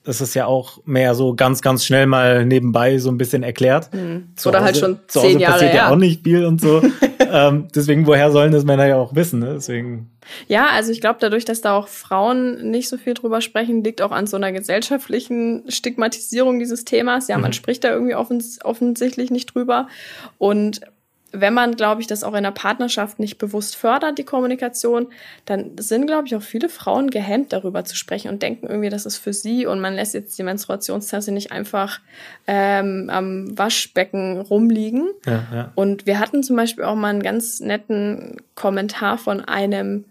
Das 0.05 0.23
ist 0.23 0.33
ja 0.35 0.47
auch 0.47 0.79
mehr 0.87 1.15
so 1.15 1.35
ganz, 1.35 1.61
ganz 1.61 1.85
schnell 1.85 2.07
mal 2.07 2.47
nebenbei 2.47 2.97
so 2.97 3.11
ein 3.11 3.19
bisschen 3.19 3.43
erklärt. 3.43 3.93
Mhm. 3.93 4.29
Oder 4.47 4.63
halt 4.63 4.79
schon 4.79 4.99
zu 5.07 5.21
Hause 5.21 5.29
zehn 5.33 5.39
Jahre 5.39 5.53
passiert 5.55 5.75
ja. 5.75 5.89
ja 5.89 5.93
auch 5.93 5.97
nicht 5.97 6.23
viel 6.23 6.47
und 6.47 6.61
so. 6.61 6.83
ähm, 7.31 7.69
deswegen, 7.75 8.07
woher 8.07 8.31
sollen 8.31 8.53
das 8.53 8.65
Männer 8.65 8.87
ja 8.87 8.97
auch 8.97 9.15
wissen? 9.15 9.41
Ne? 9.41 9.53
Deswegen. 9.55 10.11
Ja, 10.47 10.69
also 10.73 10.93
ich 10.93 11.01
glaube, 11.01 11.19
dadurch, 11.21 11.45
dass 11.45 11.61
da 11.61 11.77
auch 11.77 11.89
Frauen 11.89 12.71
nicht 12.71 12.89
so 12.89 12.97
viel 12.97 13.15
drüber 13.15 13.41
sprechen, 13.41 13.85
liegt 13.85 14.01
auch 14.01 14.13
an 14.13 14.27
so 14.27 14.37
einer 14.37 14.53
gesellschaftlichen 14.53 15.65
Stigmatisierung 15.69 16.59
dieses 16.59 16.85
Themas. 16.85 17.29
Ja, 17.29 17.37
man 17.37 17.51
mhm. 17.51 17.55
spricht 17.55 17.85
da 17.85 17.91
irgendwie 17.91 18.15
offens 18.15 18.65
offensichtlich 18.65 19.31
nicht 19.31 19.55
drüber. 19.55 19.89
Und 20.39 20.81
wenn 21.33 21.53
man, 21.53 21.77
glaube 21.77 22.01
ich, 22.01 22.07
das 22.07 22.25
auch 22.25 22.35
in 22.35 22.43
der 22.43 22.53
Partnerschaft 22.53 23.19
nicht 23.19 23.39
bewusst 23.39 23.77
fördert, 23.77 24.19
die 24.19 24.25
Kommunikation, 24.25 25.09
dann 25.45 25.73
sind, 25.79 26.07
glaube 26.07 26.27
ich, 26.27 26.35
auch 26.35 26.43
viele 26.43 26.69
Frauen 26.69 27.11
gehemmt, 27.11 27.53
darüber 27.53 27.85
zu 27.85 27.97
sprechen 27.97 28.31
und 28.31 28.43
denken 28.43 28.67
irgendwie, 28.67 28.89
das 28.89 29.05
ist 29.05 29.19
für 29.19 29.33
sie 29.33 29.67
und 29.67 29.81
man 29.81 29.95
lässt 29.95 30.15
jetzt 30.15 30.39
die 30.39 30.43
Menstruationstasse 30.43 31.33
nicht 31.33 31.53
einfach 31.53 32.01
ähm, 32.47 33.11
am 33.13 33.59
Waschbecken 33.59 34.41
rumliegen. 34.41 35.09
Ja, 35.27 35.47
ja. 35.53 35.73
Und 35.75 36.07
wir 36.07 36.19
hatten 36.19 36.43
zum 36.43 36.57
Beispiel 36.57 36.85
auch 36.85 36.95
mal 36.95 37.09
einen 37.09 37.23
ganz 37.23 37.61
netten 37.61 38.37
Kommentar 38.55 39.19
von 39.19 39.45
einem 39.45 40.05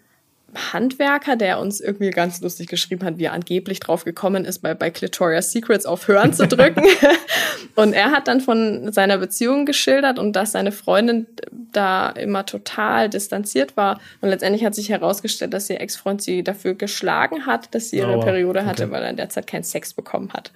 Handwerker, 0.56 1.36
der 1.36 1.60
uns 1.60 1.82
irgendwie 1.82 2.10
ganz 2.10 2.42
lustig 2.42 2.68
geschrieben 2.68 3.06
hat, 3.06 3.18
wie 3.18 3.26
er 3.26 3.34
angeblich 3.34 3.80
drauf 3.80 4.06
gekommen 4.06 4.46
ist, 4.46 4.60
bei, 4.60 4.74
bei 4.74 4.90
Clitoria's 4.90 5.52
Secrets 5.52 5.86
auf 5.86 6.08
Hören 6.08 6.34
zu 6.34 6.48
drücken. 6.48 6.84
und 7.76 7.94
er 7.94 8.12
hat 8.12 8.28
dann 8.28 8.40
von 8.40 8.92
seiner 8.92 9.18
Beziehung 9.18 9.66
geschildert 9.66 10.20
und 10.20 10.34
dass 10.36 10.54
seine 10.54 10.72
Freundin 10.72 11.28
da 11.74 12.10
immer 12.10 12.46
total 12.46 13.10
distanziert 13.10 13.76
war. 13.76 14.00
Und 14.22 14.30
letztendlich 14.30 14.64
hat 14.64 14.74
sich 14.74 14.90
herausgestellt, 14.90 15.54
dass 15.54 15.70
ihr 15.70 15.82
Ex-Freund 15.82 16.22
sie 16.22 16.44
dafür 16.44 16.76
geschlagen 16.76 17.46
hat, 17.46 17.74
dass 17.76 17.90
sie 17.90 17.98
ihre 17.98 18.18
oh, 18.18 18.22
Periode 18.22 18.66
hatte, 18.66 18.86
okay. 18.86 18.92
weil 18.92 19.04
er 19.04 19.10
in 19.10 19.18
der 19.18 19.30
Zeit 19.30 19.48
keinen 19.48 19.64
Sex 19.64 19.94
bekommen 19.94 20.32
hat. 20.34 20.52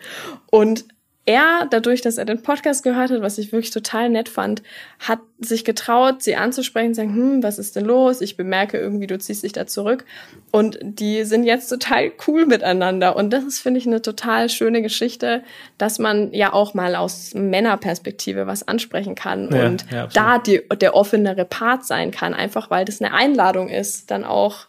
Und 0.50 0.86
er, 1.26 1.68
dadurch, 1.70 2.02
dass 2.02 2.18
er 2.18 2.26
den 2.26 2.42
Podcast 2.42 2.84
gehört 2.84 3.12
hat, 3.12 3.22
was 3.22 3.38
ich 3.38 3.52
wirklich 3.52 3.70
total 3.70 4.10
nett 4.10 4.28
fand, 4.28 4.64
hat 5.00 5.20
sich 5.40 5.64
getraut, 5.64 6.24
sie 6.24 6.36
anzusprechen, 6.36 6.96
sagen, 6.96 7.14
hm, 7.14 7.44
was 7.44 7.60
ist 7.60 7.76
denn 7.76 7.86
los? 7.86 8.22
Ich 8.22 8.38
bemerke 8.38 8.80
irgendwie, 8.80 9.06
du 9.06 9.20
ziehst 9.20 9.44
dich 9.44 9.52
da 9.52 9.68
zurück. 9.68 10.04
Und 10.52 10.80
die 10.82 11.24
sind 11.24 11.44
jetzt 11.44 11.68
total 11.68 12.12
cool 12.28 12.48
miteinander. 12.48 13.16
Und 13.16 13.32
das 13.32 13.44
ist, 13.44 13.60
finde 13.60 13.80
ich, 13.80 13.86
eine 13.86 14.02
total 14.02 14.50
schöne 14.50 14.82
Geschichte, 14.82 15.44
dass 15.78 16.00
man 16.00 16.34
ja 16.34 16.54
auch 16.54 16.74
mal 16.74 16.96
aus 16.96 17.36
Männerperspektive 17.36 18.48
was 18.48 18.68
ansprechen 18.68 19.14
kann 19.14 19.50
ja, 19.54 19.66
und 19.66 19.86
ja, 19.92 20.08
da 20.08 20.40
die, 20.40 20.62
der 20.80 20.96
offenere 20.96 21.46
Part 21.46 21.86
sein 21.86 22.10
kann, 22.10 22.34
einfach 22.34 22.72
weil 22.72 22.86
das 22.86 23.00
eine 23.00 23.14
Einladung 23.14 23.70
ist, 23.70 24.10
dann 24.10 24.24
auch 24.24 24.66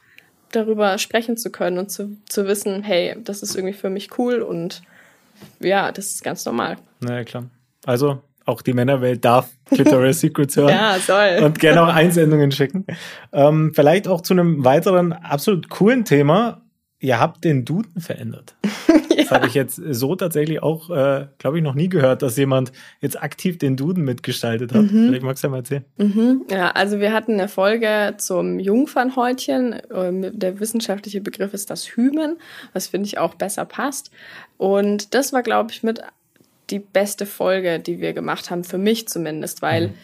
darüber 0.51 0.99
sprechen 0.99 1.39
zu 1.39 1.51
können 1.51 1.79
und 1.79 1.91
zu, 1.91 2.19
zu 2.29 2.47
wissen, 2.47 2.83
hey, 2.83 3.17
das 3.25 3.43
ist 3.43 3.57
irgendwie 3.57 3.75
für 3.75 3.89
mich 3.89 4.19
cool 4.19 4.43
und 4.43 4.83
ja, 5.61 5.93
das 5.93 6.07
ist 6.07 6.25
ganz 6.25 6.45
normal. 6.45 6.77
Naja, 7.01 7.25
klar. 7.25 7.45
Also, 7.85 8.23
auch 8.45 8.63
die 8.63 8.73
Männerwelt 8.73 9.25
darf 9.25 9.51
Clitoris 9.67 10.21
Secrets 10.21 10.57
hören. 10.57 10.71
ja, 10.71 10.99
soll. 10.99 11.45
Und 11.45 11.59
gerne 11.59 11.83
auch 11.83 11.95
Einsendungen 11.95 12.51
schicken. 12.51 12.87
Ähm, 13.33 13.73
vielleicht 13.75 14.09
auch 14.09 14.21
zu 14.21 14.35
einem 14.35 14.65
weiteren 14.65 15.13
absolut 15.13 15.69
coolen 15.69 16.05
Thema. 16.05 16.62
Ihr 17.03 17.19
habt 17.19 17.43
den 17.43 17.65
Duden 17.65 18.01
verändert. 18.01 18.55
Das 19.15 19.31
habe 19.31 19.47
ich 19.47 19.55
jetzt 19.55 19.77
so 19.77 20.17
tatsächlich 20.17 20.63
auch, 20.63 20.89
äh, 20.91 21.27
glaube 21.39 21.59
ich, 21.59 21.63
noch 21.63 21.75
nie 21.75 21.89
gehört, 21.89 22.23
dass 22.23 22.37
jemand 22.39 22.73
jetzt 23.01 23.23
aktiv 23.23 23.59
den 23.59 23.77
Duden 23.77 24.05
mitgestaltet 24.05 24.73
hat. 24.73 24.83
Mhm. 24.83 25.09
Vielleicht 25.09 25.23
magst 25.23 25.43
du 25.43 25.49
ja 25.49 25.51
mal 25.51 25.59
erzählen. 25.59 25.85
Mhm. 25.99 26.43
Ja, 26.51 26.71
also 26.71 26.99
wir 26.99 27.13
hatten 27.13 27.35
eine 27.35 27.49
Folge 27.49 28.15
zum 28.17 28.59
Jungfernhäutchen. 28.59 29.77
Ähm, 29.95 30.39
der 30.39 30.61
wissenschaftliche 30.61 31.21
Begriff 31.21 31.53
ist 31.53 31.71
das 31.71 31.95
Hymen, 31.95 32.39
was 32.73 32.89
finde 32.89 33.07
ich 33.07 33.19
auch 33.19 33.35
besser 33.35 33.67
passt. 33.67 34.11
Und 34.57 35.15
das 35.15 35.33
war, 35.33 35.43
glaube 35.43 35.73
ich, 35.73 35.83
mit 35.83 36.01
die 36.71 36.79
beste 36.79 37.27
Folge, 37.27 37.81
die 37.81 38.01
wir 38.01 38.15
gemacht 38.15 38.51
haben, 38.51 38.65
für 38.65 38.79
mich 38.79 39.09
zumindest, 39.09 39.61
weil 39.61 39.89
mhm 39.89 39.95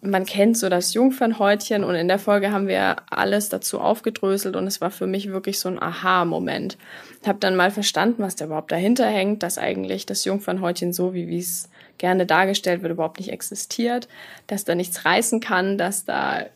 man 0.00 0.26
kennt 0.26 0.56
so 0.56 0.68
das 0.68 0.94
Jungfernhäutchen 0.94 1.82
und 1.82 1.96
in 1.96 2.06
der 2.06 2.20
Folge 2.20 2.52
haben 2.52 2.68
wir 2.68 2.96
alles 3.10 3.48
dazu 3.48 3.80
aufgedröselt 3.80 4.54
und 4.54 4.66
es 4.66 4.80
war 4.80 4.90
für 4.90 5.08
mich 5.08 5.30
wirklich 5.30 5.58
so 5.58 5.68
ein 5.68 5.82
Aha-Moment. 5.82 6.78
Ich 7.20 7.28
habe 7.28 7.40
dann 7.40 7.56
mal 7.56 7.72
verstanden, 7.72 8.22
was 8.22 8.36
da 8.36 8.44
überhaupt 8.44 8.70
dahinter 8.70 9.06
hängt, 9.06 9.42
dass 9.42 9.58
eigentlich 9.58 10.06
das 10.06 10.24
Jungfernhäutchen 10.24 10.92
so, 10.92 11.14
wie 11.14 11.36
es 11.36 11.68
gerne 11.98 12.26
dargestellt 12.26 12.82
wird, 12.82 12.92
überhaupt 12.92 13.18
nicht 13.18 13.32
existiert, 13.32 14.06
dass 14.46 14.64
da 14.64 14.76
nichts 14.76 15.04
reißen 15.04 15.40
kann, 15.40 15.78
dass 15.78 16.04
da 16.04 16.46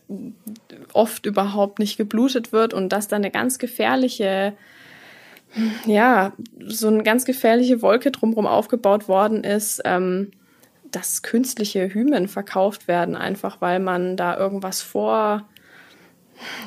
oft 0.93 1.25
überhaupt 1.25 1.79
nicht 1.79 1.97
geblutet 1.97 2.53
wird 2.53 2.73
und 2.73 2.89
dass 2.89 3.09
da 3.09 3.17
eine 3.17 3.31
ganz 3.31 3.59
gefährliche 3.59 4.53
ja, 5.85 6.33
so 6.65 6.87
eine 6.87 7.03
ganz 7.03 7.25
gefährliche 7.25 7.81
Wolke 7.81 8.09
drumherum 8.09 8.47
aufgebaut 8.47 9.07
worden 9.07 9.43
ist, 9.43 9.81
ähm, 9.85 10.31
dass 10.95 11.21
künstliche 11.21 11.93
Hymen 11.93 12.27
verkauft 12.27 12.87
werden, 12.87 13.15
einfach 13.15 13.59
weil 13.59 13.79
man 13.79 14.15
da 14.15 14.37
irgendwas 14.37 14.81
vor, 14.81 15.47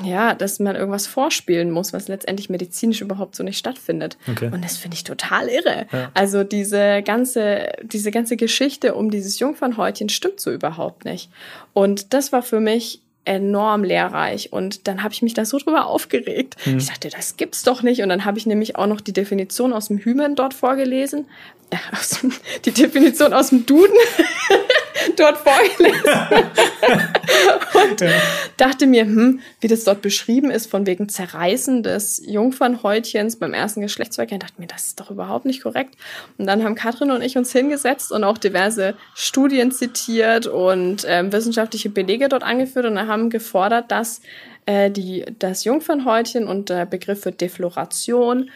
ja, 0.05 0.35
dass 0.35 0.59
man 0.59 0.77
irgendwas 0.77 1.07
vorspielen 1.07 1.71
muss, 1.71 1.93
was 1.93 2.09
letztendlich 2.09 2.51
medizinisch 2.51 3.01
überhaupt 3.01 3.37
so 3.37 3.43
nicht 3.43 3.59
stattfindet. 3.59 4.19
Okay. 4.31 4.51
Und 4.53 4.65
das 4.65 4.77
finde 4.77 4.97
ich 4.97 5.05
total 5.05 5.49
irre. 5.49 5.87
Ja. 5.93 6.11
Also 6.15 6.45
diese 6.45 7.03
ganze, 7.03 7.73
diese 7.83 8.11
ganze 8.11 8.37
Geschichte 8.37 8.95
um 8.95 9.11
dieses 9.11 9.39
Jungfernhäutchen 9.39 10.09
stimmt 10.09 10.41
so 10.41 10.53
überhaupt 10.53 11.05
nicht. 11.05 11.31
Und 11.73 12.13
das 12.13 12.33
war 12.33 12.43
für 12.43 12.61
mich 12.61 13.03
enorm 13.27 13.85
lehrreich. 13.85 14.53
Und 14.53 14.89
dann 14.89 15.03
habe 15.03 15.13
ich 15.13 15.23
mich 15.23 15.35
da 15.35 15.45
so 15.45 15.59
drüber 15.59 15.87
aufgeregt. 15.87 16.57
Hm. 16.65 16.79
Ich 16.79 16.87
dachte, 16.87 17.11
das 17.11 17.37
gibt's 17.37 17.63
doch 17.63 17.83
nicht. 17.83 18.03
Und 18.03 18.09
dann 18.09 18.25
habe 18.25 18.39
ich 18.39 18.47
nämlich 18.47 18.77
auch 18.77 18.87
noch 18.87 19.01
die 19.01 19.13
Definition 19.13 19.73
aus 19.73 19.89
dem 19.89 19.99
Hymen 19.99 20.37
dort 20.37 20.55
vorgelesen. 20.55 21.27
Äh, 21.71 21.77
aus, 21.93 22.21
die 22.65 22.71
Definition 22.71 23.33
aus 23.33 23.51
dem 23.51 23.67
Duden 23.67 23.97
dort 25.17 25.39
vorgelesen. 25.39 26.03
und 27.91 28.01
ja. 28.01 28.09
dachte 28.57 28.87
mir, 28.87 29.05
hm, 29.05 29.41
wie 29.61 29.69
das 29.69 29.85
dort 29.85 30.03
beschrieben 30.03 30.51
ist, 30.51 30.71
von 30.71 30.87
wegen 30.87 31.09
Zerreißen 31.09 31.83
des 31.83 32.23
Jungfernhäutchens 32.27 33.37
beim 33.37 33.55
ersten 33.55 33.81
Geschlechtsverkehr, 33.81 34.39
dachte 34.39 34.61
mir, 34.61 34.67
das 34.67 34.89
ist 34.89 35.01
doch 35.01 35.11
überhaupt 35.11 35.45
nicht 35.45 35.63
korrekt. 35.63 35.95
Und 36.39 36.47
dann 36.47 36.65
haben 36.65 36.75
Katrin 36.75 37.11
und 37.11 37.23
ich 37.23 37.37
uns 37.37 37.53
hingesetzt 37.53 38.13
und 38.13 38.25
auch 38.25 38.39
diverse 38.39 38.95
Studien 39.15 39.71
zitiert 39.71 40.47
und 40.47 41.05
ähm, 41.07 41.33
wissenschaftliche 41.33 41.91
Belege 41.91 42.29
dort 42.29 42.43
angeführt 42.43 42.87
und 42.87 42.99
haben 42.99 43.31
gefordert, 43.31 43.91
dass 43.91 44.21
äh, 44.67 44.91
die, 44.91 45.25
das 45.39 45.65
Jungfernhäutchen 45.65 46.47
und 46.47 46.69
der 46.69 46.87
Begriff 46.87 47.23
für 47.23 47.33
Defloration 47.33 48.51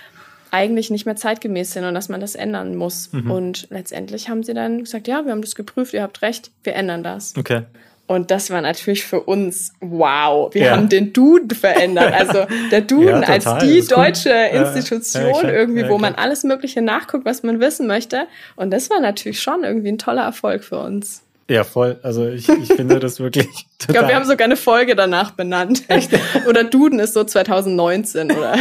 eigentlich 0.50 0.90
nicht 0.90 1.06
mehr 1.06 1.16
zeitgemäß 1.16 1.72
sind 1.72 1.84
und 1.84 1.94
dass 1.94 2.08
man 2.08 2.20
das 2.20 2.34
ändern 2.34 2.76
muss. 2.76 3.12
Mhm. 3.12 3.30
Und 3.30 3.66
letztendlich 3.70 4.28
haben 4.28 4.42
sie 4.42 4.54
dann 4.54 4.80
gesagt, 4.80 5.08
ja, 5.08 5.24
wir 5.24 5.32
haben 5.32 5.42
das 5.42 5.54
geprüft, 5.54 5.94
ihr 5.94 6.02
habt 6.02 6.22
recht, 6.22 6.50
wir 6.62 6.74
ändern 6.74 7.02
das. 7.02 7.34
Okay. 7.36 7.62
Und 8.10 8.32
das 8.32 8.50
war 8.50 8.60
natürlich 8.60 9.04
für 9.04 9.20
uns, 9.20 9.72
wow, 9.80 10.52
wir 10.52 10.62
ja. 10.62 10.70
haben 10.72 10.88
den 10.88 11.12
Duden 11.12 11.50
verändert. 11.50 12.12
Also 12.12 12.44
der 12.72 12.80
Duden 12.80 13.22
ja, 13.22 13.28
als 13.28 13.44
die 13.62 13.86
deutsche 13.86 14.34
cool. 14.52 14.62
Institution 14.62 15.44
ja, 15.44 15.52
irgendwie, 15.52 15.88
wo 15.88 15.96
man 15.96 16.16
alles 16.16 16.42
Mögliche 16.42 16.82
nachguckt, 16.82 17.24
was 17.24 17.44
man 17.44 17.60
wissen 17.60 17.86
möchte. 17.86 18.26
Und 18.56 18.72
das 18.72 18.90
war 18.90 18.98
natürlich 19.00 19.40
schon 19.40 19.62
irgendwie 19.62 19.92
ein 19.92 19.98
toller 19.98 20.22
Erfolg 20.22 20.64
für 20.64 20.80
uns. 20.80 21.22
Ja, 21.48 21.62
voll. 21.62 22.00
Also 22.02 22.28
ich, 22.28 22.48
ich 22.48 22.72
finde 22.72 22.98
das 22.98 23.20
wirklich. 23.20 23.46
Ich 23.80 23.86
glaube, 23.86 24.08
wir 24.08 24.14
haben 24.14 24.26
sogar 24.26 24.44
eine 24.44 24.56
Folge 24.56 24.94
danach 24.94 25.30
benannt. 25.30 25.84
Echt? 25.88 26.10
oder 26.48 26.64
Duden 26.64 26.98
ist 26.98 27.14
so 27.14 27.24
2019, 27.24 28.30
oder? 28.30 28.56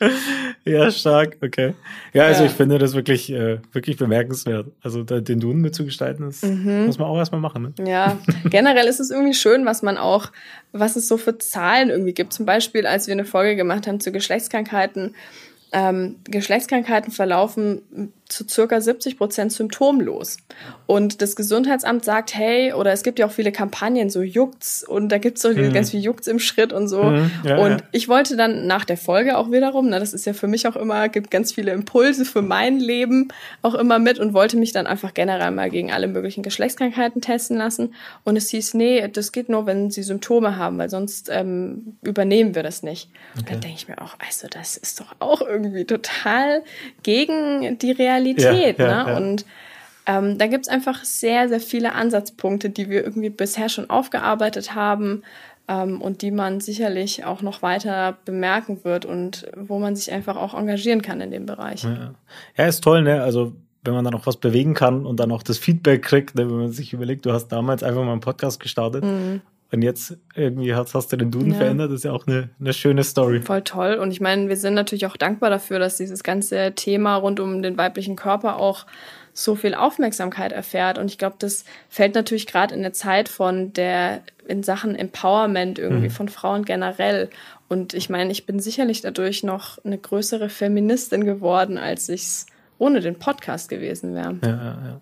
ja, 0.64 0.90
stark, 0.90 1.36
okay. 1.42 1.74
Ja, 2.12 2.24
also 2.24 2.44
ja. 2.44 2.50
ich 2.50 2.52
finde 2.54 2.78
das 2.78 2.94
wirklich, 2.94 3.30
äh, 3.30 3.58
wirklich 3.72 3.96
bemerkenswert. 3.96 4.68
Also 4.82 5.02
da, 5.02 5.20
den 5.20 5.40
Duden 5.40 5.60
mitzugestalten, 5.60 6.26
das 6.26 6.42
mhm. 6.42 6.86
muss 6.86 6.98
man 6.98 7.08
auch 7.08 7.18
erstmal 7.18 7.40
machen. 7.40 7.74
Ne? 7.78 7.88
Ja, 7.88 8.18
generell 8.44 8.86
ist 8.86 9.00
es 9.00 9.10
irgendwie 9.10 9.34
schön, 9.34 9.66
was 9.66 9.82
man 9.82 9.98
auch, 9.98 10.30
was 10.72 10.96
es 10.96 11.08
so 11.08 11.16
für 11.16 11.38
Zahlen 11.38 11.90
irgendwie 11.90 12.14
gibt. 12.14 12.32
Zum 12.32 12.46
Beispiel, 12.46 12.86
als 12.86 13.06
wir 13.06 13.12
eine 13.12 13.24
Folge 13.24 13.56
gemacht 13.56 13.86
haben 13.86 14.00
zu 14.00 14.12
Geschlechtskrankheiten, 14.12 15.14
ähm, 15.72 16.16
Geschlechtskrankheiten 16.24 17.12
verlaufen 17.12 18.12
zu 18.28 18.46
circa 18.46 18.80
70 18.80 19.16
Prozent 19.16 19.52
symptomlos. 19.52 20.36
Und 20.86 21.22
das 21.22 21.34
Gesundheitsamt 21.34 22.04
sagt, 22.04 22.34
hey, 22.34 22.74
oder 22.74 22.92
es 22.92 23.02
gibt 23.02 23.18
ja 23.18 23.26
auch 23.26 23.30
viele 23.30 23.52
Kampagnen, 23.52 24.10
so 24.10 24.22
juckt's 24.22 24.84
und 24.84 25.08
da 25.08 25.18
gibt's 25.18 25.40
so 25.40 25.50
mhm. 25.50 25.72
ganz 25.72 25.90
viel 25.90 26.00
juckt's 26.00 26.26
im 26.26 26.38
Schritt 26.38 26.72
und 26.72 26.88
so. 26.88 27.04
Mhm, 27.04 27.30
ja, 27.44 27.56
und 27.58 27.70
ja. 27.70 27.76
ich 27.92 28.08
wollte 28.08 28.36
dann 28.36 28.66
nach 28.66 28.84
der 28.84 28.98
Folge 28.98 29.38
auch 29.38 29.50
wiederum, 29.50 29.88
na, 29.88 29.98
das 29.98 30.12
ist 30.12 30.26
ja 30.26 30.34
für 30.34 30.46
mich 30.46 30.68
auch 30.68 30.76
immer, 30.76 31.08
gibt 31.08 31.30
ganz 31.30 31.52
viele 31.52 31.72
Impulse 31.72 32.26
für 32.26 32.42
mein 32.42 32.78
Leben 32.78 33.28
auch 33.62 33.74
immer 33.74 33.98
mit 33.98 34.18
und 34.18 34.34
wollte 34.34 34.58
mich 34.58 34.72
dann 34.72 34.86
einfach 34.86 35.14
generell 35.14 35.50
mal 35.50 35.70
gegen 35.70 35.90
alle 35.90 36.06
möglichen 36.06 36.42
Geschlechtskrankheiten 36.42 37.22
testen 37.22 37.56
lassen. 37.56 37.94
Und 38.24 38.36
es 38.36 38.50
hieß, 38.50 38.74
nee, 38.74 39.08
das 39.08 39.32
geht 39.32 39.48
nur, 39.48 39.66
wenn 39.66 39.90
sie 39.90 40.02
Symptome 40.02 40.56
haben, 40.56 40.76
weil 40.76 40.90
sonst 40.90 41.30
ähm, 41.32 41.96
übernehmen 42.02 42.54
wir 42.54 42.62
das 42.62 42.82
nicht. 42.82 43.08
Okay. 43.32 43.40
Und 43.40 43.50
dann 43.50 43.60
denke 43.60 43.76
ich 43.78 43.88
mir 43.88 44.02
auch, 44.02 44.16
also 44.26 44.48
das 44.50 44.76
ist 44.76 45.00
doch 45.00 45.14
auch 45.18 45.40
irgendwie 45.40 45.84
total 45.84 46.62
gegen 47.02 47.78
die 47.78 47.92
Realität 47.92 48.17
Realität. 48.18 48.78
Ja, 48.78 49.04
ne? 49.04 49.10
Ja, 49.10 49.16
Und 49.16 49.44
ähm, 50.06 50.38
da 50.38 50.46
gibt 50.46 50.66
es 50.66 50.68
einfach 50.72 51.04
sehr, 51.04 51.48
sehr 51.48 51.60
viele 51.60 51.94
Ansatzpunkte, 51.94 52.70
die 52.70 52.88
wir 52.88 53.04
irgendwie 53.04 53.30
bisher 53.30 53.68
schon 53.68 53.90
aufgearbeitet 53.90 54.74
haben 54.74 55.22
ähm, 55.68 56.00
und 56.00 56.22
die 56.22 56.30
man 56.30 56.60
sicherlich 56.60 57.24
auch 57.24 57.42
noch 57.42 57.62
weiter 57.62 58.16
bemerken 58.24 58.84
wird 58.84 59.04
und 59.04 59.46
wo 59.54 59.78
man 59.78 59.94
sich 59.94 60.10
einfach 60.10 60.36
auch 60.36 60.54
engagieren 60.54 61.02
kann 61.02 61.20
in 61.20 61.30
dem 61.30 61.46
Bereich. 61.46 61.84
Ja, 61.84 62.14
ja 62.56 62.66
ist 62.66 62.82
toll, 62.82 63.02
ne? 63.02 63.22
Also 63.22 63.52
wenn 63.84 63.94
man 63.94 64.04
dann 64.04 64.14
auch 64.14 64.26
was 64.26 64.36
bewegen 64.36 64.74
kann 64.74 65.06
und 65.06 65.20
dann 65.20 65.30
auch 65.30 65.42
das 65.42 65.58
Feedback 65.58 66.02
kriegt, 66.02 66.34
ne? 66.34 66.48
wenn 66.48 66.56
man 66.56 66.72
sich 66.72 66.92
überlegt, 66.92 67.24
du 67.26 67.32
hast 67.32 67.48
damals 67.48 67.82
einfach 67.82 68.02
mal 68.02 68.12
einen 68.12 68.20
Podcast 68.20 68.60
gestartet 68.60 69.04
mhm. 69.04 69.40
Und 69.70 69.82
jetzt 69.82 70.16
irgendwie 70.34 70.74
hast, 70.74 70.94
hast 70.94 71.12
du 71.12 71.16
den 71.16 71.30
Duden 71.30 71.50
ja. 71.52 71.58
verändert, 71.58 71.90
das 71.90 71.96
ist 71.98 72.04
ja 72.04 72.12
auch 72.12 72.26
eine, 72.26 72.48
eine 72.58 72.72
schöne 72.72 73.04
Story. 73.04 73.42
Voll 73.42 73.62
toll. 73.62 73.94
Und 73.94 74.12
ich 74.12 74.20
meine, 74.20 74.48
wir 74.48 74.56
sind 74.56 74.72
natürlich 74.74 75.04
auch 75.04 75.16
dankbar 75.16 75.50
dafür, 75.50 75.78
dass 75.78 75.98
dieses 75.98 76.22
ganze 76.22 76.72
Thema 76.74 77.16
rund 77.16 77.38
um 77.38 77.62
den 77.62 77.76
weiblichen 77.76 78.16
Körper 78.16 78.56
auch 78.56 78.86
so 79.34 79.54
viel 79.54 79.74
Aufmerksamkeit 79.74 80.52
erfährt. 80.52 80.98
Und 80.98 81.10
ich 81.10 81.18
glaube, 81.18 81.36
das 81.38 81.64
fällt 81.90 82.14
natürlich 82.14 82.46
gerade 82.46 82.74
in 82.74 82.82
der 82.82 82.94
Zeit 82.94 83.28
von 83.28 83.72
der, 83.74 84.22
in 84.46 84.62
Sachen 84.62 84.96
Empowerment 84.96 85.78
irgendwie 85.78 86.08
mhm. 86.08 86.12
von 86.12 86.28
Frauen 86.30 86.64
generell. 86.64 87.28
Und 87.68 87.92
ich 87.92 88.08
meine, 88.08 88.32
ich 88.32 88.46
bin 88.46 88.60
sicherlich 88.60 89.02
dadurch 89.02 89.42
noch 89.42 89.84
eine 89.84 89.98
größere 89.98 90.48
Feministin 90.48 91.24
geworden, 91.24 91.76
als 91.76 92.08
ich 92.08 92.22
es 92.22 92.46
ohne 92.78 93.00
den 93.00 93.18
Podcast 93.18 93.68
gewesen 93.68 94.14
wäre. 94.14 94.38
Ja, 94.42 94.48
ja, 94.48 94.78
ja. 94.86 95.00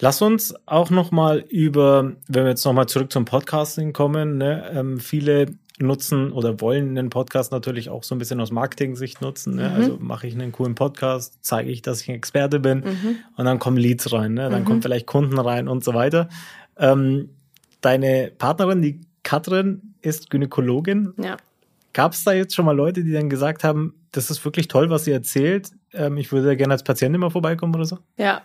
Lass 0.00 0.22
uns 0.22 0.54
auch 0.66 0.90
noch 0.90 1.10
mal 1.10 1.40
über, 1.48 2.12
wenn 2.28 2.44
wir 2.44 2.50
jetzt 2.50 2.64
noch 2.64 2.72
mal 2.72 2.86
zurück 2.86 3.10
zum 3.10 3.24
Podcasting 3.24 3.92
kommen, 3.92 4.38
ne, 4.38 4.70
ähm, 4.72 5.00
viele 5.00 5.46
nutzen 5.80 6.32
oder 6.32 6.60
wollen 6.60 6.98
einen 6.98 7.10
Podcast 7.10 7.52
natürlich 7.52 7.88
auch 7.88 8.02
so 8.02 8.14
ein 8.14 8.18
bisschen 8.18 8.40
aus 8.40 8.50
Marketing-Sicht 8.50 9.20
nutzen. 9.20 9.56
Ne? 9.56 9.68
Mhm. 9.68 9.74
Also 9.74 9.98
mache 10.00 10.26
ich 10.26 10.34
einen 10.34 10.52
coolen 10.52 10.74
Podcast, 10.74 11.38
zeige 11.40 11.70
ich, 11.70 11.82
dass 11.82 12.02
ich 12.02 12.08
ein 12.08 12.14
Experte 12.14 12.60
bin 12.60 12.80
mhm. 12.80 13.16
und 13.36 13.44
dann 13.44 13.58
kommen 13.58 13.76
Leads 13.76 14.12
rein, 14.12 14.34
ne? 14.34 14.50
dann 14.50 14.62
mhm. 14.62 14.66
kommen 14.66 14.82
vielleicht 14.82 15.06
Kunden 15.06 15.38
rein 15.38 15.68
und 15.68 15.84
so 15.84 15.94
weiter. 15.94 16.28
Ähm, 16.76 17.30
deine 17.80 18.32
Partnerin, 18.36 18.82
die 18.82 19.00
Katrin, 19.22 19.94
ist 20.00 20.30
Gynäkologin. 20.30 21.14
Ja. 21.20 21.36
Gab 21.92 22.12
es 22.12 22.24
da 22.24 22.32
jetzt 22.32 22.54
schon 22.54 22.64
mal 22.64 22.76
Leute, 22.76 23.02
die 23.02 23.12
dann 23.12 23.30
gesagt 23.30 23.64
haben, 23.64 23.94
das 24.12 24.30
ist 24.30 24.44
wirklich 24.44 24.68
toll, 24.68 24.90
was 24.90 25.04
sie 25.04 25.12
erzählt. 25.12 25.70
Ähm, 25.92 26.16
ich 26.18 26.32
würde 26.32 26.56
gerne 26.56 26.72
als 26.72 26.82
Patientin 26.82 27.20
mal 27.20 27.30
vorbeikommen 27.30 27.74
oder 27.74 27.84
so. 27.84 27.98
Ja, 28.16 28.42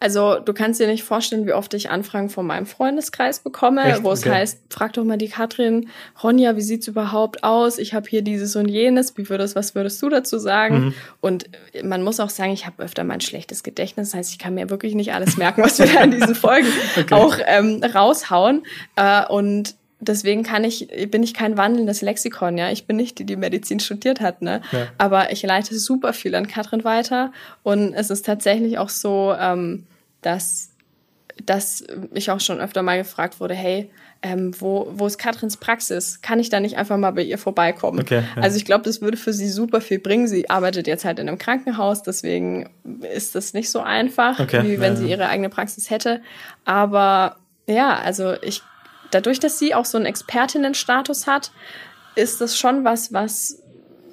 also 0.00 0.38
du 0.38 0.54
kannst 0.54 0.80
dir 0.80 0.86
nicht 0.86 1.02
vorstellen, 1.02 1.46
wie 1.46 1.52
oft 1.52 1.72
ich 1.74 1.90
Anfragen 1.90 2.30
von 2.30 2.46
meinem 2.46 2.66
Freundeskreis 2.66 3.40
bekomme, 3.40 3.84
Echt? 3.84 4.02
wo 4.02 4.12
es 4.12 4.20
okay. 4.20 4.30
heißt, 4.30 4.60
frag 4.70 4.94
doch 4.94 5.04
mal 5.04 5.18
die 5.18 5.28
Katrin, 5.28 5.88
Ronja, 6.22 6.56
wie 6.56 6.62
sieht's 6.62 6.88
überhaupt 6.88 7.44
aus? 7.44 7.78
Ich 7.78 7.94
habe 7.94 8.08
hier 8.08 8.22
dieses 8.22 8.56
und 8.56 8.68
jenes, 8.68 9.16
wie 9.18 9.28
würdest, 9.28 9.54
was 9.54 9.74
würdest 9.74 10.00
du 10.02 10.08
dazu 10.08 10.38
sagen? 10.38 10.78
Mhm. 10.78 10.94
Und 11.20 11.50
man 11.82 12.02
muss 12.02 12.20
auch 12.20 12.30
sagen, 12.30 12.52
ich 12.52 12.66
habe 12.66 12.82
öfter 12.82 13.04
mal 13.04 13.14
ein 13.14 13.20
schlechtes 13.20 13.62
Gedächtnis, 13.62 14.10
das 14.10 14.18
heißt, 14.18 14.32
ich 14.32 14.38
kann 14.38 14.54
mir 14.54 14.70
wirklich 14.70 14.94
nicht 14.94 15.12
alles 15.12 15.36
merken, 15.36 15.62
was 15.62 15.78
wir 15.78 15.86
da 15.86 16.02
in 16.02 16.10
diesen 16.10 16.34
Folgen 16.34 16.68
okay. 16.98 17.14
auch 17.14 17.36
ähm, 17.46 17.82
raushauen. 17.82 18.62
Äh, 18.96 19.26
und 19.26 19.74
deswegen 20.00 20.42
kann 20.42 20.64
ich, 20.64 20.88
bin 21.10 21.22
ich 21.22 21.34
kein 21.34 21.56
wandelndes 21.56 22.02
Lexikon, 22.02 22.58
ja. 22.58 22.70
Ich 22.70 22.86
bin 22.86 22.96
nicht 22.96 23.18
die, 23.18 23.24
die 23.24 23.36
Medizin 23.36 23.80
studiert 23.80 24.20
hat, 24.20 24.42
ne. 24.42 24.62
Ja. 24.72 24.86
Aber 24.98 25.32
ich 25.32 25.42
leite 25.42 25.78
super 25.78 26.12
viel 26.12 26.34
an 26.34 26.48
Katrin 26.48 26.84
weiter. 26.84 27.32
Und 27.62 27.94
es 27.94 28.10
ist 28.10 28.24
tatsächlich 28.24 28.78
auch 28.78 28.88
so, 28.88 29.34
ähm, 29.38 29.86
dass, 30.22 30.70
dass 31.44 31.84
ich 32.14 32.30
auch 32.30 32.40
schon 32.40 32.60
öfter 32.60 32.82
mal 32.82 32.98
gefragt 32.98 33.40
wurde, 33.40 33.54
hey, 33.54 33.90
ähm, 34.20 34.52
wo, 34.58 34.88
wo 34.94 35.06
ist 35.06 35.18
Katrins 35.18 35.56
Praxis? 35.56 36.20
Kann 36.22 36.40
ich 36.40 36.50
da 36.50 36.58
nicht 36.58 36.76
einfach 36.76 36.96
mal 36.96 37.12
bei 37.12 37.22
ihr 37.22 37.38
vorbeikommen? 37.38 38.00
Okay, 38.00 38.24
ja. 38.36 38.42
Also 38.42 38.56
ich 38.56 38.64
glaube, 38.64 38.82
das 38.84 39.00
würde 39.00 39.16
für 39.16 39.32
sie 39.32 39.48
super 39.48 39.80
viel 39.80 40.00
bringen. 40.00 40.26
Sie 40.26 40.50
arbeitet 40.50 40.88
jetzt 40.88 41.04
halt 41.04 41.20
in 41.20 41.28
einem 41.28 41.38
Krankenhaus, 41.38 42.02
deswegen 42.02 42.68
ist 43.14 43.36
das 43.36 43.52
nicht 43.54 43.70
so 43.70 43.80
einfach, 43.80 44.40
okay, 44.40 44.64
wie 44.64 44.80
wenn 44.80 44.94
ja, 44.94 44.98
sie 44.98 45.10
ihre 45.10 45.28
eigene 45.28 45.50
Praxis 45.50 45.90
hätte. 45.90 46.20
Aber 46.64 47.36
ja, 47.68 47.96
also 47.96 48.34
ich 48.42 48.62
dadurch, 49.10 49.40
dass 49.40 49.58
sie 49.58 49.74
auch 49.74 49.84
so 49.84 49.98
einen 49.98 50.06
Expertinnenstatus 50.06 51.26
hat, 51.26 51.50
ist 52.14 52.40
das 52.40 52.58
schon 52.58 52.84
was, 52.84 53.12
was 53.12 53.62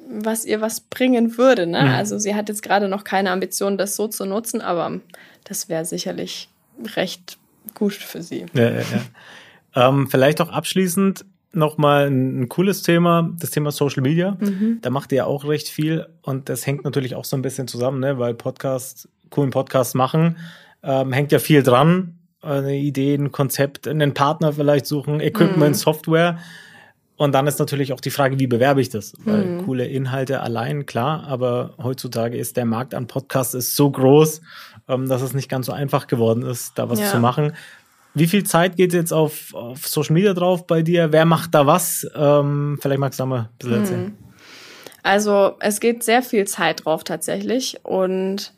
was 0.07 0.45
ihr 0.45 0.61
was 0.61 0.81
bringen 0.81 1.37
würde. 1.37 1.65
Ne? 1.67 1.81
Mhm. 1.81 1.89
Also 1.89 2.17
sie 2.17 2.35
hat 2.35 2.49
jetzt 2.49 2.63
gerade 2.63 2.87
noch 2.87 3.03
keine 3.03 3.31
Ambition, 3.31 3.77
das 3.77 3.95
so 3.95 4.07
zu 4.07 4.25
nutzen, 4.25 4.61
aber 4.61 4.99
das 5.43 5.69
wäre 5.69 5.85
sicherlich 5.85 6.49
recht 6.95 7.37
gut 7.73 7.93
für 7.93 8.21
sie. 8.21 8.45
Ja, 8.53 8.69
ja, 8.69 8.81
ja. 8.81 9.87
ähm, 9.89 10.07
vielleicht 10.09 10.41
auch 10.41 10.49
abschließend 10.49 11.25
nochmal 11.53 12.07
ein, 12.07 12.41
ein 12.41 12.49
cooles 12.49 12.83
Thema, 12.83 13.31
das 13.39 13.51
Thema 13.51 13.71
Social 13.71 14.03
Media. 14.03 14.37
Mhm. 14.39 14.79
Da 14.81 14.89
macht 14.89 15.11
ihr 15.11 15.17
ja 15.17 15.25
auch 15.25 15.45
recht 15.45 15.69
viel 15.69 16.05
und 16.21 16.49
das 16.49 16.67
hängt 16.67 16.83
natürlich 16.83 17.15
auch 17.15 17.25
so 17.25 17.35
ein 17.37 17.41
bisschen 17.41 17.67
zusammen, 17.67 17.99
ne? 17.99 18.19
weil 18.19 18.33
Podcast, 18.33 19.07
coolen 19.29 19.51
Podcast 19.51 19.95
machen, 19.95 20.37
ähm, 20.83 21.13
hängt 21.13 21.31
ja 21.31 21.39
viel 21.39 21.63
dran 21.63 22.14
eine 22.45 22.75
Idee, 22.75 23.15
ein 23.15 23.31
Konzept, 23.31 23.87
einen 23.87 24.13
Partner 24.13 24.53
vielleicht 24.53 24.85
suchen, 24.85 25.19
Equipment, 25.19 25.75
mhm. 25.75 25.79
Software. 25.79 26.39
Und 27.17 27.33
dann 27.33 27.47
ist 27.47 27.59
natürlich 27.59 27.93
auch 27.93 28.01
die 28.01 28.09
Frage, 28.11 28.39
wie 28.39 28.47
bewerbe 28.47 28.81
ich 28.81 28.89
das? 28.89 29.13
Weil 29.23 29.45
mhm. 29.45 29.65
coole 29.65 29.85
Inhalte 29.85 30.41
allein, 30.41 30.85
klar, 30.85 31.25
aber 31.27 31.73
heutzutage 31.81 32.37
ist 32.37 32.57
der 32.57 32.65
Markt 32.65 32.93
an 32.93 33.07
Podcasts 33.07 33.53
ist 33.53 33.75
so 33.75 33.89
groß, 33.89 34.41
ähm, 34.89 35.07
dass 35.07 35.21
es 35.21 35.33
nicht 35.33 35.49
ganz 35.49 35.67
so 35.67 35.71
einfach 35.71 36.07
geworden 36.07 36.43
ist, 36.43 36.77
da 36.77 36.89
was 36.89 36.99
ja. 36.99 37.09
zu 37.09 37.19
machen. 37.19 37.53
Wie 38.13 38.27
viel 38.27 38.43
Zeit 38.43 38.75
geht 38.77 38.93
jetzt 38.93 39.13
auf, 39.13 39.53
auf 39.53 39.87
Social 39.87 40.13
Media 40.13 40.33
drauf 40.33 40.67
bei 40.67 40.81
dir? 40.81 41.11
Wer 41.11 41.25
macht 41.25 41.53
da 41.53 41.65
was? 41.65 42.07
Ähm, 42.15 42.77
vielleicht 42.81 42.99
magst 42.99 43.19
du 43.19 43.23
da 43.23 43.27
mal 43.27 43.39
ein 43.39 43.49
bisschen 43.59 43.79
erzählen. 43.79 44.03
Mhm. 44.03 44.17
Also 45.03 45.55
es 45.59 45.79
geht 45.79 46.03
sehr 46.03 46.23
viel 46.23 46.45
Zeit 46.45 46.83
drauf 46.83 47.03
tatsächlich 47.03 47.77
und 47.83 48.54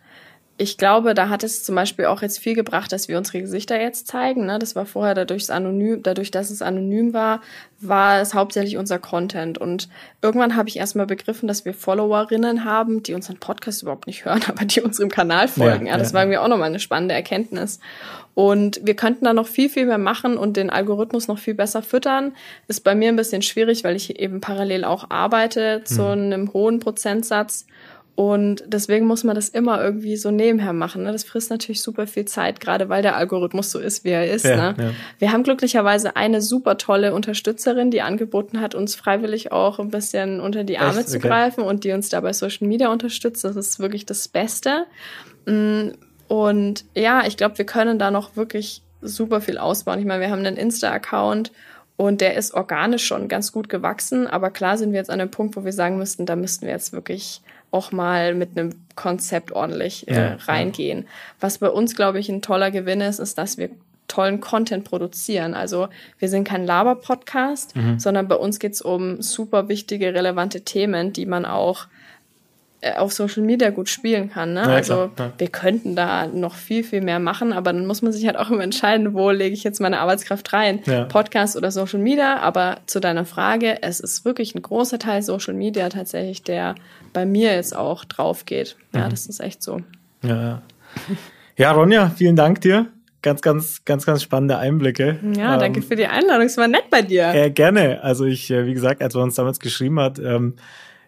ich 0.59 0.77
glaube, 0.77 1.13
da 1.13 1.29
hat 1.29 1.43
es 1.43 1.63
zum 1.63 1.75
Beispiel 1.75 2.05
auch 2.05 2.23
jetzt 2.23 2.39
viel 2.39 2.55
gebracht, 2.55 2.91
dass 2.91 3.07
wir 3.07 3.17
unsere 3.19 3.41
Gesichter 3.41 3.79
jetzt 3.79 4.07
zeigen. 4.07 4.47
Ne? 4.47 4.57
Das 4.57 4.75
war 4.75 4.87
vorher 4.87 5.13
dadurch 5.13 5.51
anonym, 5.51 6.01
dadurch, 6.01 6.31
dass 6.31 6.49
es 6.49 6.63
anonym 6.63 7.13
war, 7.13 7.41
war 7.79 8.21
es 8.21 8.33
hauptsächlich 8.33 8.77
unser 8.77 8.97
Content. 8.97 9.59
Und 9.59 9.87
irgendwann 10.23 10.55
habe 10.55 10.67
ich 10.67 10.77
erstmal 10.77 11.05
begriffen, 11.05 11.47
dass 11.47 11.63
wir 11.63 11.75
Followerinnen 11.75 12.65
haben, 12.65 13.03
die 13.03 13.13
unseren 13.13 13.37
Podcast 13.37 13.83
überhaupt 13.83 14.07
nicht 14.07 14.25
hören, 14.25 14.41
aber 14.47 14.65
die 14.65 14.81
unserem 14.81 15.09
Kanal 15.09 15.47
folgen. 15.47 15.85
Ja, 15.85 15.93
ja 15.93 15.97
das 15.99 16.11
ja. 16.11 16.17
war 16.17 16.25
mir 16.25 16.41
auch 16.41 16.47
nochmal 16.47 16.69
eine 16.69 16.79
spannende 16.79 17.13
Erkenntnis. 17.13 17.79
Und 18.33 18.81
wir 18.83 18.95
könnten 18.95 19.25
da 19.25 19.33
noch 19.33 19.47
viel, 19.47 19.69
viel 19.69 19.85
mehr 19.85 19.99
machen 19.99 20.37
und 20.37 20.57
den 20.57 20.71
Algorithmus 20.71 21.27
noch 21.27 21.39
viel 21.39 21.53
besser 21.53 21.83
füttern. 21.83 22.33
Ist 22.67 22.83
bei 22.83 22.95
mir 22.95 23.09
ein 23.09 23.15
bisschen 23.15 23.43
schwierig, 23.43 23.83
weil 23.83 23.95
ich 23.95 24.19
eben 24.19 24.41
parallel 24.41 24.85
auch 24.85 25.09
arbeite 25.09 25.81
zu 25.83 26.01
mhm. 26.01 26.09
einem 26.09 26.53
hohen 26.53 26.79
Prozentsatz. 26.79 27.67
Und 28.17 28.63
deswegen 28.65 29.05
muss 29.05 29.23
man 29.23 29.35
das 29.35 29.47
immer 29.47 29.79
irgendwie 29.79 30.17
so 30.17 30.31
nebenher 30.31 30.73
machen. 30.73 31.03
Ne? 31.03 31.11
Das 31.11 31.23
frisst 31.23 31.51
natürlich 31.51 31.83
super 31.83 32.07
viel 32.07 32.25
Zeit, 32.25 32.59
gerade 32.59 32.89
weil 32.89 33.03
der 33.03 33.15
Algorithmus 33.15 33.69
so 33.69 33.77
ist, 33.77 34.05
wie 34.05 34.09
er 34.09 34.27
ist. 34.27 34.43
Ja, 34.43 34.55
ne? 34.55 34.75
ja. 34.75 34.89
Wir 35.19 35.31
haben 35.31 35.43
glücklicherweise 35.43 36.15
eine 36.15 36.41
super 36.41 36.79
tolle 36.79 37.13
Unterstützerin, 37.13 37.91
die 37.91 38.01
angeboten 38.01 38.59
hat, 38.59 38.73
uns 38.73 38.95
freiwillig 38.95 39.51
auch 39.51 39.77
ein 39.77 39.91
bisschen 39.91 40.39
unter 40.39 40.63
die 40.63 40.79
Arme 40.79 41.01
Echt? 41.01 41.09
zu 41.09 41.17
okay. 41.17 41.27
greifen 41.27 41.63
und 41.63 41.83
die 41.83 41.91
uns 41.91 42.09
dabei 42.09 42.33
Social 42.33 42.67
Media 42.67 42.91
unterstützt. 42.91 43.43
Das 43.43 43.55
ist 43.55 43.79
wirklich 43.79 44.07
das 44.07 44.27
Beste. 44.27 44.87
Mm, 45.45 45.89
und 46.27 46.85
ja, 46.95 47.23
ich 47.27 47.37
glaube, 47.37 47.59
wir 47.59 47.65
können 47.65 47.99
da 47.99 48.09
noch 48.09 48.35
wirklich 48.35 48.81
super 48.99 49.41
viel 49.41 49.59
ausbauen. 49.59 49.99
Ich 49.99 50.05
meine, 50.05 50.21
wir 50.21 50.31
haben 50.31 50.43
einen 50.43 50.57
Insta-Account 50.57 51.51
und 51.97 52.21
der 52.21 52.33
ist 52.33 52.55
organisch 52.55 53.05
schon 53.05 53.27
ganz 53.27 53.51
gut 53.51 53.69
gewachsen. 53.69 54.25
Aber 54.25 54.49
klar 54.49 54.75
sind 54.79 54.91
wir 54.91 54.97
jetzt 54.97 55.11
an 55.11 55.21
einem 55.21 55.29
Punkt, 55.29 55.55
wo 55.55 55.65
wir 55.65 55.71
sagen 55.71 55.99
müssten, 55.99 56.25
da 56.25 56.35
müssten 56.35 56.65
wir 56.65 56.73
jetzt 56.73 56.93
wirklich 56.93 57.43
auch 57.71 57.91
mal 57.91 58.33
mit 58.33 58.57
einem 58.57 58.73
Konzept 58.95 59.51
ordentlich 59.51 60.07
äh, 60.07 60.15
ja, 60.15 60.35
reingehen. 60.45 61.03
Ja. 61.03 61.07
Was 61.39 61.57
bei 61.59 61.69
uns, 61.69 61.95
glaube 61.95 62.19
ich, 62.19 62.29
ein 62.29 62.41
toller 62.41 62.71
Gewinn 62.71 63.01
ist, 63.01 63.19
ist, 63.19 63.37
dass 63.37 63.57
wir 63.57 63.69
tollen 64.07 64.39
Content 64.39 64.85
produzieren. 64.85 65.53
Also 65.53 65.89
wir 66.17 66.29
sind 66.29 66.47
kein 66.47 66.65
Laber-Podcast, 66.65 67.75
mhm. 67.75 67.99
sondern 67.99 68.27
bei 68.27 68.35
uns 68.35 68.59
geht 68.59 68.73
es 68.73 68.81
um 68.81 69.21
super 69.21 69.67
wichtige, 69.67 70.13
relevante 70.13 70.61
Themen, 70.61 71.13
die 71.13 71.25
man 71.25 71.45
auch 71.45 71.87
äh, 72.79 72.93
auf 72.93 73.11
Social 73.11 73.43
Media 73.43 73.71
gut 73.71 73.89
spielen 73.89 74.29
kann. 74.29 74.53
Ne? 74.53 74.61
Ja, 74.61 74.67
also 74.67 75.09
ja. 75.17 75.33
wir 75.37 75.47
könnten 75.47 75.95
da 75.95 76.27
noch 76.27 76.53
viel, 76.53 76.83
viel 76.83 77.01
mehr 77.01 77.19
machen, 77.19 77.51
aber 77.51 77.73
dann 77.73 77.85
muss 77.87 78.03
man 78.03 78.13
sich 78.13 78.27
halt 78.27 78.37
auch 78.37 78.51
immer 78.51 78.63
entscheiden, 78.63 79.13
wo 79.13 79.31
lege 79.31 79.53
ich 79.53 79.63
jetzt 79.63 79.81
meine 79.81 79.99
Arbeitskraft 79.99 80.53
rein. 80.53 80.81
Ja. 80.85 81.05
Podcast 81.05 81.57
oder 81.57 81.71
Social 81.71 81.99
Media. 81.99 82.37
Aber 82.37 82.77
zu 82.85 82.99
deiner 82.99 83.25
Frage, 83.25 83.81
es 83.81 83.99
ist 83.99 84.25
wirklich 84.25 84.53
ein 84.53 84.61
großer 84.61 84.99
Teil 84.99 85.23
Social 85.23 85.55
Media 85.55 85.89
tatsächlich, 85.89 86.43
der 86.43 86.75
bei 87.13 87.25
mir 87.25 87.53
jetzt 87.53 87.75
auch 87.75 88.05
drauf 88.05 88.45
geht. 88.45 88.75
Ja, 88.93 89.05
mhm. 89.05 89.09
das 89.11 89.25
ist 89.27 89.39
echt 89.39 89.63
so. 89.63 89.81
Ja, 90.23 90.41
ja. 90.41 90.61
ja, 91.57 91.71
Ronja, 91.71 92.11
vielen 92.15 92.35
Dank 92.35 92.61
dir. 92.61 92.87
Ganz, 93.21 93.41
ganz, 93.41 93.83
ganz, 93.83 94.05
ganz 94.05 94.23
spannende 94.23 94.57
Einblicke. 94.57 95.19
Ja, 95.35 95.55
ähm, 95.55 95.59
danke 95.59 95.81
für 95.81 95.95
die 95.95 96.05
Einladung. 96.05 96.45
Es 96.45 96.57
war 96.57 96.67
nett 96.67 96.89
bei 96.89 97.01
dir. 97.01 97.33
Äh, 97.33 97.51
gerne. 97.51 98.03
Also 98.03 98.25
ich, 98.25 98.49
äh, 98.51 98.65
wie 98.65 98.73
gesagt, 98.73 99.01
als 99.01 99.15
wir 99.15 99.21
uns 99.21 99.35
damals 99.35 99.59
geschrieben 99.59 99.99
hat, 99.99 100.19
ähm, 100.19 100.53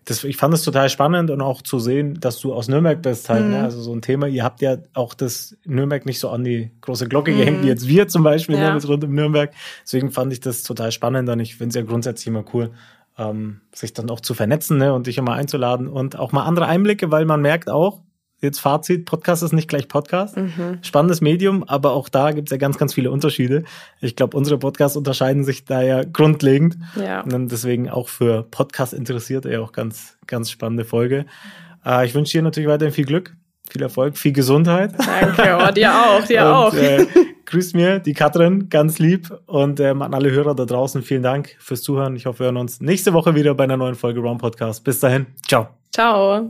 das, 0.05 0.23
ich 0.23 0.37
fand 0.37 0.53
es 0.53 0.63
total 0.63 0.89
spannend 0.89 1.29
und 1.29 1.41
auch 1.41 1.61
zu 1.61 1.77
sehen, 1.77 2.19
dass 2.19 2.39
du 2.39 2.53
aus 2.53 2.67
Nürnberg 2.67 3.01
bist 3.01 3.29
halt. 3.29 3.41
Ne? 3.41 3.47
Mhm. 3.47 3.53
Ne? 3.53 3.63
Also 3.63 3.81
so 3.81 3.93
ein 3.93 4.01
Thema. 4.01 4.27
Ihr 4.27 4.43
habt 4.43 4.61
ja 4.61 4.77
auch 4.93 5.13
das 5.13 5.55
Nürnberg 5.65 6.05
nicht 6.05 6.19
so 6.19 6.29
an 6.29 6.43
die 6.43 6.71
große 6.81 7.07
Glocke 7.07 7.31
mhm. 7.31 7.37
gehängt, 7.37 7.63
wie 7.63 7.67
jetzt 7.67 7.87
wir 7.87 8.07
zum 8.07 8.23
Beispiel 8.23 8.55
ne, 8.55 8.63
ja. 8.63 8.73
ne, 8.73 8.83
rund 8.83 9.03
um 9.03 9.13
Nürnberg. 9.13 9.51
Deswegen 9.83 10.11
fand 10.11 10.33
ich 10.33 10.39
das 10.39 10.63
total 10.63 10.91
spannend 10.91 11.29
und 11.29 11.39
ich 11.39 11.57
finde 11.57 11.69
es 11.69 11.75
ja 11.75 11.83
grundsätzlich 11.83 12.27
immer 12.27 12.43
cool, 12.53 12.71
ähm, 13.19 13.61
sich 13.75 13.93
dann 13.93 14.09
auch 14.09 14.21
zu 14.21 14.33
vernetzen 14.33 14.77
ne, 14.77 14.93
und 14.93 15.07
dich 15.07 15.17
immer 15.17 15.33
einzuladen 15.33 15.87
und 15.87 16.17
auch 16.17 16.31
mal 16.31 16.45
andere 16.45 16.67
Einblicke, 16.67 17.11
weil 17.11 17.25
man 17.25 17.41
merkt 17.41 17.69
auch, 17.69 18.01
jetzt 18.41 18.59
Fazit, 18.59 19.05
Podcast 19.05 19.43
ist 19.43 19.51
nicht 19.51 19.67
gleich 19.67 19.87
Podcast. 19.87 20.37
Mhm. 20.37 20.79
Spannendes 20.81 21.19
Medium, 21.21 21.63
aber 21.65 21.91
auch 21.91 22.09
da 22.09 22.31
gibt 22.31 22.47
es 22.47 22.51
ja 22.51 22.57
ganz, 22.57 22.77
ganz 22.77 22.93
viele 22.93 23.11
Unterschiede. 23.11 23.63
Ich 23.99 24.15
glaube, 24.15 24.37
unsere 24.37 24.57
Podcasts 24.57 24.95
unterscheiden 24.95 25.43
sich 25.43 25.65
da 25.65 25.81
ja 25.81 26.03
grundlegend. 26.03 26.77
Ja. 26.95 27.21
Und 27.21 27.51
deswegen 27.51 27.89
auch 27.89 28.07
für 28.07 28.43
Podcast 28.43 28.93
interessierte 28.93 29.51
ja 29.51 29.59
auch 29.59 29.73
ganz, 29.73 30.17
ganz 30.25 30.49
spannende 30.49 30.85
Folge. 30.85 31.25
Äh, 31.85 32.05
ich 32.05 32.15
wünsche 32.15 32.31
dir 32.31 32.41
natürlich 32.41 32.69
weiterhin 32.69 32.93
viel 32.93 33.05
Glück, 33.05 33.35
viel 33.69 33.81
Erfolg, 33.81 34.17
viel 34.17 34.31
Gesundheit. 34.31 34.93
Danke, 34.97 35.57
oh, 35.61 35.71
dir 35.71 35.93
auch, 35.93 36.23
dir 36.25 36.41
und, 36.45 36.47
auch. 36.47 36.73
Äh, 36.73 37.05
grüß 37.49 37.73
mir 37.73 37.99
die 37.99 38.13
Katrin, 38.13 38.69
ganz 38.69 38.99
lieb. 38.99 39.29
Und 39.45 39.79
ähm, 39.79 40.01
an 40.01 40.13
alle 40.13 40.31
Hörer 40.31 40.55
da 40.55 40.65
draußen, 40.65 41.01
vielen 41.01 41.23
Dank 41.23 41.55
fürs 41.59 41.81
Zuhören. 41.81 42.15
Ich 42.15 42.25
hoffe, 42.25 42.39
wir 42.39 42.45
hören 42.45 42.57
uns 42.57 42.79
nächste 42.79 43.13
Woche 43.13 43.35
wieder 43.35 43.53
bei 43.55 43.65
einer 43.65 43.77
neuen 43.77 43.95
Folge 43.95 44.19
Round 44.19 44.39
Podcast. 44.39 44.83
Bis 44.83 44.99
dahin, 44.99 45.25
ciao. 45.47 45.67
Ciao. 45.91 46.37